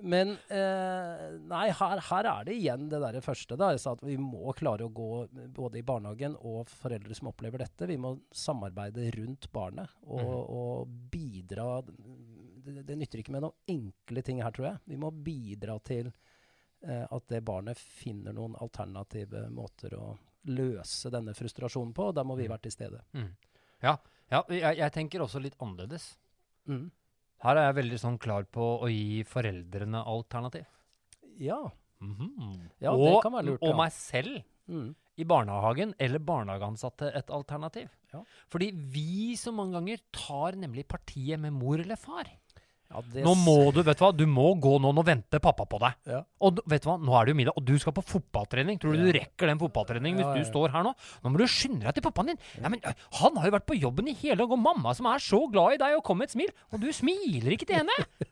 Men 0.09 0.31
eh, 0.47 1.23
nei, 1.49 1.65
her, 1.75 2.01
her 2.07 2.27
er 2.31 2.47
det 2.47 2.55
igjen 2.55 2.88
det 2.91 3.01
der 3.03 3.19
første. 3.23 3.57
da, 3.59 3.73
Jeg 3.75 3.83
sa 3.83 3.93
at 3.97 4.03
Vi 4.05 4.15
må 4.19 4.53
klare 4.57 4.88
å 4.88 4.93
gå 4.93 5.25
både 5.55 5.81
i 5.81 5.85
barnehagen 5.85 6.38
og 6.39 6.71
foreldre 6.71 7.17
som 7.17 7.31
opplever 7.31 7.62
dette. 7.63 7.89
Vi 7.89 7.99
må 7.99 8.15
samarbeide 8.31 9.09
rundt 9.17 9.49
barnet 9.53 9.91
og, 10.07 10.23
mm. 10.23 10.55
og 10.62 10.95
bidra 11.12 11.67
det, 12.65 12.86
det 12.88 12.98
nytter 12.98 13.19
ikke 13.22 13.32
med 13.36 13.41
noen 13.45 13.56
enkle 13.67 14.24
ting 14.24 14.41
her, 14.43 14.52
tror 14.56 14.65
jeg. 14.72 14.80
Vi 14.88 14.98
må 15.02 15.12
bidra 15.12 15.80
til 15.84 16.12
eh, 16.82 17.06
at 17.12 17.28
det 17.28 17.41
barnet 17.45 17.78
finner 17.78 18.34
noen 18.34 18.56
alternative 18.62 19.50
måter 19.52 19.95
å 19.98 20.13
løse 20.48 21.12
denne 21.12 21.34
frustrasjonen 21.36 21.93
på. 21.93 22.08
og 22.10 22.15
Da 22.15 22.24
må 22.24 22.38
vi 22.39 22.45
Mm. 22.48 22.50
være 22.54 22.62
til 22.67 22.72
stede. 22.72 23.02
Mm. 23.13 23.30
Ja, 23.84 23.98
ja 24.32 24.43
jeg, 24.50 24.78
jeg 24.78 24.91
tenker 24.95 25.19
også 25.26 25.41
litt 25.43 25.58
annerledes. 25.60 26.17
Mm. 26.67 26.89
Her 27.43 27.56
er 27.58 27.65
jeg 27.74 27.76
veldig 27.84 28.00
sånn 28.00 28.17
klar 28.19 28.43
på 28.43 28.80
å 28.84 28.88
gi 28.91 29.24
foreldrene 29.24 30.02
alternativ. 30.06 30.65
Ja. 31.39 31.60
Mhm. 32.00 32.69
Ja, 32.80 32.91
det 32.95 33.13
og, 33.15 33.22
kan 33.24 33.34
være 33.34 33.45
lurt, 33.52 33.62
Og 33.63 33.69
ja. 33.74 33.76
meg 33.78 33.91
selv 33.91 34.43
Mm. 34.69 34.95
i 35.17 35.24
barnehagen 35.26 35.93
eller 36.00 36.19
barnehageansatte 36.19 37.12
et 37.15 37.28
alternativ. 37.34 37.89
Ja. 38.13 38.22
Fordi 38.50 38.72
vi 38.72 39.34
så 39.36 39.52
mange 39.52 39.74
ganger 39.74 39.98
tar 40.13 40.52
nemlig 40.54 40.88
partiet 40.88 41.39
med 41.39 41.52
mor 41.54 41.80
eller 41.80 41.95
far. 41.98 42.26
Ja, 42.89 43.02
det 43.13 43.21
Nå 43.21 43.36
må 43.38 43.54
du, 43.75 43.84
vet 43.86 43.99
du 43.99 44.02
hva, 44.02 44.10
du 44.17 44.23
må 44.25 44.47
gå 44.58 44.71
nå, 44.82 44.89
nå 44.97 45.04
venter 45.06 45.38
pappa 45.43 45.67
på 45.69 45.78
deg. 45.84 45.93
Ja. 46.10 46.23
Og 46.41 46.58
vet 46.65 46.82
du 46.82 46.88
hva, 46.89 46.95
nå 46.97 47.13
er 47.19 47.28
det 47.28 47.34
jo 47.36 47.38
middag, 47.38 47.58
og 47.60 47.65
du 47.67 47.75
skal 47.78 47.93
på 47.93 48.02
fotballtrening. 48.10 48.80
Tror 48.82 48.95
du 48.95 48.97
Ja. 48.97 49.06
du 49.06 49.19
rekker 49.19 49.52
den 49.52 49.60
fotballtreningen 49.62 50.17
hvis 50.23 50.39
du 50.41 50.49
står 50.49 50.73
her 50.73 50.88
nå? 50.88 50.95
Nå 51.23 51.30
må 51.30 51.38
du 51.38 51.45
skynde 51.45 51.86
deg 51.86 51.93
til 51.99 52.06
pappaen 52.08 52.32
din. 52.34 52.39
Ja, 52.58 52.69
men 52.73 52.82
Han 53.21 53.38
har 53.38 53.45
jo 53.45 53.54
vært 53.60 53.67
på 53.69 53.78
jobben 53.80 54.10
i 54.10 54.15
hele 54.17 54.41
dag, 54.41 54.49
og 54.52 54.58
mamma 54.60 54.95
som 54.97 55.06
er 55.06 55.21
så 55.21 55.43
glad 55.52 55.73
i 55.78 55.82
deg 55.84 55.95
og 55.99 56.04
kom 56.04 56.17
med 56.17 56.30
et 56.32 56.34
smil, 56.34 56.49
og 56.73 56.82
du 56.82 56.89
smiler 56.91 57.54
ikke 57.54 57.69
til 57.69 57.78
henne! 57.84 57.97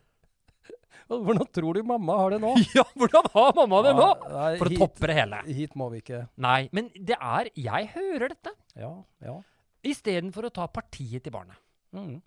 Hvordan 1.08 1.46
tror 1.56 1.72
du 1.78 1.82
mamma 1.88 2.16
har 2.20 2.34
det 2.34 2.40
nå? 2.42 2.50
ja, 2.76 2.82
hvordan 2.98 3.28
har 3.32 3.54
mamma 3.56 3.78
det 3.86 3.94
nå? 3.96 4.08
Nei, 4.28 4.50
For 4.60 4.68
å 4.68 4.72
hit- 4.74 4.82
toppe 4.82 5.08
det 5.08 5.14
hele. 5.16 5.38
Hit 5.46 5.76
må 5.78 5.86
vi 5.94 6.02
ikke. 6.02 6.18
Nei, 6.36 6.68
men 6.76 6.90
det 6.98 7.16
er 7.16 7.48
Jeg 7.56 7.88
hører 7.94 8.34
dette. 8.34 8.52
Ja, 8.76 8.90
ja. 9.24 9.38
Istedenfor 9.88 10.50
å 10.50 10.52
ta 10.52 10.66
partiet 10.68 11.24
til 11.24 11.32
barnet. 11.32 11.56
Mm. 11.96 12.18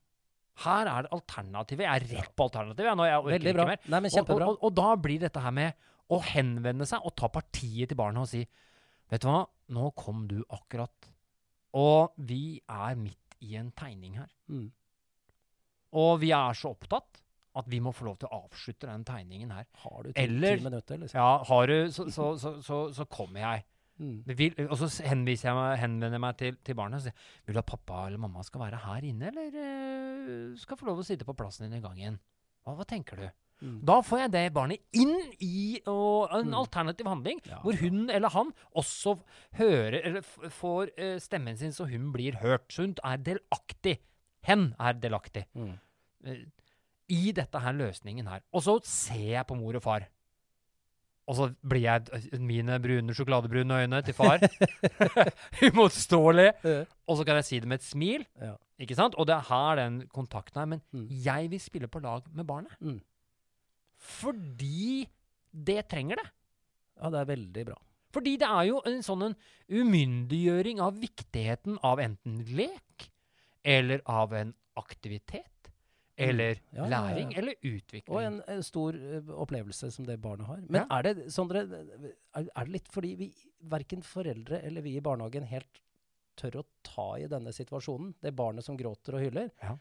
Her 0.62 0.90
er 0.92 1.06
det 1.06 1.12
alternativet. 1.16 1.86
Jeg 1.88 2.02
er 2.02 2.08
rett 2.20 2.36
på 2.36 2.46
alternativet. 2.50 2.98
Nå, 2.98 3.06
jeg 3.08 3.22
orker 3.22 3.36
Veldig 3.38 3.54
ikke 3.54 3.68
mer. 3.72 3.86
Nei, 3.88 4.02
men 4.04 4.12
Og, 4.20 4.30
og, 4.30 4.42
og, 4.42 4.58
og 4.68 4.76
da 4.78 4.90
blir 5.00 5.24
dette 5.24 5.42
her 5.42 5.56
med 5.56 5.88
å 6.12 6.20
henvende 6.28 6.86
seg 6.90 7.08
og 7.08 7.16
ta 7.16 7.30
partiet 7.32 7.92
til 7.92 8.00
barna 8.00 8.26
og 8.26 8.30
si 8.32 8.44
Vet 9.12 9.26
du 9.26 9.28
hva, 9.28 9.42
nå 9.76 9.90
kom 10.00 10.22
du 10.30 10.38
akkurat. 10.56 11.10
Og 11.76 12.14
vi 12.16 12.62
er 12.64 12.96
midt 12.96 13.36
i 13.44 13.58
en 13.60 13.72
tegning 13.76 14.16
her. 14.22 14.30
Mm. 14.48 14.70
Og 16.00 16.14
vi 16.22 16.30
er 16.32 16.56
så 16.56 16.72
opptatt 16.72 17.20
at 17.60 17.68
vi 17.68 17.82
må 17.84 17.92
få 17.92 18.06
lov 18.08 18.22
til 18.22 18.30
å 18.32 18.46
avslutte 18.46 18.88
den 18.88 19.04
tegningen 19.04 19.52
her. 19.52 19.66
Har 19.84 20.06
du 20.06 20.14
ti, 20.14 20.22
Eller- 20.24 20.62
minutter, 20.64 21.02
liksom? 21.02 21.20
Ja, 21.20 21.44
har 21.44 21.68
du, 21.68 21.92
så, 21.92 22.08
så, 22.08 22.38
så, 22.40 22.54
så, 22.64 22.80
så 22.96 23.06
kommer 23.12 23.44
jeg. 23.44 23.66
Mm. 24.02 24.16
Vil, 24.26 24.56
og 24.66 24.80
så 24.82 24.88
henviser 25.06 25.52
jeg 25.52 25.58
meg, 25.60 25.76
henvender 25.84 26.18
jeg 26.18 26.22
meg 26.24 26.38
til, 26.40 26.56
til 26.66 26.78
barnet 26.80 26.98
og 26.98 27.04
sier 27.06 27.14
Vil 27.46 27.54
du 27.54 27.60
at 27.62 27.68
pappa 27.70 28.00
eller 28.08 28.18
mamma 28.24 28.42
skal 28.48 28.64
være 28.64 28.80
her 28.88 29.06
inne, 29.06 29.30
eller 29.30 29.60
eh, 29.62 30.56
skal 30.58 30.80
få 30.80 30.88
lov 30.90 31.04
å 31.04 31.06
sitte 31.06 31.28
på 31.28 31.36
plassen 31.38 31.68
din 31.68 31.78
i 31.78 31.84
gangen? 31.84 32.18
Hva, 32.66 32.74
hva 32.80 32.88
tenker 32.90 33.22
du? 33.22 33.28
Mm. 33.62 33.76
Da 33.86 34.00
får 34.02 34.24
jeg 34.24 34.32
det 34.34 34.42
barnet 34.56 34.82
inn 34.98 35.14
i 35.46 35.78
og, 35.86 36.32
en 36.34 36.48
Mm. 36.50 36.56
alternativ 36.64 37.06
handling, 37.12 37.42
Ja, 37.46 37.60
hvor 37.62 37.78
hun 37.78 38.10
eller 38.10 38.34
han 38.34 38.50
også 38.74 39.20
hører 39.60 40.00
Eller 40.02 40.22
får 40.50 40.90
uh, 40.98 41.20
stemmen 41.22 41.60
sin 41.60 41.70
så 41.78 41.86
hun 41.92 42.08
blir 42.12 42.40
hørt. 42.42 42.66
Så 42.74 42.88
hun 42.88 42.96
er 43.06 43.22
delaktig. 43.22 44.00
Hen 44.50 44.72
er 44.82 44.98
delaktig 44.98 45.46
eh, 46.26 46.42
i 47.14 47.32
dette 47.38 47.60
her 47.62 47.74
løsningen 47.78 48.26
her. 48.34 48.42
Og 48.52 48.64
så 48.66 48.80
ser 48.88 49.28
jeg 49.36 49.46
på 49.46 49.58
mor 49.60 49.78
og 49.78 49.84
far. 49.86 50.08
Og 51.32 51.38
så 51.38 51.46
blir 51.64 51.86
jeg 51.86 52.10
eh, 52.18 52.40
mine 52.44 52.76
brune, 52.84 53.14
sjokoladebrune 53.16 53.78
øyne 53.86 54.02
til 54.04 54.16
far. 54.18 54.42
Uimotståelig. 55.64 56.50
Og 57.08 57.18
så 57.20 57.24
kan 57.28 57.40
jeg 57.40 57.48
si 57.48 57.60
det 57.64 57.70
med 57.72 57.80
et 57.80 57.88
smil. 57.88 58.26
Ja. 58.42 58.58
Ikke 58.82 58.98
sant? 58.98 59.16
Og 59.22 59.28
det 59.30 59.36
er 59.38 59.46
her 59.48 59.80
den 59.80 60.02
kontakten 60.12 60.60
er. 60.64 60.66
Men 60.74 60.82
Mm. 60.92 61.08
jeg 61.24 61.50
vil 61.54 61.60
spille 61.64 61.88
på 61.88 62.02
lag 62.04 62.26
med 62.36 62.44
barnet. 62.50 62.76
Mm. 62.82 63.00
Fordi 64.02 65.08
det 65.54 65.88
trenger 65.92 66.16
det. 66.22 66.28
ja, 67.02 67.10
det 67.10 67.20
er 67.22 67.30
veldig 67.32 67.66
bra. 67.72 67.78
Fordi 68.12 68.34
det 68.42 68.48
er 68.50 68.64
jo 68.68 68.82
en 68.86 69.02
sånn 69.06 69.24
en 69.30 69.36
umyndiggjøring 69.72 70.82
av 70.84 70.98
viktigheten 71.00 71.78
av 71.88 72.02
enten 72.04 72.42
lek, 72.58 73.08
eller 73.64 74.02
av 74.10 74.34
en 74.36 74.52
aktivitet, 74.78 75.51
eller 76.30 76.60
Mm. 76.62 76.78
Ja, 76.78 76.84
ja, 76.84 76.90
læring, 76.94 77.34
eller 77.38 77.54
utvikling. 77.62 78.16
Og 78.16 78.24
en, 78.24 78.42
en 78.48 78.64
stor 78.64 78.96
eh, 78.96 79.32
opplevelse 79.44 79.92
som 79.92 80.06
det 80.06 80.20
barnet 80.22 80.48
har. 80.48 80.62
Men 80.70 80.86
er 80.90 81.04
det 81.08 81.32
Sondre, 81.34 81.66
er, 81.68 82.48
er 82.48 82.66
det 82.66 82.72
litt 82.72 82.90
fordi 82.92 83.16
vi 83.20 83.30
verken 83.72 84.04
foreldre 84.06 84.62
eller 84.64 84.82
vi 84.86 84.96
i 84.98 85.04
barnehagen 85.04 85.44
helt 85.50 85.82
tør 86.40 86.62
å 86.62 86.66
ta 86.88 87.08
i 87.20 87.28
denne 87.32 87.52
situasjonen? 87.54 88.14
Det 88.22 88.34
barnet 88.36 88.66
som 88.66 88.78
gråter 88.80 89.18
og 89.18 89.26
hyller? 89.26 89.52
Ja. 89.62 89.78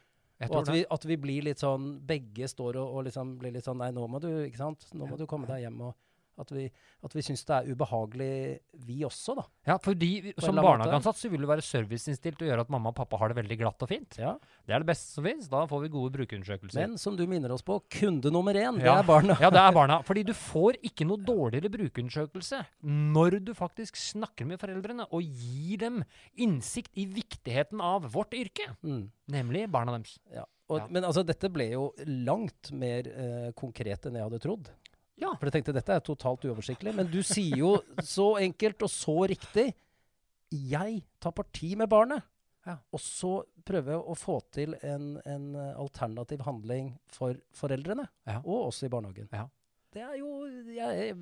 Og 0.49 0.57
at 0.63 0.71
vi, 0.73 0.85
at 0.89 1.05
vi 1.05 1.17
blir 1.21 1.45
litt 1.45 1.61
sånn 1.61 1.99
Begge 2.09 2.47
står 2.49 2.79
og, 2.81 2.95
og 2.97 3.03
liksom 3.11 3.35
blir 3.39 3.53
litt 3.53 3.67
sånn 3.67 3.77
Nei, 3.83 3.91
nå 3.93 4.07
må 4.09 4.23
du 4.25 4.31
ikke 4.47 4.57
sant? 4.63 4.87
Nå 4.97 5.05
må 5.11 5.19
du 5.21 5.27
komme 5.29 5.45
deg 5.51 5.67
hjem. 5.67 5.77
og 5.85 5.95
At 6.41 6.51
vi, 6.57 6.65
at 7.05 7.13
vi 7.15 7.23
syns 7.27 7.43
det 7.45 7.57
er 7.59 7.69
ubehagelig, 7.75 8.29
vi 8.87 9.01
også, 9.05 9.35
da. 9.37 9.45
Ja, 9.69 9.77
fordi 9.83 10.33
som 10.41 10.57
barnehageansatt 10.57 11.19
så 11.21 11.29
vil 11.33 11.43
du 11.45 11.49
være 11.51 11.65
serviceinnstilt 11.65 12.41
og 12.41 12.49
gjøre 12.49 12.65
at 12.65 12.71
mamma 12.73 12.91
og 12.93 12.97
pappa 12.97 13.19
har 13.21 13.29
det 13.33 13.37
veldig 13.43 13.59
glatt 13.61 13.85
og 13.85 13.91
fint. 13.93 14.17
Ja. 14.21 14.35
Det 14.67 14.75
er 14.75 14.83
det 14.85 14.89
beste 14.91 15.13
som 15.19 15.27
fins. 15.29 15.49
Da 15.53 15.67
får 15.71 15.85
vi 15.85 15.91
gode 15.93 16.13
brukerundersøkelser. 16.17 16.81
Men 16.81 16.97
som 17.03 17.17
du 17.19 17.27
minner 17.31 17.53
oss 17.53 17.63
på, 17.67 17.77
kunde 18.01 18.33
nummer 18.33 18.57
én, 18.57 18.81
det 18.81 18.89
er 18.91 19.05
barna. 19.07 19.37
Ja, 19.43 19.51
det 19.53 19.61
er 19.63 19.77
barna. 19.77 20.01
Fordi 20.09 20.25
du 20.27 20.33
får 20.37 20.81
ikke 20.87 21.07
noe 21.09 21.21
dårligere 21.21 21.71
brukerundersøkelse 21.77 22.63
når 22.89 23.39
du 23.45 23.53
faktisk 23.59 23.99
snakker 24.01 24.49
med 24.49 24.61
foreldrene 24.63 25.07
og 25.13 25.23
gir 25.23 25.83
dem 25.85 26.01
innsikt 26.41 26.97
i 26.99 27.05
viktigheten 27.11 27.81
av 27.85 28.09
vårt 28.15 28.33
yrke, 28.39 28.71
Mm. 28.81 29.11
nemlig 29.31 29.67
barna 29.71 29.93
deres. 29.99 30.17
Ja. 30.33 30.45
Og, 30.71 30.79
Ja. 30.79 30.87
Men 30.89 31.03
altså, 31.03 31.25
dette 31.27 31.49
ble 31.51 31.65
jo 31.73 31.93
langt 32.07 32.71
mer 32.73 33.03
eh, 33.11 33.51
konkret 33.59 34.07
enn 34.07 34.15
jeg 34.15 34.23
hadde 34.23 34.39
trodd. 34.39 34.69
Ja. 35.21 35.35
For 35.37 35.49
jeg 35.49 35.59
tenkte 35.59 35.77
dette 35.77 35.97
er 35.97 36.05
totalt 36.05 36.45
uoversiktlig. 36.49 36.95
Men 36.97 37.11
du 37.13 37.21
sier 37.27 37.61
jo 37.61 37.77
så 38.05 38.33
enkelt 38.41 38.87
og 38.87 38.93
så 38.93 39.17
riktig 39.31 39.71
Jeg 40.51 41.03
tar 41.23 41.35
parti 41.37 41.75
med 41.79 41.91
barnet. 41.93 42.25
Ja. 42.67 42.77
Og 42.93 43.01
så 43.01 43.31
prøver 43.65 43.95
jeg 43.95 44.03
å 44.03 44.17
få 44.19 44.41
til 44.53 44.75
en, 44.85 45.15
en 45.25 45.47
alternativ 45.57 46.43
handling 46.45 46.93
for 47.13 47.39
foreldrene. 47.57 48.05
Ja. 48.29 48.41
Og 48.43 48.71
oss 48.71 48.83
i 48.85 48.91
barnehagen. 48.93 49.31
Ja. 49.33 49.47
Det 49.91 50.03
er 50.07 50.17
jo 50.21 50.47
jeg, 50.71 51.15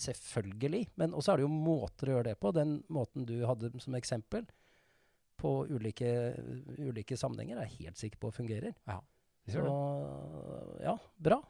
Selvfølgelig. 0.00 0.86
Men 1.00 1.16
også 1.16 1.32
er 1.32 1.40
det 1.40 1.46
jo 1.46 1.52
måter 1.52 2.10
å 2.10 2.16
gjøre 2.16 2.28
det 2.30 2.38
på. 2.40 2.52
Den 2.56 2.78
måten 2.92 3.26
du 3.28 3.36
hadde 3.48 3.72
som 3.82 3.96
eksempel 3.98 4.46
på 5.40 5.52
ulike, 5.68 6.08
ulike 6.78 7.18
sammenhenger, 7.20 7.58
er 7.58 7.68
jeg 7.68 7.88
helt 7.88 8.00
sikker 8.00 8.22
på 8.22 8.30
fungerer. 8.32 8.76
Vi 9.44 9.52
Så 9.52 9.64
ja, 10.80 10.94
bra. 11.20 11.40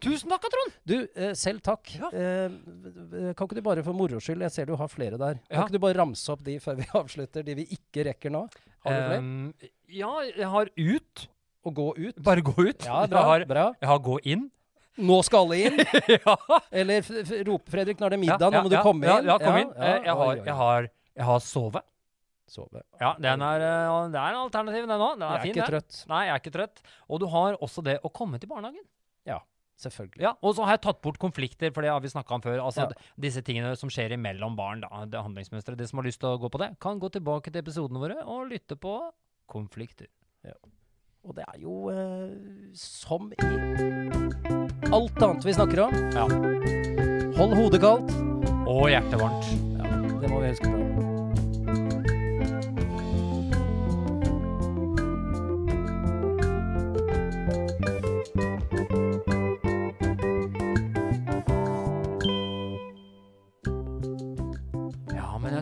Tusen 0.00 0.30
takk, 0.30 0.44
Trond! 0.52 0.74
Du, 0.86 0.94
eh, 1.18 1.32
selv 1.34 1.60
takk. 1.66 1.90
Ja. 1.98 2.08
Eh, 2.14 3.32
kan 3.34 3.48
ikke 3.48 3.56
du 3.58 3.62
bare 3.66 3.82
for 3.82 3.96
moro 3.98 4.20
skyld, 4.22 4.44
jeg 4.46 4.54
ser 4.54 4.68
du 4.70 4.76
har 4.78 4.88
flere 4.92 5.18
der, 5.18 5.40
Ja. 5.50 5.56
kan 5.56 5.66
ikke 5.66 5.72
du 5.78 5.82
bare 5.82 5.98
ramse 5.98 6.28
opp 6.32 6.44
de 6.46 6.58
før 6.62 6.76
vi 6.78 6.86
avslutter, 7.00 7.42
de 7.44 7.54
vi 7.58 7.66
ikke 7.74 8.04
rekker 8.12 8.30
nå? 8.30 8.44
Har 8.86 8.94
du 8.94 9.00
flere? 9.08 9.18
Um, 9.18 9.54
ja, 9.90 10.12
jeg 10.28 10.46
har 10.54 10.70
ut. 10.76 11.24
Å 11.66 11.72
gå 11.74 11.88
ut? 11.98 12.20
Bare 12.22 12.40
gå 12.46 12.54
ut. 12.62 12.84
Ja, 12.86 13.00
Jeg 13.02 13.10
bra. 13.10 13.22
har, 13.26 13.44
bra. 13.50 13.64
jeg 13.80 13.88
har 13.90 13.98
gå 13.98 14.18
inn. 14.24 14.46
Nå 14.98 15.16
skal 15.26 15.44
alle 15.46 15.58
inn! 15.66 15.82
ja. 16.14 16.36
Eller 16.74 17.02
rope, 17.46 17.70
Fredrik, 17.70 17.98
nå 18.00 18.06
er 18.06 18.14
det 18.14 18.18
Ja, 18.18 18.22
middag, 18.24 18.54
nå 18.54 18.62
må 18.64 18.70
du 18.70 18.76
ja, 18.78 18.82
komme 18.86 19.06
ja, 19.06 19.18
inn. 19.18 19.26
Ja, 19.30 19.36
kom 19.42 19.58
inn. 19.60 19.72
Eh, 19.76 19.98
jeg, 20.06 20.14
har, 20.14 20.30
oi. 20.30 20.38
jeg, 20.46 20.54
har, 20.62 20.88
jeg 21.20 21.26
har 21.28 21.42
sove. 21.44 21.82
Sove. 22.48 22.82
Ja, 23.02 23.12
den 23.20 23.42
er, 23.44 23.62
eh, 23.66 23.98
det 24.14 24.18
er 24.22 24.30
en 24.32 24.40
alternativ, 24.46 24.86
den 24.88 25.04
òg. 25.04 25.18
Den 25.18 25.26
Jeg 25.26 25.34
er 25.34 25.38
er 25.38 25.44
fin, 25.44 25.52
ikke 25.54 25.66
den. 25.66 25.74
trøtt. 25.74 25.98
Nei, 26.10 26.22
jeg 26.30 26.34
er 26.34 26.42
ikke 26.42 26.54
trøtt. 26.56 26.82
Og 27.10 27.20
du 27.22 27.26
har 27.34 27.58
også 27.62 27.84
det 27.90 27.98
å 28.06 28.10
komme 28.14 28.38
til 28.42 28.50
barnehagen. 28.54 28.86
Selvfølgelig. 29.78 30.24
Ja, 30.24 30.32
Og 30.42 30.56
så 30.56 30.64
har 30.66 30.74
jeg 30.74 30.82
tatt 30.88 31.00
bort 31.02 31.18
konflikter, 31.22 31.70
for 31.74 31.86
det 31.86 31.90
har 31.92 32.00
vi 32.02 32.10
snakka 32.10 32.34
om 32.34 32.42
før. 32.42 32.58
Altså 32.64 32.88
Ja. 32.88 32.96
Disse 33.20 33.42
tingene 33.46 33.76
som 33.78 33.88
skjer 33.88 34.16
imellom 34.16 34.56
barn, 34.58 34.80
da, 34.82 35.04
det 35.06 35.22
handlingsmønsteret. 35.22 35.78
De 35.78 35.86
som 35.86 35.98
har 36.00 36.04
lyst 36.08 36.18
til 36.20 36.28
å 36.28 36.38
gå 36.40 36.50
på 36.50 36.58
det, 36.58 36.72
kan 36.80 36.98
gå 36.98 37.10
tilbake 37.14 37.52
til 37.52 37.62
episodene 37.62 38.02
våre 38.02 38.18
og 38.26 38.48
lytte 38.50 38.74
på 38.76 38.98
konflikter. 39.46 40.08
Ja. 40.44 40.54
Og 41.24 41.34
det 41.34 41.44
er 41.46 41.60
jo 41.60 41.90
eh, 41.90 42.72
som 42.74 43.30
i 43.32 43.36
alt 44.90 45.22
annet 45.22 45.44
vi 45.44 45.52
snakker 45.54 45.84
om. 45.86 45.94
Ja. 46.14 46.26
Hold 47.38 47.54
hodet 47.54 47.80
kaldt. 47.80 48.14
Og 48.68 48.88
hjertet 48.90 49.20
varmt. 49.20 49.46
Ja, 49.78 50.18
det 50.20 50.30
må 50.30 50.40
vi 50.42 50.50
huske 50.52 50.72
på. 50.72 51.07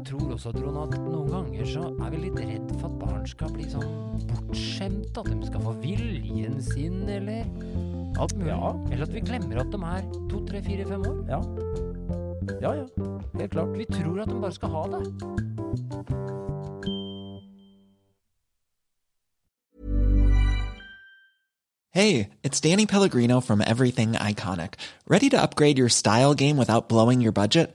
Tror 0.07 0.33
også, 0.37 0.53
Trond, 0.55 0.79
at 0.95 1.01
noen 1.03 1.31
ganger 1.31 1.69
så 1.69 1.89
er 1.91 2.13
vi 2.15 2.21
litt 2.27 2.39
redd 2.41 2.73
for 2.79 2.89
at 2.89 2.99
barn 3.01 3.27
skal 3.31 3.53
bli 3.55 3.67
sånn 3.71 3.89
bortskjemte. 4.31 5.23
At 5.23 5.31
de 5.33 5.49
skal 5.51 5.65
få 5.65 5.75
viljen 5.83 6.61
sin, 6.63 7.03
eller 7.11 7.49
alt 8.21 8.37
mulig. 8.39 8.53
Ja. 8.53 8.73
Eller 8.91 9.07
at 9.09 9.15
vi 9.15 9.25
glemmer 9.27 9.63
at 9.63 9.73
de 9.75 9.83
er 9.91 10.07
to, 10.31 10.43
tre, 10.49 10.63
fire, 10.67 10.87
fem 10.89 11.07
år. 11.11 11.19
Ja. 11.33 11.41
Ja, 12.63 12.73
ja. 12.79 12.87
Helt 13.41 13.53
klart. 13.53 13.75
Vi 13.75 13.89
tror 13.91 14.23
at 14.23 14.31
de 14.31 14.41
bare 14.41 14.55
skal 14.55 14.75
ha 14.77 14.87
det. 14.95 15.03
Hey, 21.97 22.29
it's 22.43 22.61
Danny 22.61 22.85
Pellegrino 22.85 23.41
from 23.41 23.63
Everything 23.63 24.13
Iconic. 24.13 24.75
Ready 25.09 25.31
to 25.31 25.41
upgrade 25.41 25.79
your 25.79 25.89
style 25.89 26.35
game 26.35 26.59
without 26.59 26.91
blowing 26.91 27.23
your 27.23 27.33
budget? 27.33 27.75